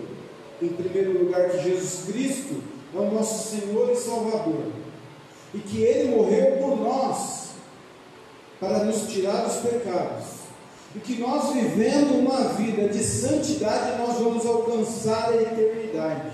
em 0.62 0.70
primeiro 0.70 1.24
lugar, 1.24 1.50
que 1.50 1.64
Jesus 1.64 2.12
Cristo 2.12 2.62
é 2.94 2.98
o 2.98 3.12
nosso 3.12 3.50
Senhor 3.50 3.92
e 3.92 3.96
Salvador, 3.96 4.72
e 5.54 5.60
que 5.60 5.82
Ele 5.82 6.16
morreu 6.16 6.58
por 6.58 6.78
nós, 6.78 7.45
para 8.60 8.84
nos 8.86 9.08
tirar 9.08 9.46
dos 9.46 9.58
pecados, 9.58 10.26
e 10.96 11.00
que 11.00 11.20
nós, 11.20 11.54
vivendo 11.54 12.20
uma 12.20 12.50
vida 12.54 12.88
de 12.88 13.04
santidade, 13.04 13.98
nós 13.98 14.18
vamos 14.18 14.46
alcançar 14.46 15.30
a 15.30 15.36
eternidade. 15.36 16.32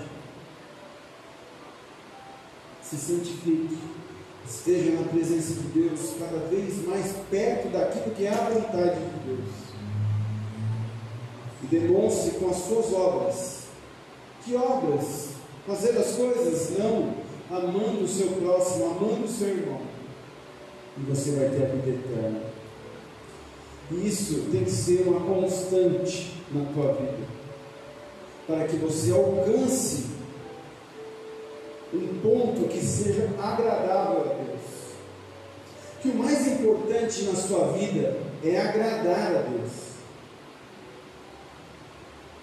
Se 2.82 2.96
santifique, 2.96 3.78
esteja 4.46 4.92
na 4.92 5.08
presença 5.08 5.54
de 5.54 5.68
Deus, 5.68 6.12
cada 6.18 6.46
vez 6.46 6.86
mais 6.86 7.12
perto 7.30 7.68
daquilo 7.68 8.14
que 8.14 8.26
é 8.26 8.30
a 8.30 8.50
vontade 8.50 9.00
de 9.00 9.34
Deus, 9.34 9.48
e 11.62 11.66
demonstre 11.66 12.32
com 12.38 12.50
as 12.50 12.56
suas 12.56 12.92
obras. 12.92 13.62
Que 14.44 14.56
obras? 14.56 15.32
fazer 15.66 15.96
as 15.96 16.12
coisas 16.12 16.78
não 16.78 17.14
amando 17.50 18.04
o 18.04 18.08
seu 18.08 18.28
próximo, 18.28 18.86
amando 18.86 19.24
o 19.24 19.28
seu 19.28 19.48
irmão. 19.48 19.80
E 20.98 21.00
você 21.08 21.32
vai 21.32 21.48
ter 21.48 21.64
a 21.64 21.68
vida 21.68 21.90
eterna. 21.90 22.40
E 23.90 24.06
isso 24.06 24.48
tem 24.50 24.64
que 24.64 24.70
ser 24.70 25.06
uma 25.06 25.20
constante 25.20 26.34
na 26.52 26.64
tua 26.72 26.92
vida. 26.92 27.26
Para 28.46 28.66
que 28.66 28.76
você 28.76 29.12
alcance 29.12 30.06
um 31.94 32.20
ponto 32.22 32.68
que 32.68 32.80
seja 32.80 33.28
agradável 33.38 34.20
a 34.20 34.34
Deus. 34.34 34.60
Que 36.00 36.08
o 36.08 36.14
mais 36.16 36.46
importante 36.46 37.22
na 37.24 37.34
sua 37.34 37.72
vida 37.72 38.16
é 38.42 38.58
agradar 38.58 39.36
a 39.36 39.42
Deus. 39.42 39.92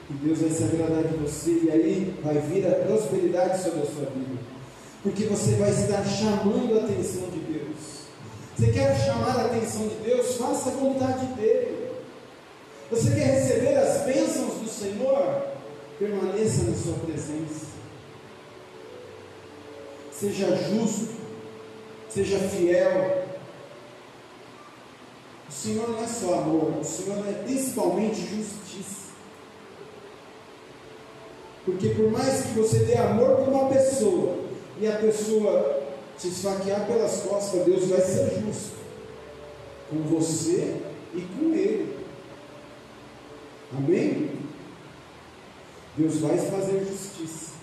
E 0.10 0.14
Deus 0.14 0.40
vai 0.40 0.50
se 0.50 0.64
agradar 0.64 1.04
de 1.04 1.18
você, 1.18 1.52
e 1.52 1.72
aí 1.72 2.20
vai 2.24 2.40
vir 2.40 2.66
a 2.68 2.72
prosperidade 2.72 3.62
sobre 3.62 3.82
a 3.82 3.86
sua 3.86 4.06
vida. 4.06 4.40
Porque 5.04 5.26
você 5.26 5.52
vai 5.54 5.70
estar 5.70 6.04
chamando 6.04 6.80
a 6.80 6.84
atenção 6.84 7.30
de. 7.30 7.39
Você 8.60 8.74
quer 8.74 8.94
chamar 9.06 9.38
a 9.38 9.46
atenção 9.46 9.88
de 9.88 9.96
Deus? 10.04 10.36
Faça 10.36 10.68
a 10.68 10.74
vontade 10.74 11.28
dEle. 11.28 11.92
Você 12.92 13.12
quer 13.12 13.40
receber 13.40 13.78
as 13.78 14.02
bênçãos 14.02 14.56
do 14.56 14.68
Senhor? 14.68 15.44
Permaneça 15.98 16.64
na 16.64 16.76
sua 16.76 16.96
presença. 16.96 17.68
Seja 20.12 20.54
justo, 20.58 21.14
seja 22.10 22.38
fiel. 22.38 23.28
O 25.48 25.52
Senhor 25.54 25.90
não 25.92 26.04
é 26.04 26.08
só 26.08 26.34
amor, 26.40 26.80
o 26.82 26.84
Senhor 26.84 27.26
é 27.30 27.44
principalmente 27.44 28.20
justiça. 28.20 29.14
Porque 31.64 31.90
por 31.92 32.12
mais 32.12 32.42
que 32.42 32.60
você 32.60 32.80
dê 32.80 32.98
amor 32.98 33.38
para 33.38 33.54
uma 33.54 33.70
pessoa 33.70 34.36
e 34.82 34.86
a 34.86 34.98
pessoa 34.98 35.89
te 36.20 36.28
esfaquear 36.28 36.86
pelas 36.86 37.22
costas, 37.22 37.66
Deus 37.66 37.88
vai 37.88 38.02
ser 38.02 38.42
justo 38.42 38.78
com 39.90 39.98
você 40.04 40.82
e 41.14 41.22
com 41.22 41.54
ele. 41.54 41.98
Amém? 43.76 44.32
Deus 45.98 46.18
vai 46.20 46.38
fazer 46.38 46.86
justiça. 46.86 47.54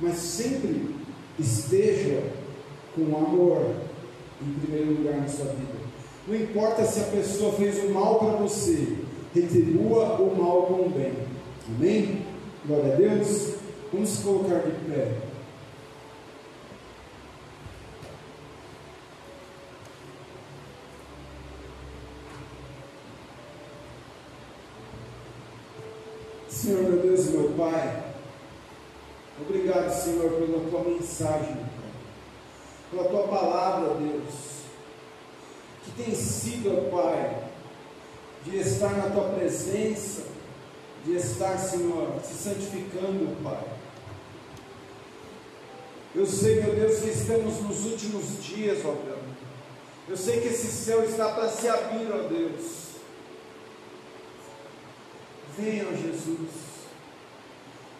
Mas 0.00 0.16
sempre 0.16 0.94
esteja 1.38 2.22
com 2.94 3.16
amor 3.16 3.74
em 4.42 4.60
primeiro 4.60 4.92
lugar 4.94 5.20
na 5.20 5.28
sua 5.28 5.46
vida. 5.46 5.80
Não 6.26 6.34
importa 6.34 6.84
se 6.84 7.00
a 7.00 7.04
pessoa 7.04 7.52
fez 7.52 7.82
o 7.84 7.90
mal 7.90 8.18
para 8.18 8.32
você, 8.32 8.98
retribua 9.34 10.20
o 10.20 10.36
mal 10.36 10.62
com 10.62 10.86
o 10.86 10.90
bem. 10.90 11.12
Amém? 11.68 12.26
Glória 12.66 12.94
a 12.94 12.96
Deus. 12.96 13.54
Vamos 13.92 14.18
colocar 14.18 14.60
de 14.60 14.72
pé. 14.90 15.29
Senhor, 26.60 26.82
meu 26.82 26.98
Deus 27.00 27.26
e 27.26 27.30
meu 27.30 27.52
Pai, 27.56 28.04
obrigado, 29.40 29.90
Senhor, 29.90 30.30
pela 30.30 30.68
tua 30.68 30.84
mensagem, 30.84 31.56
pela 32.90 33.04
tua 33.04 33.28
palavra, 33.28 33.94
Deus, 33.94 34.34
que 35.82 35.90
tem 35.92 36.14
sido, 36.14 36.90
Pai, 36.90 37.44
de 38.44 38.58
estar 38.58 38.92
na 38.92 39.08
tua 39.08 39.30
presença, 39.30 40.24
de 41.02 41.16
estar, 41.16 41.56
Senhor, 41.56 42.20
se 42.22 42.34
santificando, 42.34 43.42
Pai. 43.42 43.64
Eu 46.14 46.26
sei, 46.26 46.62
meu 46.62 46.74
Deus, 46.74 46.98
que 46.98 47.08
estamos 47.08 47.58
nos 47.62 47.86
últimos 47.86 48.44
dias, 48.44 48.84
ó 48.84 48.92
Deus. 48.92 49.18
Eu 50.10 50.16
sei 50.16 50.42
que 50.42 50.48
esse 50.48 50.66
céu 50.66 51.04
está 51.04 51.30
para 51.30 51.48
se 51.48 51.66
abrir, 51.68 52.06
ó 52.12 52.28
Deus. 52.28 52.79
Venha, 55.56 55.84
Jesus. 55.96 56.70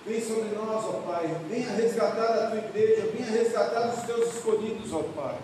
Vem 0.06 0.20
sobre 0.20 0.54
nós, 0.54 0.84
ó 0.84 1.02
Pai. 1.06 1.36
Venha 1.48 1.70
resgatar 1.70 2.24
a 2.24 2.50
tua 2.50 2.58
igreja. 2.58 3.10
Venha 3.12 3.30
resgatar 3.30 3.94
os 3.94 4.02
teus 4.04 4.34
escolhidos, 4.34 4.92
ó 4.92 5.02
Pai. 5.14 5.36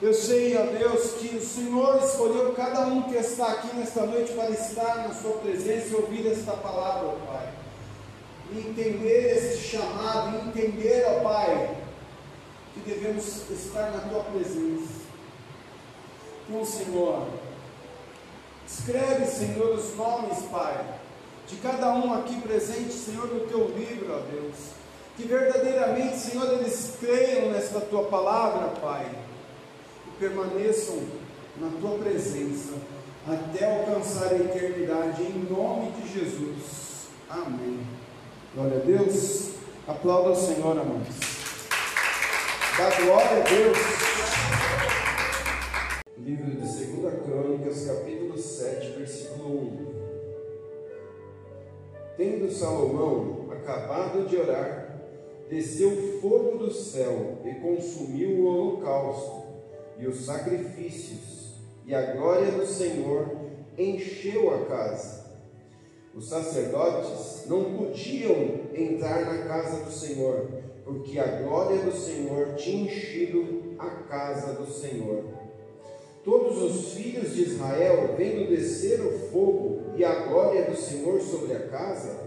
Eu 0.00 0.14
sei, 0.14 0.56
ó 0.56 0.62
Deus, 0.62 1.14
que 1.14 1.36
o 1.36 1.44
Senhor 1.44 2.00
escolheu 2.02 2.52
cada 2.52 2.86
um 2.86 3.02
que 3.02 3.16
está 3.16 3.48
aqui 3.48 3.74
nesta 3.74 4.06
noite 4.06 4.32
para 4.32 4.50
estar 4.50 5.08
na 5.08 5.12
Sua 5.12 5.32
presença 5.38 5.88
e 5.88 5.94
ouvir 5.94 6.30
esta 6.30 6.52
palavra, 6.52 7.08
ó 7.08 7.16
Pai. 7.26 7.52
E 8.52 8.60
entender 8.60 9.36
esse 9.36 9.58
chamado, 9.58 10.36
e 10.36 10.48
entender, 10.48 11.04
ó 11.08 11.20
Pai, 11.24 11.76
que 12.74 12.80
devemos 12.88 13.50
estar 13.50 13.90
na 13.90 14.08
Tua 14.08 14.22
presença. 14.22 14.98
Então, 16.48 16.64
Senhor, 16.64 17.26
escreve, 18.66 19.26
Senhor, 19.26 19.74
os 19.74 19.96
nomes, 19.96 20.44
Pai, 20.44 20.97
de 21.48 21.56
cada 21.56 21.92
um 21.94 22.14
aqui 22.14 22.40
presente, 22.40 22.92
Senhor, 22.92 23.26
no 23.26 23.40
Teu 23.40 23.68
livro, 23.76 24.14
ó 24.14 24.20
Deus. 24.30 24.54
Que 25.16 25.24
verdadeiramente, 25.24 26.16
Senhor, 26.16 26.52
eles 26.52 26.96
creiam 27.00 27.50
nesta 27.50 27.80
Tua 27.80 28.04
palavra, 28.04 28.68
Pai 28.80 29.10
permaneçam 30.18 30.98
na 31.56 31.68
tua 31.80 31.98
presença 31.98 32.74
até 33.26 33.78
alcançar 33.78 34.32
a 34.32 34.36
eternidade, 34.36 35.22
em 35.22 35.46
nome 35.50 35.92
de 35.92 36.12
Jesus. 36.12 37.08
Amém. 37.28 37.80
Glória 38.54 38.78
a 38.78 38.80
Deus. 38.80 39.50
Aplauda 39.86 40.30
o 40.30 40.36
Senhor, 40.36 40.78
amados. 40.78 41.14
Dá 42.76 43.04
glória 43.04 43.30
a 43.30 43.48
Deus. 43.48 43.78
Livro 46.18 46.46
de 46.46 46.56
2 46.56 47.22
Crônicas, 47.24 47.86
capítulo 47.86 48.38
7, 48.38 48.98
versículo 48.98 49.84
1. 49.84 49.87
Tendo 52.18 52.50
Salomão 52.50 53.46
acabado 53.52 54.28
de 54.28 54.36
orar, 54.36 54.98
desceu 55.48 56.18
fogo 56.20 56.58
do 56.58 56.68
céu 56.68 57.38
e 57.44 57.54
consumiu 57.60 58.40
o 58.40 58.46
holocausto 58.46 59.44
e 60.00 60.06
os 60.08 60.26
sacrifícios, 60.26 61.54
e 61.86 61.94
a 61.94 62.16
glória 62.16 62.50
do 62.50 62.66
Senhor 62.66 63.36
encheu 63.78 64.52
a 64.52 64.66
casa. 64.66 65.28
Os 66.12 66.28
sacerdotes 66.28 67.46
não 67.46 67.76
podiam 67.76 68.62
entrar 68.74 69.24
na 69.24 69.44
casa 69.44 69.84
do 69.84 69.92
Senhor, 69.92 70.48
porque 70.84 71.20
a 71.20 71.42
glória 71.42 71.84
do 71.84 71.92
Senhor 71.92 72.56
tinha 72.56 72.90
enchido 72.90 73.76
a 73.78 73.90
casa 73.90 74.54
do 74.54 74.66
Senhor. 74.66 75.37
Todos 76.28 76.60
os 76.60 76.92
filhos 76.92 77.34
de 77.34 77.40
Israel, 77.40 78.14
vendo 78.14 78.50
descer 78.50 79.00
o 79.00 79.18
fogo 79.30 79.80
e 79.96 80.04
a 80.04 80.26
glória 80.26 80.66
do 80.66 80.76
Senhor 80.76 81.18
sobre 81.22 81.54
a 81.54 81.68
casa, 81.68 82.20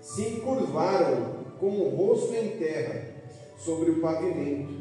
se 0.00 0.22
encurvaram 0.22 1.34
com 1.58 1.66
o 1.66 1.90
rosto 1.90 2.34
em 2.34 2.56
terra 2.56 3.08
sobre 3.58 3.90
o 3.90 4.00
pavimento 4.00 4.72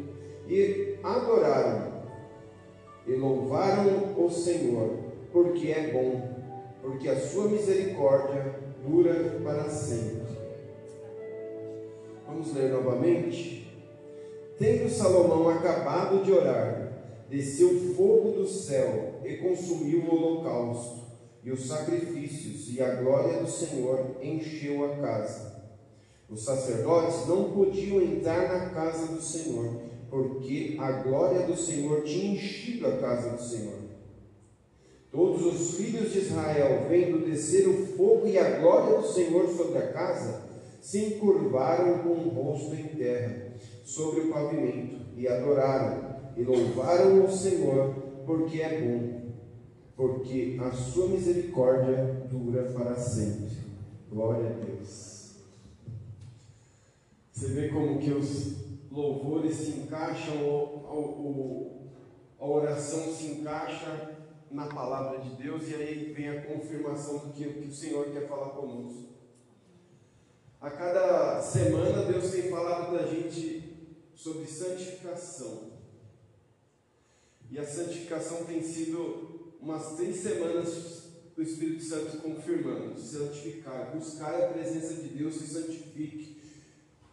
e 0.47 0.95
adoraram 1.03 1.91
e 3.05 3.11
louvaram 3.11 4.15
o 4.17 4.29
Senhor, 4.29 4.99
porque 5.33 5.73
é 5.73 5.91
bom, 5.91 6.29
porque 6.81 7.09
a 7.09 7.19
sua 7.19 7.49
misericórdia 7.49 8.55
dura 8.87 9.37
para 9.43 9.65
sempre. 9.65 10.29
Vamos 12.25 12.53
ler 12.53 12.71
novamente. 12.71 13.69
Tendo 14.57 14.89
Salomão 14.89 15.49
acabado 15.49 16.23
de 16.23 16.31
orar, 16.31 16.88
desceu 17.29 17.93
fogo 17.95 18.31
do 18.31 18.47
céu 18.47 19.21
e 19.23 19.37
consumiu 19.37 20.01
o 20.01 20.15
holocausto 20.15 21.09
e 21.43 21.51
os 21.51 21.67
sacrifícios, 21.67 22.73
e 22.73 22.81
a 22.81 22.95
glória 22.95 23.41
do 23.41 23.49
Senhor 23.49 24.17
encheu 24.21 24.85
a 24.85 24.97
casa. 24.97 25.59
Os 26.29 26.43
sacerdotes 26.43 27.27
não 27.27 27.51
podiam 27.51 28.01
entrar 28.01 28.49
na 28.49 28.69
casa 28.71 29.07
do 29.07 29.21
Senhor, 29.21 29.81
porque 30.09 30.75
a 30.79 30.91
glória 31.03 31.47
do 31.47 31.55
Senhor 31.55 32.03
tinha 32.03 32.33
enchido 32.33 32.87
a 32.87 32.97
casa 32.97 33.29
do 33.31 33.41
Senhor. 33.41 33.79
Todos 35.11 35.43
os 35.45 35.75
filhos 35.75 36.11
de 36.11 36.19
Israel, 36.19 36.85
vendo 36.87 37.25
descer 37.25 37.67
o 37.67 37.87
fogo 37.87 38.27
e 38.27 38.37
a 38.37 38.59
glória 38.59 38.97
do 38.97 39.07
Senhor 39.07 39.47
sobre 39.49 39.79
a 39.79 39.91
casa, 39.91 40.49
se 40.81 40.99
encurvaram 41.05 41.99
com 41.99 42.09
o 42.09 42.29
rosto 42.29 42.75
em 42.75 42.87
terra, 42.89 43.53
sobre 43.83 44.21
o 44.21 44.29
pavimento, 44.29 44.99
e 45.15 45.27
adoraram, 45.27 46.08
e 46.37 46.43
louvaram 46.43 47.25
o 47.25 47.31
Senhor, 47.31 47.93
porque 48.25 48.61
é 48.61 48.81
bom, 48.81 49.31
porque 49.95 50.57
a 50.61 50.71
sua 50.71 51.07
misericórdia 51.07 52.27
dura 52.29 52.71
para 52.71 52.95
sempre. 52.95 53.57
Glória 54.09 54.49
a 54.49 54.53
Deus. 54.53 55.35
Você 57.31 57.47
vê 57.47 57.69
como 57.69 57.99
que 57.99 58.11
os 58.11 58.55
louvores 58.91 59.55
se 59.55 59.71
encaixam, 59.79 60.35
a 62.39 62.45
oração 62.45 63.13
se 63.13 63.27
encaixa 63.27 64.17
na 64.51 64.65
palavra 64.65 65.19
de 65.19 65.29
Deus 65.35 65.69
e 65.69 65.75
aí 65.75 66.13
vem 66.13 66.29
a 66.29 66.41
confirmação 66.41 67.19
do 67.19 67.33
que, 67.33 67.45
que 67.45 67.67
o 67.67 67.73
Senhor 67.73 68.05
quer 68.11 68.27
falar 68.27 68.49
conosco. 68.49 69.09
A 70.59 70.69
cada 70.69 71.41
semana 71.41 72.03
Deus 72.03 72.31
tem 72.31 72.49
falado 72.49 72.91
para 72.91 73.03
a 73.03 73.07
gente 73.07 73.69
sobre 74.13 74.45
santificação. 74.45 75.68
E 77.51 77.57
a 77.57 77.65
santificação 77.65 78.45
tem 78.45 78.61
sido 78.61 79.55
umas 79.59 79.95
três 79.95 80.17
semanas 80.17 80.99
o 81.39 81.41
Espírito 81.41 81.81
Santo 81.83 82.17
confirmando, 82.17 82.99
santificar, 82.99 83.95
buscar 83.95 84.43
a 84.43 84.47
presença 84.47 84.95
de 84.95 85.07
Deus 85.07 85.37
e 85.37 85.47
santifique. 85.47 86.35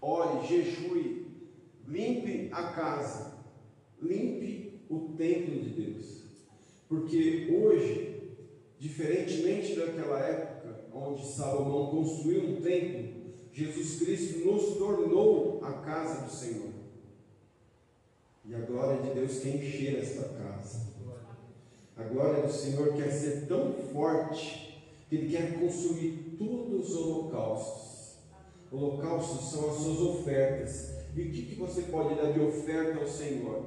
Ore, 0.03 0.49
jejue, 0.49 1.27
limpe 1.87 2.49
a 2.51 2.73
casa, 2.73 3.35
limpe 4.03 4.81
o 4.91 5.15
templo 5.17 5.61
de 5.61 5.71
Deus. 5.71 6.23
Porque 6.89 7.49
hoje, 7.53 8.35
diferentemente 8.81 9.77
daquela 9.77 10.19
época 10.19 10.87
onde 10.93 11.25
Salomão 11.25 11.91
construiu 11.91 12.49
um 12.49 12.61
templo, 12.61 13.33
Jesus 13.53 14.01
Cristo 14.01 14.45
nos 14.45 14.77
tornou 14.77 15.61
a 15.63 15.73
casa 15.75 16.25
do 16.25 16.31
Senhor. 16.33 16.76
E 18.49 18.55
a 18.55 18.61
glória 18.61 19.03
de 19.03 19.11
Deus 19.11 19.39
quer 19.41 19.57
encher 19.57 19.99
esta 19.99 20.29
casa. 20.29 20.87
A 21.97 22.03
glória 22.05 22.43
do 22.43 22.53
Senhor 22.53 22.95
quer 22.95 23.11
ser 23.11 23.47
tão 23.47 23.73
forte 23.93 24.83
que 25.09 25.17
Ele 25.17 25.37
quer 25.37 25.59
consumir 25.59 26.37
todos 26.39 26.91
os 26.91 26.97
holocaustos. 26.97 28.19
Holocaustos 28.71 29.51
são 29.51 29.71
as 29.71 29.77
suas 29.77 29.99
ofertas 30.01 30.97
e 31.17 31.23
o 31.23 31.31
que, 31.31 31.43
que 31.47 31.55
você 31.55 31.83
pode 31.83 32.15
dar 32.15 32.31
de 32.31 32.41
oferta 32.41 33.01
ao 33.01 33.09
Senhor? 33.09 33.65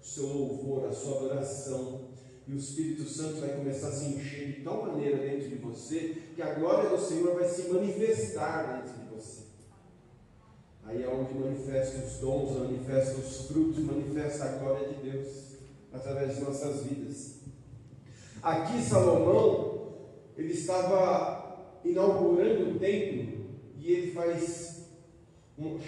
O 0.00 0.04
seu 0.04 0.26
louvor, 0.26 0.88
a 0.88 0.92
sua 0.92 1.18
adoração. 1.18 2.08
E 2.48 2.52
o 2.52 2.56
Espírito 2.56 3.04
Santo 3.04 3.40
vai 3.40 3.50
começar 3.50 3.88
a 3.88 3.92
se 3.92 4.14
encher 4.14 4.46
de 4.46 4.62
tal 4.62 4.86
maneira 4.86 5.18
dentro 5.18 5.48
de 5.48 5.56
você 5.56 6.16
que 6.34 6.40
a 6.40 6.54
glória 6.54 6.88
do 6.88 6.98
Senhor 6.98 7.34
vai 7.34 7.46
se 7.46 7.68
manifestar 7.68 8.82
dentro 8.82 8.98
de. 8.98 9.05
Aí 10.86 11.02
é 11.02 11.08
onde 11.08 11.34
manifesta 11.34 12.04
os 12.04 12.18
dons, 12.18 12.58
manifesta 12.58 13.18
os 13.18 13.46
frutos, 13.48 13.78
manifesta 13.78 14.44
a 14.44 14.58
glória 14.58 14.88
de 14.88 15.10
Deus 15.10 15.56
através 15.92 16.36
de 16.36 16.44
nossas 16.44 16.84
vidas. 16.84 17.40
Aqui 18.42 18.80
Salomão, 18.80 19.94
ele 20.36 20.52
estava 20.52 21.80
inaugurando 21.84 22.70
o 22.70 22.78
templo 22.78 23.46
e 23.78 23.92
ele 23.92 24.12
faz 24.12 24.76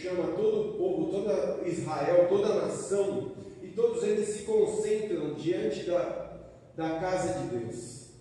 chama 0.01 0.32
todo 0.34 0.70
o 0.70 0.78
povo, 0.78 1.11
toda 1.11 1.68
Israel, 1.68 2.26
toda 2.28 2.49
a 2.49 2.66
nação, 2.66 3.32
e 3.62 3.68
todos 3.68 4.03
eles 4.03 4.28
se 4.28 4.42
concentram 4.44 5.34
diante 5.34 5.84
da, 5.84 6.40
da 6.74 6.99
casa 6.99 7.40
de 7.40 7.59
Deus, 7.59 8.12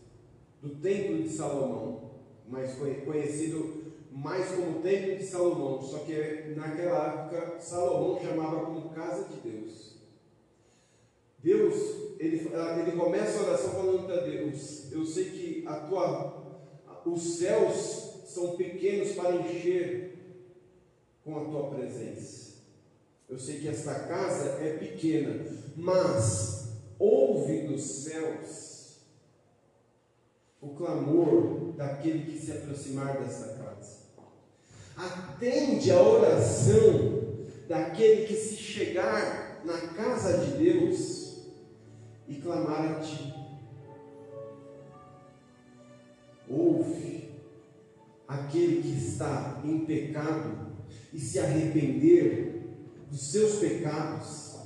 do 0.62 0.70
templo 0.76 1.24
de 1.24 1.30
Salomão, 1.30 2.12
mais 2.48 2.76
conhecido 3.06 3.77
mais 4.18 4.50
como 4.50 4.82
templo 4.82 5.16
de 5.16 5.24
Salomão, 5.24 5.80
só 5.80 6.00
que 6.00 6.56
naquela 6.56 7.30
época 7.30 7.60
Salomão 7.60 8.20
chamava 8.20 8.66
como 8.66 8.90
casa 8.90 9.26
de 9.26 9.48
Deus. 9.48 9.96
Deus, 11.38 11.76
ele, 12.20 12.50
ele 12.82 12.98
começa 12.98 13.40
a 13.40 13.44
oração 13.44 13.72
falando 13.74 14.08
para 14.08 14.22
Deus: 14.22 14.92
Eu 14.92 15.06
sei 15.06 15.26
que 15.26 15.68
a 15.68 15.82
tua, 15.82 16.66
os 17.06 17.38
céus 17.38 18.24
são 18.26 18.58
pequenos 18.58 19.12
para 19.12 19.36
encher 19.36 20.18
com 21.24 21.38
a 21.38 21.46
tua 21.46 21.70
presença. 21.70 22.56
Eu 23.30 23.38
sei 23.38 23.60
que 23.60 23.68
esta 23.68 23.94
casa 24.08 24.64
é 24.64 24.78
pequena, 24.78 25.46
mas 25.76 26.70
ouve 26.98 27.68
dos 27.68 27.84
céus 27.84 28.68
o 30.60 30.70
clamor 30.70 31.74
daquele 31.76 32.32
que 32.32 32.40
se 32.40 32.52
aproximar 32.52 33.20
desta 33.20 33.50
casa. 33.50 33.57
Atende 34.98 35.92
a 35.92 36.02
oração 36.02 37.22
daquele 37.68 38.26
que 38.26 38.36
se 38.36 38.56
chegar 38.56 39.62
na 39.64 39.78
casa 39.94 40.40
de 40.40 40.58
Deus 40.58 41.46
e 42.28 42.36
clamar 42.36 42.98
a 42.98 43.00
ti. 43.00 43.34
Ouve 46.50 47.30
aquele 48.28 48.82
que 48.82 48.98
está 48.98 49.62
em 49.64 49.86
pecado 49.86 50.68
e 51.14 51.20
se 51.20 51.40
arrepender 51.40 52.64
dos 53.10 53.32
seus 53.32 53.60
pecados 53.60 54.58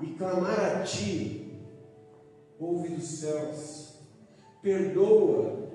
e 0.00 0.06
clamar 0.14 0.58
a 0.58 0.82
ti, 0.82 1.60
ouve 2.58 2.88
dos 2.90 3.04
céus, 3.04 3.94
perdoa, 4.62 5.70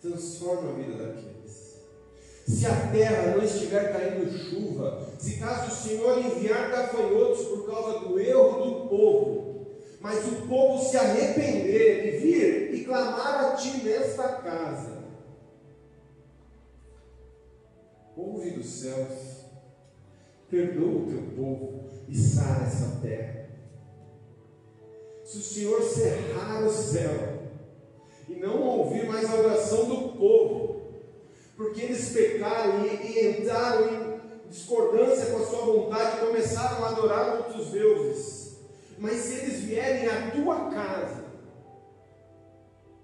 transforma 0.00 0.70
a 0.70 0.74
vida 0.74 0.94
daqueles. 0.94 1.37
Se 2.48 2.66
a 2.66 2.90
terra 2.90 3.36
não 3.36 3.44
estiver 3.44 3.92
caindo 3.92 4.32
chuva, 4.32 5.06
se 5.18 5.36
caso 5.36 5.70
o 5.70 5.76
Senhor 5.76 6.18
enviar 6.18 6.70
gafanhotos 6.70 7.46
por 7.46 7.66
causa 7.66 7.98
do 8.00 8.18
erro 8.18 8.64
do 8.64 8.88
povo, 8.88 9.66
mas 10.00 10.26
o 10.26 10.48
povo 10.48 10.82
se 10.82 10.96
arrepender 10.96 12.06
e 12.06 12.18
vir 12.18 12.74
e 12.74 12.84
clamar 12.84 13.44
a 13.44 13.52
ti 13.52 13.84
nesta 13.84 14.28
casa, 14.36 15.04
ouve 18.16 18.52
dos 18.52 18.66
céus, 18.66 19.44
perdoa 20.48 21.02
o 21.02 21.06
teu 21.06 21.22
povo 21.36 21.90
e 22.08 22.16
sara 22.16 22.64
essa 22.64 22.98
terra. 23.02 23.46
Se 25.22 25.36
o 25.36 25.42
Senhor 25.42 25.82
cerrar 25.82 26.64
o 26.64 26.72
céu 26.72 27.42
e 28.26 28.36
não 28.36 28.62
ouvir 28.62 29.06
mais 29.06 29.28
a 29.28 29.34
oração 29.34 29.84
do 29.84 30.08
povo, 30.16 30.67
porque 31.58 31.82
eles 31.82 32.10
pecaram 32.10 32.86
e, 32.86 32.88
e 32.88 33.30
entraram 33.30 33.88
em 33.88 34.48
discordância 34.48 35.26
com 35.26 35.42
a 35.42 35.46
sua 35.46 35.66
vontade 35.66 36.16
e 36.16 36.26
começaram 36.26 36.84
a 36.84 36.90
adorar 36.90 37.36
outros 37.36 37.70
deuses, 37.70 38.58
mas 38.96 39.16
se 39.16 39.34
eles 39.40 39.58
vierem 39.62 40.06
à 40.06 40.30
tua 40.30 40.70
casa, 40.70 41.24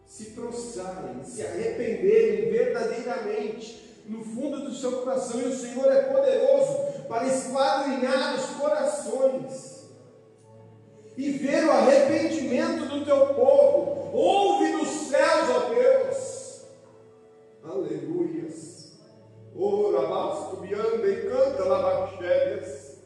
se 0.07 0.27
prostrarem, 0.27 1.25
se 1.25 1.45
arrependerem 1.45 2.49
verdadeiramente, 2.49 3.83
no 4.07 4.23
fundo 4.23 4.61
do 4.61 4.73
seu 4.73 4.99
coração, 4.99 5.41
e 5.41 5.47
o 5.47 5.57
Senhor 5.57 5.91
é 5.91 6.03
poderoso 6.03 7.03
para 7.09 7.27
esquadrinhar 7.27 8.37
os 8.37 8.47
corações 8.61 9.89
e 11.17 11.31
ver 11.31 11.65
o 11.65 11.73
arrependimento 11.73 12.89
do 12.89 13.05
teu 13.05 13.35
povo. 13.35 14.11
Ouve 14.13 14.73
dos 14.73 15.09
céus, 15.09 15.51
ó 15.51 15.69
Deus. 15.71 16.04
Aleluias. 17.75 18.93
Ora, 19.57 20.07
basto, 20.07 20.59
bianda 20.59 21.09
e 21.09 21.29
canta 21.29 21.65
lavaxérias. 21.65 22.99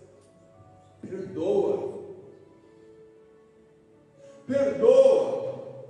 Perdoa. 1.01 2.05
Perdoa. 4.47 5.85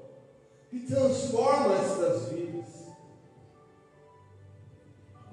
E 0.72 0.78
transforma 0.80 1.74
estas 1.74 2.28
vidas. 2.28 2.86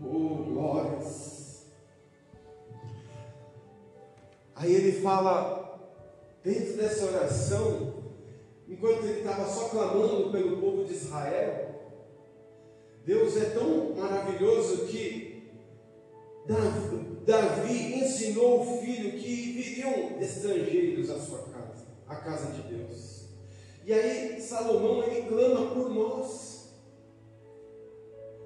Oh, 0.01 0.43
glórias. 0.43 1.67
Aí 4.55 4.73
ele 4.73 5.01
fala, 5.03 5.79
dentro 6.43 6.77
dessa 6.77 7.05
oração, 7.05 7.93
enquanto 8.67 9.03
ele 9.03 9.19
estava 9.19 9.45
só 9.45 9.69
clamando 9.69 10.31
pelo 10.31 10.57
povo 10.57 10.85
de 10.85 10.93
Israel, 10.93 11.64
Deus 13.05 13.37
é 13.37 13.45
tão 13.51 13.93
maravilhoso 13.95 14.85
que 14.87 15.43
Davi 17.25 17.95
ensinou 17.95 18.61
o 18.61 18.79
filho 18.79 19.11
que 19.11 19.51
viriam 19.53 20.19
estrangeiros 20.19 21.09
à 21.11 21.19
sua 21.19 21.39
casa, 21.43 21.85
à 22.07 22.15
casa 22.15 22.51
de 22.53 22.61
Deus. 22.63 23.25
E 23.85 23.93
aí 23.93 24.41
Salomão 24.41 25.03
ele 25.03 25.27
clama 25.27 25.71
por 25.71 25.93
nós. 25.93 26.55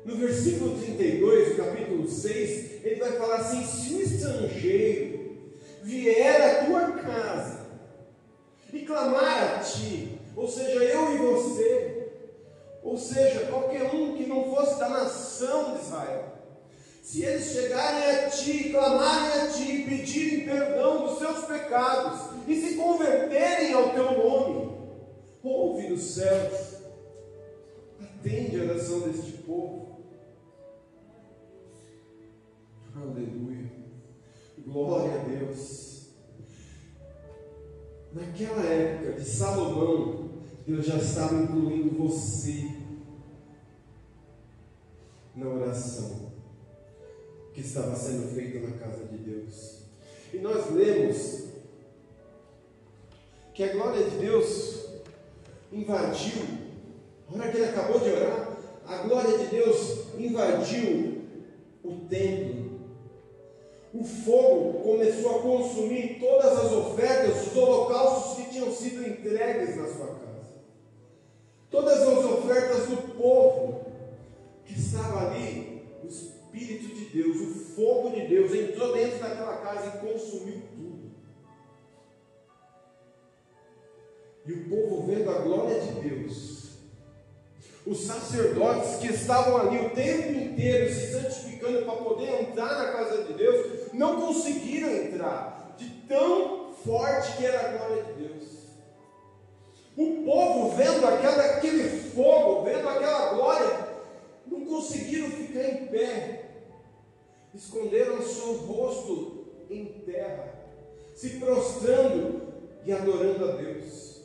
No 0.04 0.16
versículo 0.16 0.78
32 0.80 1.50
do 1.50 1.56
capítulo 1.56 2.08
6, 2.08 2.84
ele 2.84 2.96
vai 2.96 3.12
falar 3.14 3.36
assim: 3.38 3.64
se 3.64 3.94
um 3.94 4.02
estrangeiro 4.02 5.50
vier 5.84 6.42
à 6.42 6.66
tua 6.66 6.92
casa 6.94 7.66
e 8.74 8.80
clamar 8.80 9.56
a 9.56 9.60
ti, 9.60 10.20
ou 10.36 10.48
seja, 10.48 10.84
eu 10.84 11.16
e 11.16 11.18
você, 11.18 11.99
ou 12.84 12.98
seja, 12.98 13.48
qualquer 13.48 13.94
um 13.94 14.16
que 14.16 14.26
não 14.26 14.54
fosse 14.54 14.80
da 14.80 14.90
nação 14.90 15.76
de 15.76 15.82
Israel, 15.82 16.40
se 17.02 17.24
eles 17.24 17.46
chegarem 17.46 18.26
a 18.26 18.30
ti, 18.30 18.70
clamarem 18.70 19.42
a 19.42 19.48
ti, 19.48 19.84
pedirem 19.88 20.46
perdão 20.46 21.08
dos 21.08 21.18
seus 21.18 21.46
pecados 21.46 22.48
e 22.48 22.56
se 22.56 22.76
converterem 22.76 23.74
ao 23.74 23.90
teu 23.90 24.12
nome, 24.18 24.78
ouve 25.44 25.88
dos 25.88 26.02
céus, 26.02 26.76
atende 28.00 28.60
a 28.60 28.64
oração 28.64 29.00
deste 29.02 29.32
povo. 29.44 29.90
Aleluia. 32.96 33.72
Glória 34.60 35.22
a 35.22 35.24
Deus. 35.24 36.10
Naquela 38.14 38.66
época 38.66 39.14
de 39.14 39.26
Salomão, 39.26 40.29
Deus 40.70 40.86
já 40.86 40.98
estava 40.98 41.36
incluindo 41.36 41.98
você 41.98 42.70
na 45.36 45.48
oração 45.48 46.32
que 47.54 47.62
estava 47.62 47.96
sendo 47.96 48.34
feita 48.36 48.60
na 48.60 48.78
casa 48.78 49.06
de 49.06 49.18
Deus. 49.18 49.80
E 50.32 50.38
nós 50.38 50.70
lemos 50.72 51.50
que 53.54 53.64
a 53.64 53.74
glória 53.74 54.08
de 54.08 54.18
Deus 54.18 54.86
invadiu, 55.72 56.44
a 57.28 57.36
hora 57.36 57.52
que 57.52 57.58
ele 57.58 57.66
acabou 57.66 58.00
de 58.00 58.10
orar, 58.12 58.58
a 58.86 58.98
glória 58.98 59.38
de 59.40 59.46
Deus 59.48 60.14
invadiu 60.18 61.24
o 61.84 61.96
templo 62.08 62.70
o 63.92 64.04
fogo 64.04 64.84
começou 64.84 65.38
a 65.38 65.42
consumir 65.42 66.20
todas 66.20 66.60
as 66.60 66.72
ofertas, 66.72 67.48
os 67.48 67.58
holocaustos 67.58 68.38
que 68.38 68.52
tinham 68.52 68.72
sido 68.72 69.02
entregues 69.02 69.76
na 69.78 69.88
sua 69.88 70.08
casa. 70.08 70.29
Todas 71.80 72.02
as 72.02 72.26
ofertas 72.26 72.88
do 72.88 72.98
povo 73.14 73.86
que 74.66 74.78
estava 74.78 75.28
ali, 75.28 75.82
o 76.04 76.08
Espírito 76.08 76.94
de 76.94 77.06
Deus, 77.06 77.38
o 77.40 77.54
fogo 77.74 78.10
de 78.10 78.28
Deus 78.28 78.54
entrou 78.54 78.92
dentro 78.92 79.20
daquela 79.20 79.56
casa 79.60 79.88
e 79.88 80.00
consumiu 80.06 80.62
tudo. 80.76 81.12
E 84.46 84.52
o 84.52 84.70
povo 84.70 85.08
vendo 85.08 85.30
a 85.30 85.40
glória 85.40 85.80
de 85.80 86.02
Deus, 86.02 86.72
os 87.88 88.06
sacerdotes 88.06 88.98
que 88.98 89.14
estavam 89.14 89.56
ali 89.56 89.86
o 89.86 89.92
tempo 89.92 90.38
inteiro 90.38 90.94
se 90.94 91.14
santificando 91.14 91.86
para 91.86 91.96
poder 91.96 92.42
entrar 92.42 92.78
na 92.78 92.92
casa 92.92 93.24
de 93.24 93.34
Deus, 93.36 93.94
não 93.94 94.20
conseguiram 94.20 94.90
entrar, 94.90 95.76
de 95.78 95.90
tão 96.10 96.74
forte 96.74 97.38
que 97.38 97.46
era 97.46 97.58
a 97.58 97.78
glória 97.78 98.04
de 98.04 98.14
Deus. 98.24 98.59
O 100.00 100.24
povo 100.24 100.78
vendo 100.78 101.06
aquela, 101.06 101.44
aquele 101.44 101.90
fogo, 101.90 102.64
vendo 102.64 102.88
aquela 102.88 103.34
glória, 103.34 103.90
não 104.48 104.66
conseguiram 104.66 105.30
ficar 105.30 105.62
em 105.62 105.88
pé, 105.88 106.52
esconderam 107.54 108.22
seu 108.22 108.60
rosto 108.60 109.46
em 109.70 109.88
terra, 110.06 110.56
se 111.14 111.32
prostrando 111.32 112.44
e 112.86 112.94
adorando 112.94 113.44
a 113.44 113.56
Deus. 113.58 114.24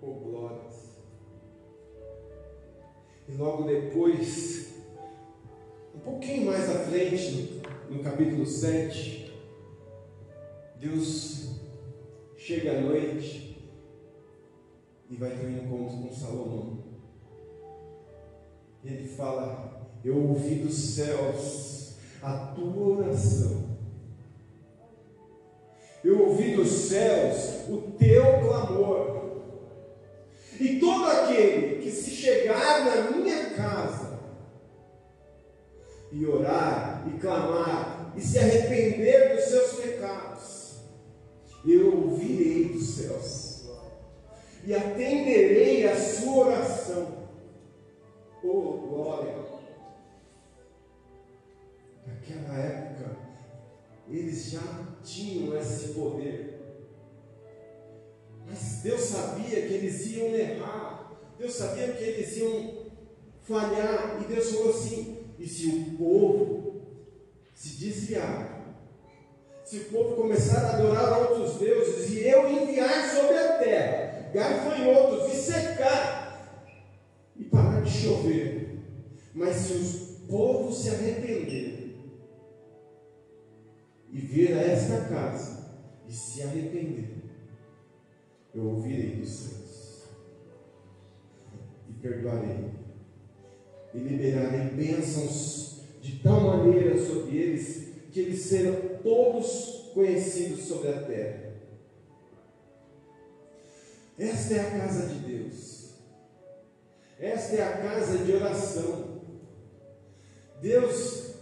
Oh, 0.00 0.12
glórias. 0.12 1.00
E 3.28 3.32
logo 3.32 3.64
depois, 3.64 4.72
um 5.96 5.98
pouquinho 5.98 6.46
mais 6.46 6.70
à 6.70 6.78
frente, 6.84 7.60
no 7.90 8.04
capítulo 8.04 8.46
7, 8.46 9.34
Deus 10.76 11.57
chega 12.48 12.78
à 12.78 12.80
noite 12.80 13.62
e 15.10 15.16
vai 15.16 15.28
ter 15.32 15.44
um 15.44 15.50
encontro 15.50 15.98
com 15.98 16.14
Salomão. 16.14 16.78
Ele 18.82 19.06
fala: 19.06 19.86
Eu 20.02 20.16
ouvi 20.16 20.54
dos 20.54 20.74
céus 20.74 21.96
a 22.22 22.54
tua 22.54 23.00
oração. 23.00 23.76
Eu 26.02 26.26
ouvi 26.26 26.56
dos 26.56 26.70
céus 26.70 27.68
o 27.68 27.92
teu 27.98 28.40
clamor. 28.40 29.42
E 30.58 30.80
todo 30.80 31.04
aquele 31.04 31.82
que 31.82 31.90
se 31.90 32.12
chegar 32.12 32.82
na 32.86 33.10
minha 33.10 33.50
casa 33.50 34.20
e 36.10 36.24
orar 36.24 37.04
e 37.06 37.18
clamar 37.18 38.14
e 38.16 38.22
se 38.22 38.38
arrepender 38.38 39.36
dos 39.36 39.44
seus 39.44 39.72
pecados, 39.80 40.27
eu 41.72 42.10
ouvirei 42.10 42.68
dos 42.68 42.86
céus 42.96 43.48
e 44.64 44.74
atenderei 44.74 45.88
a 45.88 45.98
sua 45.98 46.48
oração. 46.48 47.28
Oh, 48.42 48.86
glória! 48.86 49.34
Naquela 52.06 52.58
época, 52.58 53.16
eles 54.08 54.50
já 54.50 54.88
tinham 55.02 55.56
esse 55.56 55.94
poder. 55.94 56.58
Mas 58.46 58.80
Deus 58.82 59.00
sabia 59.00 59.66
que 59.66 59.74
eles 59.74 60.06
iam 60.08 60.34
errar, 60.34 61.18
Deus 61.38 61.54
sabia 61.54 61.92
que 61.92 62.04
eles 62.04 62.36
iam 62.36 62.88
falhar, 63.42 64.20
e 64.22 64.24
Deus 64.26 64.50
falou 64.50 64.70
assim: 64.70 65.18
e 65.38 65.46
se 65.46 65.66
o 65.66 65.96
povo 65.96 66.82
se 67.54 67.76
desviar, 67.76 68.57
se 69.68 69.80
o 69.80 69.84
povo 69.84 70.16
começar 70.16 70.64
a 70.64 70.78
adorar 70.78 71.30
outros 71.30 71.58
deuses, 71.58 72.10
e 72.10 72.26
eu 72.26 72.48
enviar 72.48 73.06
sobre 73.14 73.36
a 73.36 73.58
terra 73.58 74.30
gafanhotos 74.32 75.30
e 75.30 75.36
secar, 75.36 76.64
e 77.36 77.44
parar 77.44 77.82
de 77.82 77.90
chover, 77.90 78.78
mas 79.34 79.56
se 79.56 79.74
o 79.74 80.26
povo 80.26 80.72
se 80.72 80.88
arrepender 80.88 81.94
e 84.10 84.18
vir 84.18 84.54
a 84.54 84.62
esta 84.62 85.02
casa 85.02 85.70
e 86.08 86.12
se 86.14 86.42
arrepender, 86.42 87.24
eu 88.54 88.64
ouvirei 88.64 89.16
dos 89.16 89.28
céus 89.28 90.08
e 91.90 91.92
perdoarei 92.00 92.70
e 93.92 93.98
liberarei 93.98 94.70
bênçãos 94.70 95.82
de 96.00 96.20
tal 96.20 96.40
maneira 96.40 96.96
sobre 96.98 97.36
eles 97.36 97.87
que 98.18 98.22
eles 98.22 98.40
serão 98.40 98.98
todos 99.00 99.92
conhecidos 99.94 100.64
sobre 100.64 100.88
a 100.88 101.02
terra. 101.02 101.52
Esta 104.18 104.54
é 104.54 104.60
a 104.60 104.70
casa 104.80 105.06
de 105.06 105.18
Deus. 105.20 105.90
Esta 107.20 107.56
é 107.56 107.62
a 107.62 107.76
casa 107.78 108.18
de 108.18 108.32
oração. 108.32 109.20
Deus 110.60 111.34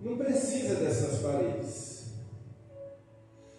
não 0.00 0.16
precisa 0.16 0.76
dessas 0.76 1.20
paredes. 1.20 2.06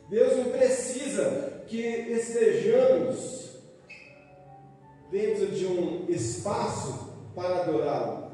Deus 0.10 0.38
não 0.38 0.52
precisa 0.52 1.64
que 1.68 1.78
estejamos 1.78 3.52
dentro 5.12 5.52
de 5.52 5.68
um 5.68 6.10
espaço 6.10 7.14
para 7.36 7.62
adorá-lo. 7.62 8.32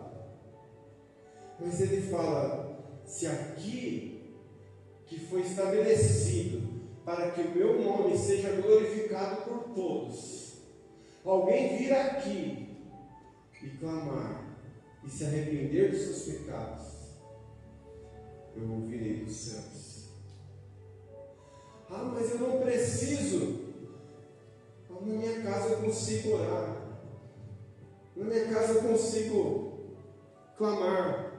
Mas 1.59 1.81
ele 1.81 2.01
fala: 2.09 2.62
se 3.05 3.27
aqui 3.27 4.33
que 5.05 5.19
foi 5.19 5.41
estabelecido 5.41 6.61
para 7.05 7.31
que 7.31 7.41
o 7.41 7.55
meu 7.55 7.81
nome 7.81 8.17
seja 8.17 8.61
glorificado 8.61 9.43
por 9.43 9.73
todos, 9.75 10.57
alguém 11.23 11.77
vir 11.77 11.93
aqui 11.93 12.77
e 13.61 13.69
clamar 13.77 14.57
e 15.03 15.09
se 15.09 15.25
arrepender 15.25 15.91
dos 15.91 16.01
seus 16.01 16.37
pecados, 16.37 16.85
eu 18.55 18.69
ouvirei 18.69 19.25
dos 19.25 19.35
céus. 19.35 19.93
Ah, 21.89 22.11
mas 22.13 22.31
eu 22.31 22.39
não 22.39 22.59
preciso. 22.59 23.73
Na 24.89 25.01
minha 25.01 25.41
casa 25.41 25.73
eu 25.73 25.77
consigo 25.81 26.35
orar. 26.35 26.81
Na 28.15 28.25
minha 28.25 28.47
casa 28.47 28.73
eu 28.73 28.81
consigo 28.83 29.95
clamar. 30.57 31.32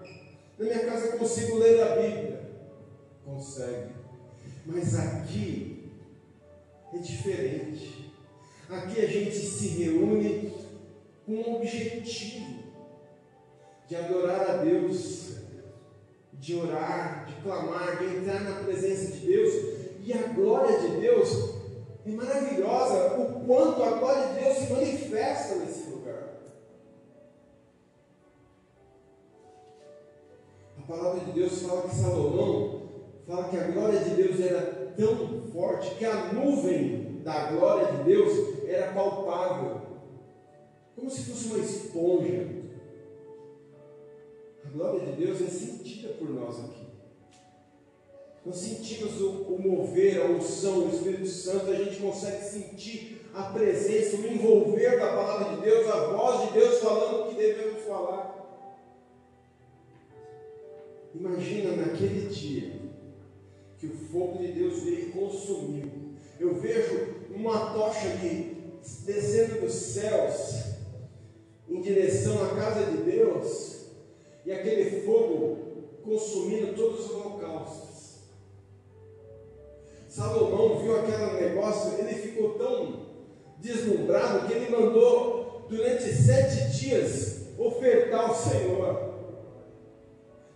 Na 0.58 0.64
minha 0.64 0.84
casa 0.86 1.06
eu 1.06 1.18
consigo 1.18 1.58
ler 1.58 1.82
a 1.82 1.96
Bíblia. 1.96 2.50
Consegue. 3.24 3.92
Mas 4.66 4.98
aqui 4.98 5.90
é 6.92 6.98
diferente. 6.98 8.12
Aqui 8.70 9.00
a 9.00 9.06
gente 9.06 9.36
se 9.36 9.68
reúne 9.82 10.52
com 11.26 11.32
um 11.32 11.56
objetivo 11.56 12.64
de 13.88 13.96
adorar 13.96 14.50
a 14.50 14.56
Deus, 14.58 15.36
de 16.34 16.56
orar, 16.56 17.26
de 17.26 17.42
clamar, 17.42 17.98
de 17.98 18.16
entrar 18.16 18.40
na 18.42 18.64
presença 18.64 19.12
de 19.12 19.26
Deus. 19.26 19.52
E 20.02 20.12
a 20.12 20.28
glória 20.28 20.78
de 20.78 21.00
Deus 21.00 21.54
é 22.06 22.10
maravilhosa, 22.10 23.18
o 23.18 23.46
quanto 23.46 23.82
a 23.82 23.90
glória 23.92 24.28
de 24.28 24.44
Deus 24.44 24.58
se 24.58 24.72
manifesta 24.72 25.56
nesse 25.56 25.83
A 30.84 30.86
palavra 30.86 31.20
de 31.20 31.32
Deus 31.32 31.62
fala 31.62 31.88
que 31.88 31.94
Salomão 31.94 32.82
fala 33.26 33.48
que 33.48 33.56
a 33.56 33.68
glória 33.68 34.00
de 34.00 34.10
Deus 34.10 34.38
era 34.38 34.92
tão 34.94 35.40
forte 35.50 35.94
que 35.94 36.04
a 36.04 36.30
nuvem 36.30 37.22
da 37.22 37.52
glória 37.52 37.90
de 37.90 38.02
Deus 38.04 38.66
era 38.66 38.92
palpável, 38.92 39.80
como 40.94 41.08
se 41.08 41.22
fosse 41.22 41.46
uma 41.46 41.58
esponja. 41.58 42.46
A 44.62 44.68
glória 44.68 45.00
de 45.06 45.12
Deus 45.24 45.40
é 45.40 45.46
sentida 45.46 46.08
por 46.18 46.28
nós 46.28 46.60
aqui. 46.60 46.84
Nós 48.44 48.56
sentimos 48.56 49.18
o, 49.22 49.54
o 49.54 49.62
mover, 49.62 50.20
a 50.20 50.26
unção, 50.26 50.84
o 50.84 50.90
Espírito 50.90 51.28
Santo, 51.28 51.70
a 51.70 51.76
gente 51.76 51.96
consegue 51.96 52.44
sentir 52.44 53.30
a 53.32 53.44
presença, 53.44 54.18
o 54.18 54.26
envolver 54.26 54.98
da 54.98 55.14
palavra 55.14 55.56
de 55.56 55.62
Deus, 55.62 55.88
a 55.88 56.08
voz 56.08 56.46
de 56.46 56.52
Deus 56.58 56.78
falando 56.78 57.22
o 57.22 57.28
que 57.30 57.36
devemos 57.36 57.84
falar. 57.84 58.33
Imagina 61.14 61.76
naquele 61.76 62.28
dia 62.28 62.72
que 63.78 63.86
o 63.86 63.96
fogo 64.10 64.38
de 64.38 64.52
Deus 64.52 64.82
veio 64.82 65.08
e 65.08 65.12
consumiu. 65.12 65.90
Eu 66.40 66.54
vejo 66.60 67.14
uma 67.30 67.72
tocha 67.72 68.08
de, 68.16 68.54
descendo 69.04 69.60
dos 69.60 69.72
céus 69.72 70.64
em 71.68 71.80
direção 71.80 72.42
à 72.44 72.54
casa 72.54 72.90
de 72.90 72.98
Deus 72.98 73.86
e 74.44 74.52
aquele 74.52 75.02
fogo 75.02 75.58
consumindo 76.02 76.74
todos 76.74 77.06
os 77.06 77.10
holocaustos. 77.12 77.94
Salomão 80.08 80.78
viu 80.80 80.98
aquele 80.98 81.48
negócio, 81.48 81.98
ele 81.98 82.14
ficou 82.14 82.50
tão 82.50 83.06
deslumbrado 83.58 84.46
que 84.46 84.52
ele 84.52 84.70
mandou 84.70 85.66
durante 85.68 86.12
sete 86.12 86.78
dias 86.78 87.46
ofertar 87.58 88.28
ao 88.28 88.34
Senhor. 88.34 89.03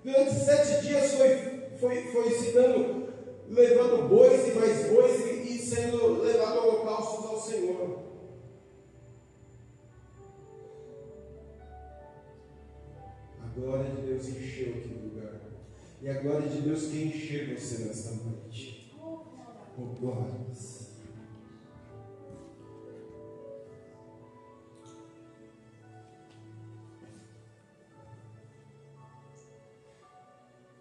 Durante 0.09 0.35
sete 0.37 0.87
dias 0.87 1.13
foi, 1.13 1.37
foi, 1.79 2.03
foi 2.05 2.31
se 2.31 2.53
dando, 2.53 3.13
levando 3.51 4.09
bois 4.09 4.49
e 4.49 4.53
mais 4.53 4.91
bois 4.91 5.21
e, 5.21 5.55
e 5.55 5.59
sendo 5.59 6.23
levado 6.23 6.61
holocaustos 6.61 7.27
ao 7.27 7.39
Senhor. 7.39 8.05
A 13.45 13.49
glória 13.49 13.85
de 13.85 14.01
Deus 14.01 14.29
encheu 14.29 14.77
aquele 14.77 15.11
lugar. 15.13 15.41
E 16.01 16.09
a 16.09 16.23
glória 16.23 16.49
de 16.49 16.63
Deus 16.63 16.87
quer 16.87 17.03
encher 17.03 17.55
você 17.55 17.85
nesta 17.85 18.13
noite. 18.13 18.91
Oh, 18.99 19.85
glórias. 20.01 20.88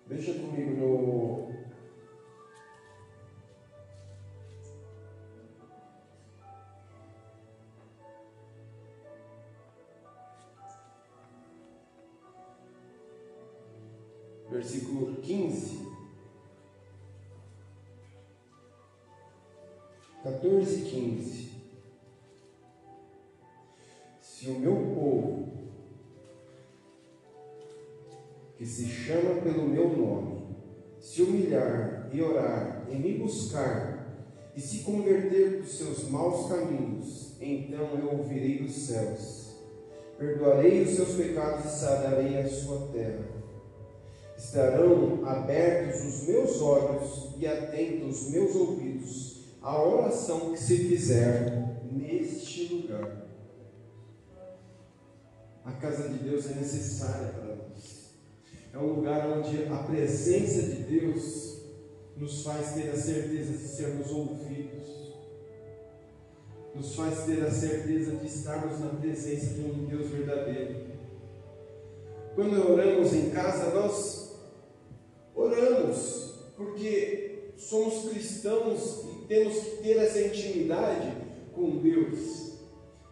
Deixa 0.10 0.34
comigo 0.36 0.72
no. 0.72 1.48
Versículo 14.50 15.18
15. 15.18 15.88
14 20.24 20.82
e 20.82 20.90
15. 20.90 21.47
Se 28.68 28.86
chama 28.86 29.42
pelo 29.42 29.68
meu 29.68 29.90
nome, 29.96 30.48
se 31.00 31.22
humilhar 31.22 32.10
e 32.12 32.22
orar 32.22 32.86
e 32.92 32.96
me 32.96 33.18
buscar 33.18 33.98
e 34.56 34.62
se 34.62 34.80
converter 34.80 35.62
dos 35.62 35.78
seus 35.78 36.10
maus 36.10 36.50
caminhos, 36.50 37.38
então 37.40 37.98
eu 38.00 38.18
ouvirei 38.18 38.60
dos 38.60 38.74
céus, 38.74 39.56
perdoarei 40.18 40.82
os 40.82 40.96
seus 40.96 41.14
pecados 41.16 41.66
e 41.66 41.80
sararei 41.80 42.40
a 42.40 42.50
sua 42.50 42.88
terra. 42.88 43.38
Estarão 44.36 45.26
abertos 45.26 46.04
os 46.04 46.28
meus 46.28 46.62
olhos 46.62 47.36
e 47.38 47.48
atentos 47.48 48.24
os 48.24 48.32
meus 48.32 48.56
ouvidos 48.56 49.38
à 49.62 49.82
oração 49.82 50.52
que 50.52 50.60
se 50.60 50.78
fizer 50.78 51.82
neste 51.92 52.74
lugar. 52.74 53.28
A 55.66 55.72
casa 55.74 56.10
de 56.10 56.20
Deus 56.20 56.50
é 56.50 56.56
necessária 56.56 57.28
para 57.30 57.47
é 58.78 58.80
um 58.80 58.94
lugar 58.94 59.28
onde 59.28 59.64
a 59.64 59.78
presença 59.78 60.62
de 60.62 60.84
Deus 60.84 61.62
nos 62.16 62.44
faz 62.44 62.74
ter 62.74 62.92
a 62.92 62.96
certeza 62.96 63.54
de 63.54 63.68
sermos 63.68 64.12
ouvidos, 64.12 65.16
nos 66.76 66.94
faz 66.94 67.24
ter 67.24 67.44
a 67.44 67.50
certeza 67.50 68.18
de 68.18 68.28
estarmos 68.28 68.80
na 68.80 68.90
presença 68.90 69.56
de 69.56 69.62
um 69.62 69.86
Deus 69.86 70.12
verdadeiro. 70.12 70.92
Quando 72.36 72.72
oramos 72.72 73.14
em 73.14 73.32
casa, 73.32 73.74
nós 73.74 74.36
oramos 75.34 76.36
porque 76.56 77.54
somos 77.58 78.10
cristãos 78.12 79.06
e 79.06 79.26
temos 79.26 79.58
que 79.58 79.78
ter 79.78 79.98
essa 79.98 80.22
intimidade 80.22 81.18
com 81.56 81.80
Deus. 81.80 82.52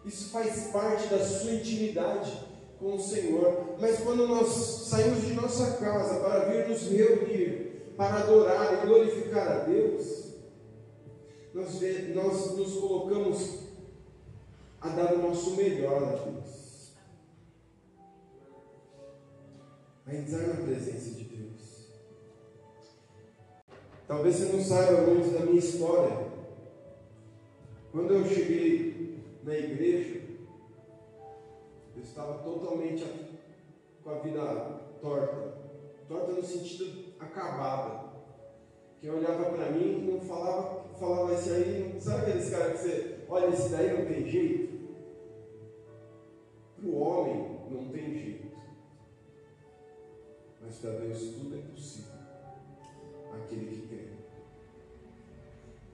Isso 0.04 0.30
faz 0.30 0.68
parte 0.68 1.08
da 1.08 1.24
sua 1.24 1.54
intimidade 1.54 2.45
com 2.78 2.94
o 2.94 3.00
Senhor. 3.00 3.76
Mas 3.80 4.00
quando 4.00 4.26
nós 4.26 4.48
saímos 4.48 5.22
de 5.22 5.34
nossa 5.34 5.76
casa 5.78 6.20
para 6.20 6.50
vir 6.50 6.68
nos 6.68 6.82
reunir, 6.90 7.92
para 7.96 8.16
adorar 8.16 8.74
e 8.74 8.86
glorificar 8.86 9.48
a 9.48 9.58
Deus, 9.60 10.26
nós, 11.54 11.80
nós 12.14 12.56
nos 12.56 12.74
colocamos 12.74 13.66
a 14.80 14.88
dar 14.90 15.14
o 15.14 15.22
nosso 15.22 15.56
melhor 15.56 16.02
a 16.02 16.16
Deus, 16.16 16.92
a 20.06 20.14
entrar 20.14 20.46
na 20.46 20.62
presença 20.62 21.10
de 21.12 21.24
Deus. 21.24 21.86
Talvez 24.06 24.36
você 24.36 24.52
não 24.52 24.62
saiba 24.62 25.00
muito 25.02 25.32
da 25.32 25.46
minha 25.46 25.58
história. 25.58 26.26
Quando 27.90 28.12
eu 28.12 28.26
cheguei 28.26 29.18
na 29.42 29.56
igreja, 29.56 30.25
estava 32.06 32.38
totalmente 32.38 33.04
com 34.02 34.10
a 34.10 34.18
vida 34.18 34.42
torta. 35.00 35.56
Torta 36.08 36.32
no 36.32 36.42
sentido 36.42 37.14
acabada. 37.18 38.06
Quem 39.00 39.10
olhava 39.10 39.50
para 39.50 39.70
mim 39.70 40.06
não 40.10 40.20
falava, 40.20 40.84
falava 40.98 41.34
esse 41.34 41.50
aí, 41.50 41.96
sabe 42.00 42.22
aqueles 42.22 42.50
caras 42.50 42.80
que 42.80 42.88
você 42.88 43.24
olha, 43.28 43.48
esse 43.48 43.68
daí 43.68 43.98
não 43.98 44.06
tem 44.06 44.26
jeito? 44.26 44.76
Para 46.76 46.88
o 46.88 46.96
homem 46.98 47.60
não 47.70 47.88
tem 47.88 48.14
jeito. 48.14 48.46
Mas 50.62 50.76
para 50.78 50.90
Deus 50.92 51.20
tudo 51.20 51.56
é 51.56 51.62
possível. 51.70 52.12
Aquele 53.34 53.66
que 53.66 53.88
crê. 53.88 54.08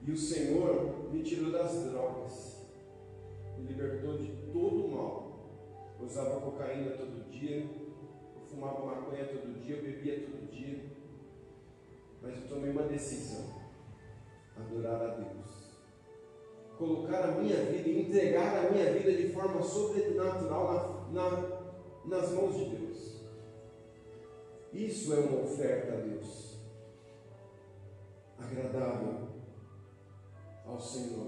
E 0.05 0.11
o 0.11 0.17
Senhor 0.17 1.09
me 1.11 1.23
tirou 1.23 1.51
das 1.51 1.83
drogas, 1.85 2.65
me 3.57 3.67
libertou 3.67 4.17
de 4.17 4.27
todo 4.51 4.85
o 4.85 4.91
mal. 4.91 5.22
Usava 6.05 6.41
cocaína 6.41 6.91
todo 6.91 7.29
dia, 7.29 7.61
eu 7.61 8.41
fumava 8.49 8.85
maconha 8.85 9.25
todo 9.25 9.61
dia, 9.61 9.77
eu 9.77 9.83
bebia 9.83 10.19
todo 10.21 10.51
dia. 10.51 10.83
Mas 12.21 12.35
eu 12.35 12.47
tomei 12.47 12.71
uma 12.71 12.83
decisão: 12.83 13.45
adorar 14.57 15.01
a 15.01 15.07
Deus. 15.15 15.63
Colocar 16.77 17.23
a 17.23 17.31
minha 17.39 17.65
vida 17.65 17.87
e 17.87 18.01
entregar 18.01 18.65
a 18.65 18.71
minha 18.71 18.91
vida 18.93 19.13
de 19.13 19.29
forma 19.29 19.61
sobrenatural 19.61 21.09
na, 21.11 21.29
na, 21.29 21.63
nas 22.05 22.31
mãos 22.33 22.55
de 22.55 22.65
Deus. 22.65 23.23
Isso 24.73 25.13
é 25.13 25.19
uma 25.19 25.43
oferta 25.43 25.93
a 25.93 25.97
Deus. 25.97 26.57
Agradável 28.37 29.27
ao 30.65 30.79
Senhor. 30.79 31.27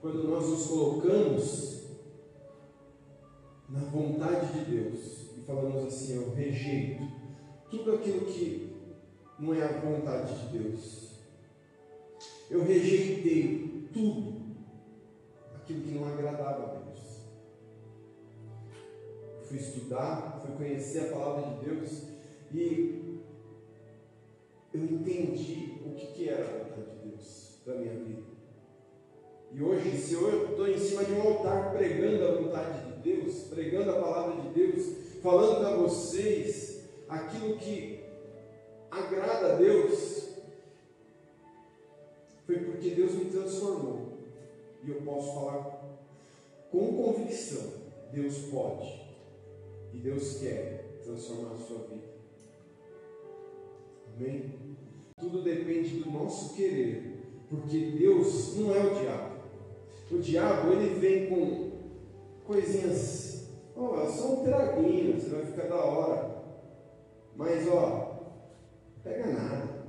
Quando 0.00 0.24
nós 0.24 0.48
nos 0.48 0.66
colocamos 0.66 1.73
na 3.74 3.80
vontade 3.80 4.52
de 4.52 4.70
Deus 4.70 5.36
e 5.36 5.40
falamos 5.44 5.84
assim: 5.84 6.14
Eu 6.14 6.32
rejeito 6.32 7.02
tudo 7.68 7.96
aquilo 7.96 8.24
que 8.26 8.72
não 9.38 9.52
é 9.52 9.64
a 9.64 9.80
vontade 9.80 10.32
de 10.38 10.58
Deus. 10.58 11.18
Eu 12.48 12.62
rejeitei 12.62 13.88
tudo 13.92 14.44
aquilo 15.56 15.82
que 15.82 15.90
não 15.90 16.06
agradava 16.06 16.62
a 16.62 16.78
Deus. 16.78 17.24
Fui 19.42 19.58
estudar, 19.58 20.40
fui 20.40 20.54
conhecer 20.56 21.08
a 21.08 21.16
palavra 21.16 21.56
de 21.56 21.64
Deus 21.64 22.02
e 22.52 23.24
eu 24.72 24.84
entendi 24.84 25.80
o 25.84 25.94
que, 25.94 26.06
que 26.12 26.28
era 26.28 26.44
a 26.44 26.58
vontade 26.64 26.90
de 26.90 27.08
Deus 27.08 27.58
para 27.64 27.74
minha 27.74 27.94
vida. 27.94 28.22
E 29.52 29.62
hoje, 29.62 29.96
se 29.96 30.14
eu 30.14 30.50
estou 30.50 30.68
em 30.68 30.78
cima 30.78 31.04
de 31.04 31.12
um 31.12 31.22
altar 31.22 31.72
pregando 31.72 32.24
a 32.24 32.40
vontade 32.40 32.86
de 32.86 32.93
Deus, 33.04 33.34
pregando 33.50 33.90
a 33.90 34.00
palavra 34.00 34.40
de 34.40 34.48
Deus, 34.48 34.96
falando 35.22 35.60
para 35.60 35.76
vocês 35.76 36.88
aquilo 37.06 37.56
que 37.58 38.00
agrada 38.90 39.52
a 39.52 39.56
Deus, 39.56 40.30
foi 42.46 42.58
porque 42.60 42.90
Deus 42.90 43.12
me 43.12 43.26
transformou. 43.26 44.14
E 44.82 44.90
eu 44.90 45.02
posso 45.02 45.34
falar 45.34 45.84
com 46.70 46.96
convicção: 46.96 47.72
Deus 48.12 48.38
pode 48.50 49.04
e 49.92 49.98
Deus 49.98 50.38
quer 50.38 51.00
transformar 51.04 51.52
a 51.52 51.58
sua 51.58 51.78
vida. 51.78 52.14
Amém? 54.16 54.54
Tudo 55.18 55.42
depende 55.42 55.98
do 55.98 56.10
nosso 56.10 56.54
querer, 56.54 57.18
porque 57.48 57.78
Deus 57.98 58.56
não 58.56 58.74
é 58.74 58.84
o 58.84 58.94
diabo. 58.94 59.34
O 60.10 60.18
diabo, 60.18 60.72
ele 60.72 60.94
vem 60.94 61.28
com 61.28 61.73
coisinhas, 62.44 63.48
ó, 63.76 64.02
oh, 64.02 64.06
só 64.06 64.34
um 64.34 64.44
traguinho, 64.44 65.20
você 65.20 65.30
vai 65.30 65.44
ficar 65.46 65.68
da 65.68 65.76
hora. 65.76 66.44
Mas, 67.36 67.66
ó, 67.68 68.32
pega 69.02 69.26
nada. 69.26 69.84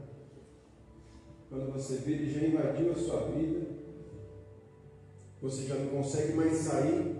Quando 1.49 1.72
você 1.72 1.98
vê, 1.98 2.14
ele 2.14 2.32
já 2.32 2.48
invadiu 2.48 2.91
a 2.91 2.95
sua 2.95 3.27
vida, 3.27 3.68
você 5.41 5.68
já 5.68 5.76
não 5.76 5.88
consegue 5.90 6.34
mais 6.34 6.53
sair. 6.57 7.15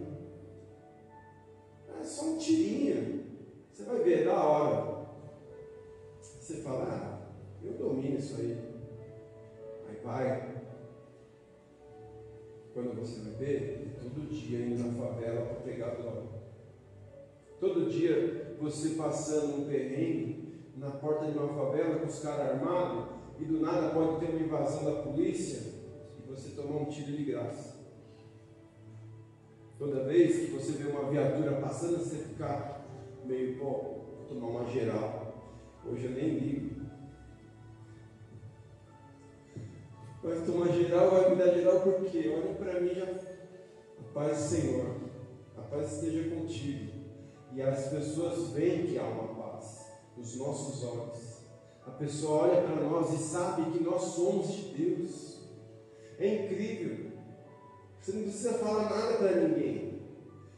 É 2.00 2.04
só 2.04 2.26
um 2.26 2.38
tirinho. 2.38 3.24
Você 3.72 3.84
vai 3.84 4.00
ver, 4.00 4.26
da 4.26 4.44
hora. 4.44 4.96
Você 6.22 6.56
fala, 6.58 6.84
ah, 6.84 7.64
eu 7.64 7.74
domino 7.74 8.18
isso 8.18 8.36
aí. 8.40 8.58
Aí 9.88 10.00
vai, 10.04 10.55
quando 12.76 12.94
você 12.94 13.22
vai 13.22 13.32
ver, 13.36 13.96
todo 14.02 14.30
dia 14.30 14.66
indo 14.66 14.84
na 14.84 14.92
favela 14.92 15.46
para 15.46 15.62
pegar 15.62 15.96
droga. 15.96 16.24
Todo 17.58 17.90
dia 17.90 18.58
você 18.60 18.96
passando 18.96 19.62
um 19.62 19.66
perrengue 19.66 20.60
na 20.76 20.92
porta 20.92 21.32
de 21.32 21.38
uma 21.38 21.54
favela 21.54 22.00
com 22.00 22.06
os 22.06 22.20
caras 22.20 22.52
armados 22.52 23.06
e 23.40 23.46
do 23.46 23.62
nada 23.62 23.94
pode 23.94 24.20
ter 24.20 24.30
uma 24.30 24.46
invasão 24.46 24.84
da 24.84 25.04
polícia 25.04 25.72
e 26.20 26.30
você 26.30 26.50
tomar 26.50 26.82
um 26.82 26.86
tiro 26.90 27.14
de 27.14 27.24
graça. 27.24 27.78
Toda 29.80 30.04
vez 30.04 30.38
que 30.40 30.52
você 30.52 30.74
vê 30.74 30.90
uma 30.90 31.10
viatura 31.10 31.54
passando, 31.62 32.00
você 32.00 32.18
fica 32.18 32.82
meio, 33.24 33.58
pô, 33.58 34.26
tomar 34.28 34.48
uma 34.48 34.70
geral. 34.70 35.34
Hoje 35.86 36.08
eu 36.08 36.12
nem 36.12 36.40
ligo. 36.40 36.75
Vai 40.26 40.42
tomar 40.42 40.72
geral, 40.72 41.12
vai 41.12 41.30
me 41.30 41.36
dar 41.36 41.54
geral 41.54 41.82
por 41.82 42.04
quê? 42.06 42.34
Olha 42.36 42.56
para 42.56 42.82
mim 42.82 42.96
já. 42.96 43.06
A 43.06 44.14
paz 44.14 44.38
Senhor, 44.38 44.96
a 45.56 45.62
paz 45.62 45.94
esteja 45.94 46.36
contigo. 46.36 46.94
E 47.54 47.62
as 47.62 47.88
pessoas 47.90 48.50
veem 48.50 48.88
que 48.88 48.98
há 48.98 49.04
uma 49.04 49.36
paz 49.36 49.86
nos 50.18 50.36
nossos 50.38 50.84
olhos. 50.84 51.36
A 51.86 51.92
pessoa 51.92 52.48
olha 52.48 52.62
para 52.64 52.76
nós 52.76 53.14
e 53.14 53.18
sabe 53.18 53.72
que 53.72 53.84
nós 53.84 54.02
somos 54.02 54.52
de 54.52 54.62
Deus. 54.74 55.40
É 56.18 56.44
incrível. 56.44 57.12
Você 58.02 58.12
não 58.14 58.24
precisa 58.24 58.54
falar 58.56 58.90
nada 58.90 59.18
para 59.18 59.36
ninguém. 59.36 60.02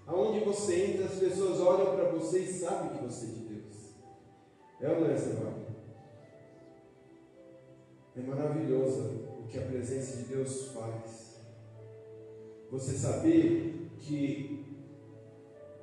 Aonde 0.05 0.39
você 0.39 0.85
entra, 0.85 1.05
as 1.05 1.15
pessoas 1.15 1.59
olham 1.59 1.95
para 1.95 2.09
você 2.09 2.39
e 2.39 2.47
sabem 2.47 2.97
que 2.97 3.03
você 3.03 3.25
é 3.25 3.29
de 3.29 3.39
Deus. 3.41 3.75
É 4.79 4.89
ou 4.89 5.01
não 5.01 5.11
é, 5.11 5.17
Senhor? 5.17 5.53
É 8.15 8.21
maravilhoso 8.21 9.36
que 9.49 9.57
a 9.57 9.61
presença 9.61 10.17
de 10.17 10.23
Deus 10.23 10.71
faz. 10.71 11.37
Você 12.71 12.93
saber 12.93 13.91
que 13.99 14.65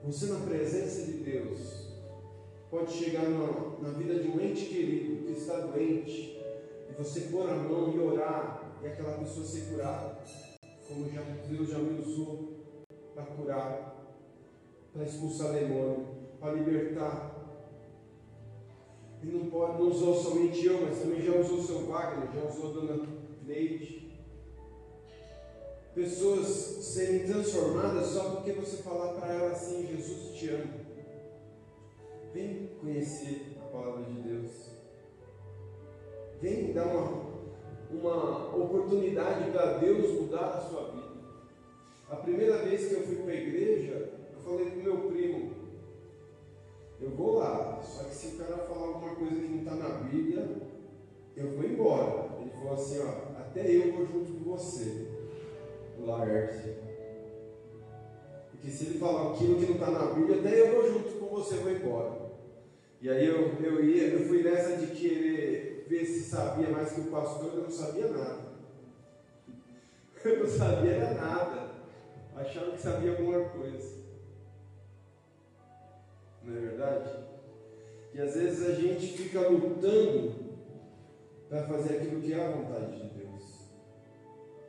você 0.04 0.26
na 0.26 0.40
presença 0.40 1.10
de 1.10 1.18
Deus 1.24 1.88
pode 2.70 2.92
chegar 2.92 3.22
na, 3.22 3.78
na 3.80 3.90
vida 3.96 4.22
de 4.22 4.28
um 4.28 4.40
ente 4.40 4.66
querido 4.66 5.24
que 5.24 5.32
está 5.32 5.60
doente 5.60 6.38
e 6.90 6.92
você 6.96 7.22
pôr 7.22 7.48
a 7.48 7.54
mão 7.54 7.94
e 7.94 7.98
orar 7.98 8.78
e 8.82 8.86
aquela 8.86 9.16
pessoa 9.18 9.46
ser 9.46 9.62
curada, 9.70 10.18
como 10.86 11.10
já, 11.10 11.22
Deus 11.48 11.68
já 11.70 11.78
me 11.78 11.98
usou 11.98 12.52
para 13.14 13.24
curar, 13.24 14.14
para 14.92 15.04
expulsar 15.04 15.54
demônio, 15.54 16.06
para 16.38 16.52
libertar. 16.52 17.32
E 19.22 19.26
não, 19.26 19.46
pode, 19.46 19.78
não 19.78 19.88
usou 19.88 20.14
somente 20.14 20.66
eu, 20.66 20.82
mas 20.82 20.98
também 20.98 21.22
já 21.22 21.34
usou 21.34 21.58
o 21.58 21.62
seu 21.62 21.86
Wagner, 21.86 22.28
já 22.34 22.46
usou 22.46 22.74
dona 22.74 23.13
leite. 23.46 24.12
Pessoas 25.94 26.48
serem 26.48 27.26
transformadas 27.26 28.06
só 28.08 28.30
porque 28.30 28.52
você 28.52 28.78
falar 28.78 29.14
para 29.14 29.32
ela 29.32 29.52
assim: 29.52 29.86
Jesus 29.86 30.34
te 30.34 30.48
ama. 30.48 30.84
Vem 32.32 32.70
conhecer 32.80 33.56
a 33.62 33.68
palavra 33.68 34.02
de 34.04 34.22
Deus. 34.22 34.50
Vem 36.40 36.72
dar 36.72 36.86
uma, 36.86 37.32
uma 37.90 38.56
oportunidade 38.56 39.50
para 39.52 39.78
Deus 39.78 40.20
mudar 40.20 40.54
a 40.54 40.60
sua 40.60 40.90
vida. 40.90 41.14
A 42.10 42.16
primeira 42.16 42.58
vez 42.58 42.88
que 42.88 42.94
eu 42.94 43.02
fui 43.02 43.16
para 43.16 43.32
a 43.32 43.36
igreja, 43.36 44.12
eu 44.32 44.40
falei 44.40 44.70
para 44.70 44.82
meu 44.82 44.98
primo: 45.08 45.52
Eu 47.00 47.10
vou 47.10 47.38
lá, 47.38 47.80
só 47.80 48.04
que 48.04 48.14
se 48.14 48.34
o 48.34 48.38
cara 48.38 48.58
falar 48.64 48.88
alguma 48.88 49.14
coisa 49.14 49.36
que 49.36 49.48
não 49.48 49.58
está 49.58 49.74
na 49.76 49.88
Bíblia, 50.00 50.60
eu 51.36 51.50
vou 51.52 51.64
embora. 51.64 52.30
Ele 52.40 52.50
falou 52.50 52.74
assim, 52.74 53.00
ó, 53.00 53.33
até 53.54 53.70
eu 53.70 53.92
vou 53.92 54.04
junto 54.04 54.32
com 54.32 54.50
você, 54.50 55.06
o 55.96 56.06
Laerte. 56.06 56.74
Porque 58.50 58.68
se 58.68 58.86
ele 58.86 58.98
falar 58.98 59.30
aquilo 59.30 59.60
que 59.60 59.66
não 59.66 59.74
está 59.74 59.90
na 59.92 60.12
Bíblia, 60.12 60.40
até 60.40 60.60
eu 60.60 60.74
vou 60.74 60.92
junto 60.92 61.12
com 61.20 61.26
você, 61.36 61.58
vou 61.58 61.70
embora. 61.70 62.24
E 63.00 63.08
aí 63.08 63.24
eu, 63.24 63.52
eu 63.62 63.84
ia, 63.84 64.08
eu 64.08 64.26
fui 64.26 64.42
nessa 64.42 64.76
de 64.76 64.88
querer 64.88 65.86
ver 65.88 66.04
se 66.04 66.24
sabia 66.24 66.68
mais 66.70 66.90
que 66.90 67.02
o 67.02 67.04
pastor, 67.04 67.54
eu 67.54 67.62
não 67.62 67.70
sabia 67.70 68.08
nada. 68.08 68.54
Eu 70.24 70.38
não 70.38 70.46
sabia 70.46 71.12
nada. 71.12 71.68
Achava 72.34 72.70
que 72.72 72.80
sabia 72.80 73.10
alguma 73.10 73.44
coisa. 73.50 74.04
Não 76.42 76.56
é 76.56 76.60
verdade? 76.60 77.10
E 78.14 78.20
às 78.22 78.34
vezes 78.34 78.66
a 78.66 78.72
gente 78.72 79.06
fica 79.18 79.46
lutando 79.46 80.32
para 81.50 81.64
fazer 81.64 81.98
aquilo 81.98 82.22
que 82.22 82.32
é 82.32 82.42
a 82.42 82.50
vontade 82.50 82.96
de 82.96 83.08
Deus. 83.08 83.13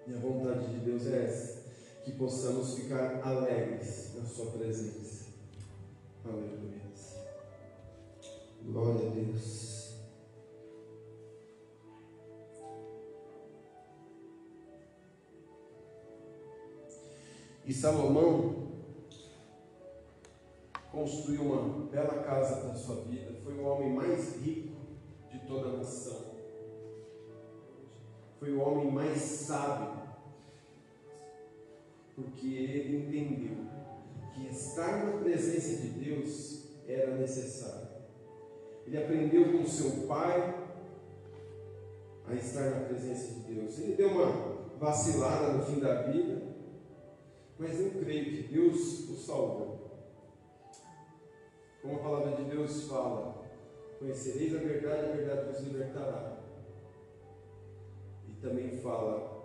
E 0.08 0.14
a 0.14 0.18
vontade 0.18 0.68
de 0.68 0.86
Deus 0.86 1.08
é 1.08 1.26
essa: 1.26 1.64
que 2.04 2.12
possamos 2.12 2.76
ficar 2.76 3.22
alegres 3.24 4.14
na 4.16 4.26
Sua 4.26 4.52
presença. 4.52 5.26
Aleluia. 6.24 6.76
Glória 8.64 9.08
a 9.08 9.14
Deus. 9.14 9.76
E 17.66 17.74
Salomão 17.74 18.72
construiu 20.92 21.42
uma 21.42 21.86
bela 21.88 22.24
casa 22.24 22.62
para 22.62 22.76
sua 22.76 23.02
vida. 23.06 23.34
Foi 23.44 23.54
o 23.56 23.66
homem 23.66 23.94
mais 23.94 24.36
rico 24.38 24.76
de 25.32 25.40
toda 25.48 25.70
a 25.70 25.78
nação. 25.78 26.35
Foi 28.40 28.52
o 28.52 28.62
homem 28.62 28.92
mais 28.92 29.18
sábio. 29.18 30.04
Porque 32.16 32.48
ele 32.48 32.98
entendeu 32.98 33.66
que 34.34 34.48
estar 34.48 35.06
na 35.06 35.20
presença 35.20 35.82
de 35.82 35.90
Deus 35.90 36.66
era 36.88 37.16
necessário. 37.16 37.88
Ele 38.86 38.98
aprendeu 38.98 39.52
com 39.52 39.66
seu 39.66 40.08
pai 40.08 40.66
a 42.28 42.34
estar 42.34 42.70
na 42.70 42.86
presença 42.86 43.34
de 43.34 43.54
Deus. 43.54 43.80
Ele 43.80 43.96
deu 43.96 44.10
uma 44.10 44.56
vacilada 44.78 45.54
no 45.54 45.66
fim 45.66 45.80
da 45.80 46.04
vida, 46.04 46.42
mas 47.58 47.80
eu 47.80 47.92
creio 47.92 48.26
que 48.26 48.54
Deus 48.54 49.10
o 49.10 49.16
salvou. 49.16 49.76
Como 51.82 51.96
a 51.96 52.00
palavra 52.00 52.44
de 52.44 52.50
Deus 52.50 52.88
fala, 52.88 53.44
conhecereis 54.00 54.56
a 54.56 54.60
verdade, 54.60 55.06
a 55.06 55.16
verdade 55.16 55.52
vos 55.52 55.60
libertará. 55.62 56.35
Também 58.46 58.70
fala, 58.78 59.44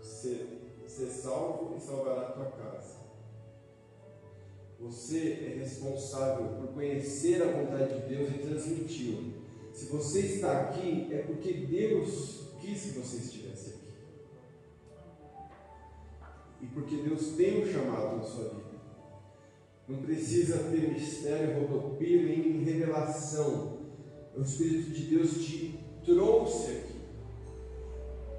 ser, 0.00 0.46
ser 0.86 1.06
salvo 1.06 1.76
e 1.76 1.80
salvará 1.80 2.28
a 2.28 2.30
tua 2.30 2.44
casa. 2.44 2.94
Você 4.78 5.48
é 5.50 5.58
responsável 5.58 6.60
por 6.60 6.74
conhecer 6.74 7.42
a 7.42 7.50
vontade 7.50 8.02
de 8.02 8.14
Deus 8.14 8.30
e 8.30 8.38
transmiti-la. 8.38 9.32
Se 9.72 9.86
você 9.86 10.20
está 10.20 10.60
aqui, 10.60 11.08
é 11.10 11.22
porque 11.22 11.52
Deus 11.54 12.52
quis 12.60 12.82
que 12.82 13.00
você 13.00 13.16
estivesse 13.16 13.70
aqui. 13.70 13.92
E 16.60 16.66
porque 16.66 16.98
Deus 16.98 17.32
tem 17.36 17.64
um 17.64 17.66
chamado 17.66 18.18
na 18.18 18.22
sua 18.22 18.44
vida. 18.44 18.80
Não 19.88 20.00
precisa 20.02 20.70
ter 20.70 20.92
mistério, 20.92 21.66
rodopio 21.66 22.22
nem 22.22 22.62
revelação. 22.62 23.78
O 24.36 24.42
Espírito 24.42 24.90
de 24.90 25.16
Deus 25.16 25.32
te 25.44 25.80
trouxe 26.04 26.70
aqui. 26.70 26.81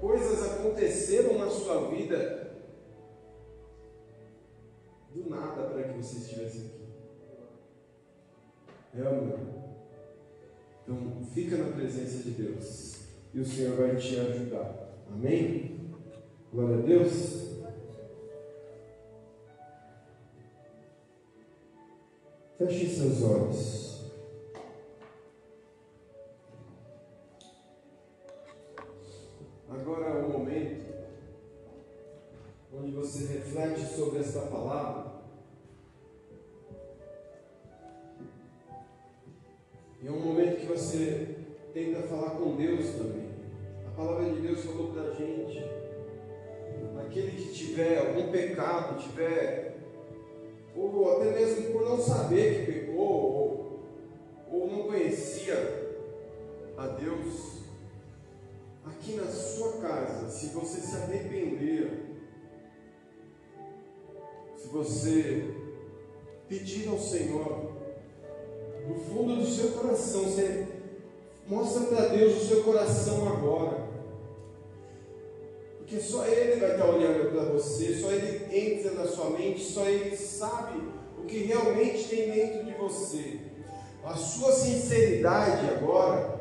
Coisas 0.04 0.52
aconteceram 0.52 1.38
na 1.38 1.48
sua 1.48 1.88
vida 1.88 2.58
do 5.14 5.30
nada 5.30 5.62
para 5.62 5.84
que 5.84 5.96
você 5.96 6.18
estivesse 6.18 6.58
aqui. 6.58 6.84
É 8.98 9.00
amor. 9.00 9.40
Então, 10.82 11.24
fica 11.32 11.56
na 11.56 11.72
presença 11.72 12.22
de 12.22 12.32
Deus 12.32 12.96
e 13.32 13.40
o 13.40 13.46
Senhor 13.46 13.78
vai 13.78 13.96
te 13.96 14.20
ajudar. 14.20 14.94
Amém? 15.10 15.90
Glória 16.52 16.76
a 16.76 16.82
Deus. 16.82 17.62
Feche 22.58 22.90
seus 22.90 23.22
olhos. 23.22 23.93
Agora 29.86 30.06
é 30.06 30.22
o 30.22 30.30
momento 30.30 30.94
onde 32.72 32.90
você 32.92 33.34
reflete 33.34 33.84
sobre 33.84 34.20
esta 34.20 34.40
palavra. 34.40 35.12
E 40.02 40.06
é 40.06 40.10
um 40.10 40.20
momento 40.20 40.60
que 40.60 40.66
você 40.66 41.36
tenta 41.74 42.00
falar 42.08 42.30
com 42.30 42.56
Deus 42.56 42.94
também. 42.94 43.28
A 43.86 43.90
palavra 43.90 44.24
de 44.30 44.40
Deus 44.40 44.64
falou 44.64 44.90
para 44.94 45.02
a 45.02 45.10
gente. 45.10 45.62
Aquele 47.06 47.32
que 47.32 47.52
tiver 47.52 47.98
algum 47.98 48.32
pecado, 48.32 48.98
tiver, 49.02 49.76
ou 50.74 51.14
até 51.14 51.30
mesmo 51.30 51.72
por 51.72 51.82
não 51.82 51.98
saber 51.98 52.64
que 52.64 52.72
pecou, 52.72 52.96
ou, 52.96 53.80
ou 54.50 54.66
não 54.66 54.84
conhecia 54.84 55.58
a 56.78 56.86
Deus, 56.86 57.63
aqui 58.86 59.14
na 59.14 59.26
sua 59.26 59.72
casa, 59.78 60.28
se 60.28 60.46
você 60.46 60.80
se 60.80 60.96
arrepender, 60.96 62.04
se 64.56 64.68
você 64.68 65.54
pedir 66.48 66.88
ao 66.88 66.98
Senhor, 66.98 67.72
do 68.86 68.94
fundo 68.94 69.36
do 69.36 69.46
seu 69.46 69.72
coração, 69.72 70.24
você 70.24 70.66
mostra 71.46 71.84
para 71.84 72.08
Deus 72.08 72.42
o 72.42 72.46
seu 72.46 72.62
coração 72.62 73.28
agora. 73.28 73.84
Porque 75.78 76.00
só 76.00 76.26
Ele 76.26 76.60
vai 76.60 76.72
estar 76.72 76.86
olhando 76.86 77.30
para 77.30 77.44
você, 77.44 77.94
só 77.94 78.10
Ele 78.10 78.56
entra 78.56 78.92
na 78.92 79.06
sua 79.06 79.30
mente, 79.30 79.62
só 79.62 79.86
Ele 79.86 80.16
sabe 80.16 80.82
o 81.18 81.26
que 81.26 81.38
realmente 81.38 82.08
tem 82.08 82.30
dentro 82.30 82.64
de 82.64 82.72
você. 82.72 83.38
A 84.02 84.14
sua 84.14 84.52
sinceridade 84.52 85.66
agora 85.70 86.40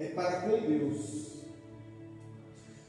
é 0.00 0.06
para 0.06 0.42
com 0.42 0.60
Deus. 0.60 1.33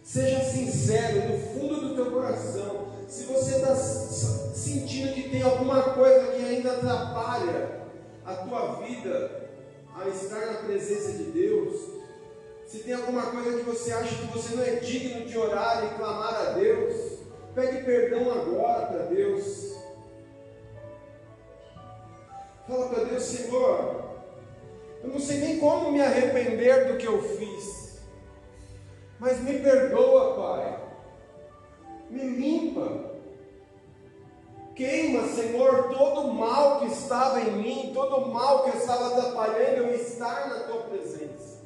Seja 0.06 0.40
sincero 0.40 1.30
no 1.30 1.40
fundo 1.40 1.82
do 1.82 1.96
teu 1.96 2.12
coração. 2.12 2.90
Se 3.08 3.24
você 3.24 3.56
está 3.56 3.76
sentindo 3.76 5.12
que 5.16 5.30
tem 5.30 5.42
alguma 5.42 5.82
coisa 5.82 6.28
que 6.28 6.46
ainda 6.46 6.74
atrapalha 6.74 7.82
a 8.24 8.36
tua 8.36 8.82
vida 8.84 9.50
a 9.96 10.08
estar 10.08 10.46
na 10.46 10.60
presença 10.60 11.12
de 11.12 11.24
Deus, 11.24 11.90
se 12.68 12.80
tem 12.80 12.94
alguma 12.94 13.32
coisa 13.32 13.58
que 13.58 13.64
você 13.64 13.92
acha 13.94 14.16
que 14.16 14.32
você 14.32 14.56
não 14.56 14.64
é 14.64 14.76
digno 14.76 15.26
de 15.26 15.36
orar 15.40 15.84
e 15.86 15.98
clamar 15.98 16.36
a 16.36 16.52
Deus, 16.52 17.20
pede 17.56 17.84
perdão 17.84 18.32
agora 18.32 18.86
para 18.86 19.04
Deus. 19.06 19.74
Fala 22.68 22.90
para 22.90 23.04
Deus, 23.06 23.24
Senhor, 23.24 24.06
eu 25.04 25.10
não 25.10 25.20
sei 25.20 25.40
nem 25.40 25.60
como 25.60 25.92
me 25.92 26.02
arrepender 26.02 26.92
do 26.92 26.98
que 26.98 27.08
eu 27.08 27.24
fiz, 27.24 27.85
mas 29.20 29.42
me 29.42 29.60
perdoa, 29.60 30.36
Pai, 30.36 30.80
me 32.10 32.24
limpa, 32.24 33.16
Queima, 34.76 35.26
Senhor, 35.30 35.88
todo 35.98 36.28
o 36.28 36.34
mal 36.34 36.80
que 36.80 36.88
estava 36.88 37.40
em 37.40 37.52
mim, 37.54 37.92
todo 37.94 38.18
o 38.18 38.34
mal 38.34 38.64
que 38.64 38.76
estava 38.76 39.08
atrapalhando 39.08 39.84
eu 39.84 39.96
estar 39.96 40.50
na 40.50 40.60
tua 40.66 40.82
presença. 40.82 41.62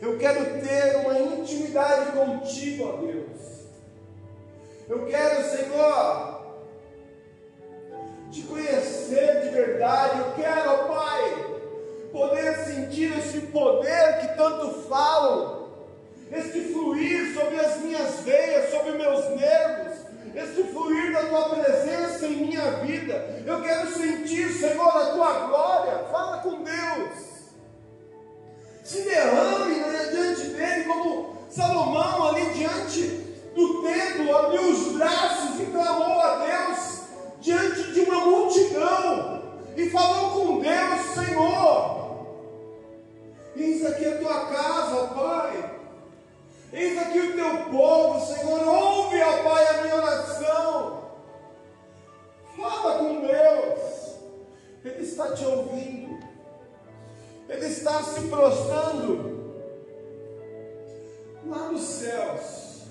Eu 0.00 0.16
quero 0.16 0.44
ter 0.64 0.98
uma 1.04 1.18
intimidade 1.18 2.12
contigo, 2.12 2.84
ó 2.84 2.96
Deus. 2.98 3.66
Eu 4.88 5.04
quero, 5.06 5.42
Senhor, 5.50 6.42
te 8.30 8.42
conhecer 8.42 9.42
de 9.42 9.48
verdade. 9.48 10.20
Eu 10.20 10.32
quero, 10.34 10.70
ó 10.70 10.76
Pai, 10.86 11.60
poder 12.12 12.56
sentir 12.66 13.18
esse 13.18 13.40
poder 13.48 14.20
que 14.20 14.36
tanto 14.36 14.82
falam, 14.82 15.65
este 16.32 16.72
fluir 16.72 17.34
sobre 17.34 17.60
as 17.60 17.80
minhas 17.80 18.20
veias, 18.20 18.70
sobre 18.70 18.92
meus 18.92 19.30
nervos 19.38 20.06
esse 20.36 20.64
fluir 20.64 21.12
da 21.12 21.24
tua 21.24 21.48
presença 21.48 22.26
em 22.26 22.46
minha 22.46 22.70
vida. 22.82 23.42
Eu 23.46 23.62
quero 23.62 23.90
sentir, 23.90 24.52
Senhor, 24.52 24.88
a 24.88 25.12
tua 25.12 25.32
glória. 25.46 26.04
Fala 26.10 26.38
com 26.38 26.62
Deus. 26.62 27.36
Se 28.84 29.00
derrame 29.02 29.76
né, 29.76 30.08
diante 30.12 30.42
dele, 30.48 30.84
como 30.84 31.36
Salomão 31.48 32.28
ali 32.28 32.50
diante 32.50 33.02
do 33.54 33.82
templo, 33.82 34.36
abriu 34.36 34.70
os 34.70 34.92
braços 34.92 35.58
e 35.60 35.66
clamou 35.66 36.20
a 36.20 36.44
Deus 36.44 37.00
diante 37.40 37.92
de 37.92 38.00
uma 38.00 38.20
multidão 38.26 39.42
e 39.74 39.88
falou 39.88 40.30
com 40.32 40.60
Deus, 40.60 41.00
Senhor. 41.14 42.26
Eis 43.56 43.86
aqui 43.86 44.04
a 44.04 44.18
tua 44.18 44.46
casa, 44.46 45.06
Eis 46.72 46.98
aqui 46.98 47.20
o 47.20 47.34
teu 47.34 47.70
povo, 47.70 48.26
Senhor, 48.26 48.66
ouve, 48.66 49.22
ó 49.22 49.42
Pai, 49.44 49.66
a 49.66 49.82
minha 49.82 49.96
oração. 49.96 51.10
Fala 52.56 52.98
com 52.98 53.20
Deus, 53.20 54.16
Ele 54.84 55.02
está 55.02 55.32
te 55.32 55.44
ouvindo, 55.44 56.18
Ele 57.48 57.66
está 57.66 58.02
se 58.02 58.22
prostrando. 58.28 59.36
Lá 61.46 61.68
nos 61.70 61.82
céus, 61.82 62.82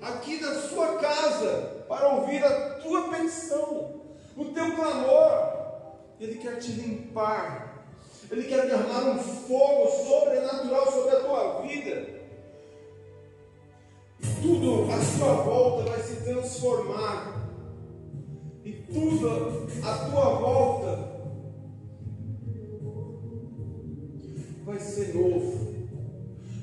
aqui 0.00 0.40
na 0.40 0.54
sua 0.54 0.98
casa, 0.98 1.84
para 1.88 2.08
ouvir 2.08 2.44
a 2.44 2.74
tua 2.74 3.08
petição, 3.08 4.00
o 4.36 4.44
teu 4.44 4.76
clamor. 4.76 5.58
Ele 6.20 6.36
quer 6.36 6.58
te 6.58 6.70
limpar, 6.72 7.84
Ele 8.30 8.44
quer 8.44 8.66
derramar 8.66 9.10
um 9.10 9.18
fogo 9.18 9.88
sobrenatural 9.88 10.92
sobre 10.92 11.16
a 11.16 11.20
tua 11.20 11.62
vida. 11.62 12.17
Tudo 14.40 14.90
à 14.92 15.00
sua 15.00 15.32
volta 15.42 15.90
vai 15.90 16.00
se 16.00 16.16
transformar, 16.22 17.50
e 18.64 18.72
tudo 18.72 19.68
à 19.82 19.94
tua 20.10 20.34
volta 20.38 21.08
vai 24.64 24.78
ser 24.78 25.14
novo. 25.14 25.68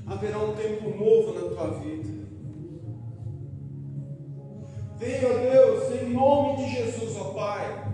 Haverá 0.08 0.38
um 0.38 0.56
tempo 0.56 0.90
novo 0.90 1.34
na 1.34 1.50
tua 1.50 1.80
vida. 1.80 2.16
Venha, 4.98 5.52
Deus, 5.52 6.02
em 6.02 6.14
nome 6.14 6.58
de 6.58 6.72
Jesus, 6.72 7.18
ó 7.18 7.34
Pai, 7.34 7.94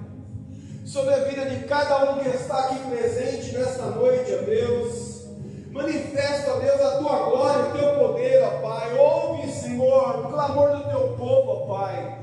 sobre 0.86 1.14
a 1.14 1.24
vida 1.24 1.50
de 1.50 1.66
cada 1.66 2.12
um 2.12 2.20
que 2.20 2.30
está 2.30 2.66
aqui 2.66 2.88
presente 2.90 3.54
nesta 3.54 3.86
noite, 3.88 4.32
ó 4.32 4.46
Deus. 4.46 5.11
Manifesta, 5.72 6.60
Deus, 6.60 6.82
a 6.82 6.98
tua 6.98 7.16
glória, 7.30 7.66
o 7.66 7.72
teu 7.72 8.00
poder, 8.00 8.44
ó 8.44 8.62
Pai. 8.62 8.98
Ouve, 8.98 9.52
Senhor, 9.52 10.20
o 10.20 10.30
clamor 10.30 10.70
do 10.76 10.90
teu 10.90 11.16
povo, 11.18 11.52
ó 11.52 11.78
Pai. 11.78 12.20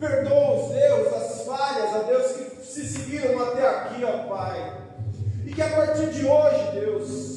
Perdoa 0.00 0.52
os 0.54 0.72
Deus, 0.72 1.12
as 1.12 1.44
falhas, 1.44 1.94
ó 1.94 1.98
Deus, 2.06 2.32
que 2.32 2.64
se 2.64 2.86
seguiram 2.86 3.42
até 3.42 3.68
aqui, 3.68 4.02
ó 4.02 4.34
Pai. 4.34 4.80
E 5.44 5.52
que 5.52 5.62
a 5.62 5.76
partir 5.76 6.06
de 6.06 6.26
hoje, 6.26 6.70
Deus, 6.72 7.36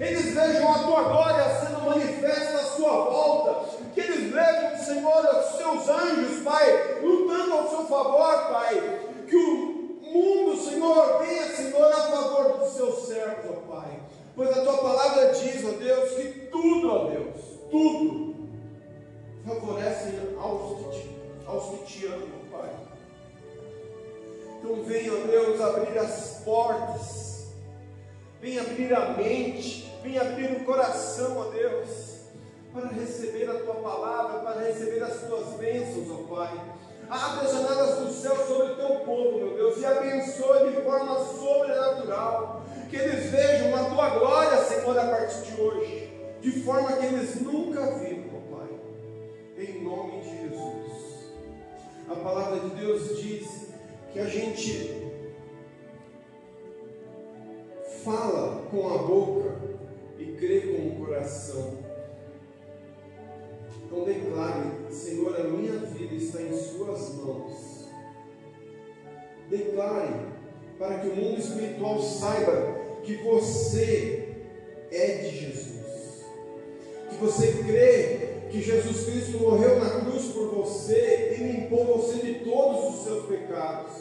eles 0.00 0.34
vejam 0.34 0.72
a 0.72 0.78
tua 0.78 1.02
glória 1.02 1.44
sendo 1.60 1.84
manifesta 1.84 2.56
à 2.56 2.64
sua 2.64 3.04
volta, 3.04 3.68
que 3.94 4.00
eles 4.00 4.32
vejam, 4.32 4.78
Senhor, 4.78 5.24
os 5.24 5.56
seus 5.58 5.88
anjos, 5.88 6.42
Pai, 6.42 7.00
lutando 7.02 7.52
ao 7.52 7.68
seu 7.68 7.84
favor, 7.84 8.50
Pai, 8.50 9.00
que 9.28 9.36
o 9.36 10.00
mundo, 10.02 10.56
Senhor, 10.56 11.18
venha, 11.18 11.54
Senhor, 11.54 11.92
a 11.92 11.96
favor 11.96 12.58
dos 12.58 12.72
seus 12.72 13.06
servos, 13.06 13.50
ó 13.50 13.74
Pai, 13.74 14.05
pois 14.36 14.50
a 14.50 14.60
tua 14.60 14.78
palavra 14.78 15.32
diz, 15.32 15.64
ó 15.64 15.70
Deus, 15.70 16.10
que 16.10 16.24
tudo, 16.50 16.92
ó 16.92 17.04
Deus, 17.08 17.36
tudo 17.70 18.36
favorece 19.46 20.12
aos 20.38 20.78
que 20.78 20.84
te, 20.90 21.16
aos 21.46 21.70
que 21.70 21.84
te 21.86 22.06
amam, 22.06 22.28
Pai. 22.52 22.70
Então 24.58 24.82
venha, 24.82 25.12
ó 25.12 25.26
Deus, 25.26 25.60
abrir 25.60 25.98
as 25.98 26.42
portas, 26.44 27.46
venha 28.40 28.60
abrir 28.60 28.92
a 28.94 29.12
mente, 29.12 29.90
venha 30.02 30.20
abrir 30.20 30.52
o 30.52 30.64
coração, 30.64 31.38
ó 31.38 31.44
Deus, 31.50 32.16
para 32.74 32.88
receber 32.88 33.48
a 33.48 33.54
tua 33.60 33.76
palavra, 33.76 34.40
para 34.40 34.66
receber 34.66 35.02
as 35.02 35.20
tuas 35.22 35.54
bênçãos, 35.54 36.10
ó 36.10 36.34
Pai. 36.34 36.75
Abre 37.08 37.46
as 37.46 37.52
janelas 37.52 37.98
do 38.00 38.12
céu 38.12 38.36
sobre 38.46 38.72
o 38.72 38.76
teu 38.76 39.00
povo, 39.00 39.38
meu 39.38 39.54
Deus, 39.54 39.78
e 39.78 39.86
abençoe 39.86 40.70
de 40.70 40.82
forma 40.82 41.18
sobrenatural. 41.18 42.64
Que 42.90 42.96
eles 42.96 43.30
vejam 43.30 43.74
a 43.76 43.90
tua 43.90 44.10
glória, 44.18 44.64
Senhor, 44.64 44.98
a 44.98 45.06
partir 45.06 45.52
de 45.52 45.60
hoje, 45.60 46.12
de 46.40 46.62
forma 46.62 46.96
que 46.96 47.06
eles 47.06 47.40
nunca 47.40 47.98
viram, 47.98 48.42
Pai. 48.50 48.68
Em 49.56 49.84
nome 49.84 50.20
de 50.20 50.30
Jesus. 50.42 51.32
A 52.08 52.16
palavra 52.16 52.60
de 52.60 52.70
Deus 52.70 53.20
diz 53.20 53.68
que 54.12 54.18
a 54.18 54.26
gente 54.26 55.06
fala 58.04 58.62
com 58.70 58.88
a 58.88 58.98
boca 58.98 59.56
e 60.18 60.26
crê 60.38 60.60
com 60.60 60.88
o 60.88 61.04
coração. 61.04 61.78
Então 63.84 64.04
declare, 64.04 64.75
Senhor, 64.90 65.38
a 65.38 65.44
minha 65.44 65.78
vida 65.78 66.14
está 66.14 66.40
em 66.42 66.56
Suas 66.56 67.14
mãos. 67.14 67.86
Declare 69.48 70.26
para 70.78 70.98
que 70.98 71.08
o 71.08 71.16
mundo 71.16 71.38
espiritual 71.38 72.00
saiba 72.02 72.76
que 73.02 73.16
você 73.16 74.28
é 74.90 75.06
de 75.18 75.30
Jesus. 75.30 76.24
Que 77.08 77.16
você 77.16 77.52
crê 77.64 78.36
que 78.50 78.60
Jesus 78.60 79.04
Cristo 79.04 79.38
morreu 79.38 79.78
na 79.78 80.00
cruz 80.00 80.26
por 80.26 80.48
você 80.48 81.36
e 81.38 81.42
limpou 81.42 81.98
você 81.98 82.18
de 82.18 82.34
todos 82.44 82.94
os 82.94 83.04
seus 83.04 83.26
pecados. 83.26 83.92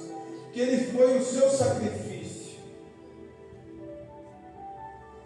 Que 0.52 0.62
Ele 0.62 0.86
foi 0.92 1.18
o 1.18 1.24
seu 1.24 1.50
sacrifício. 1.50 2.58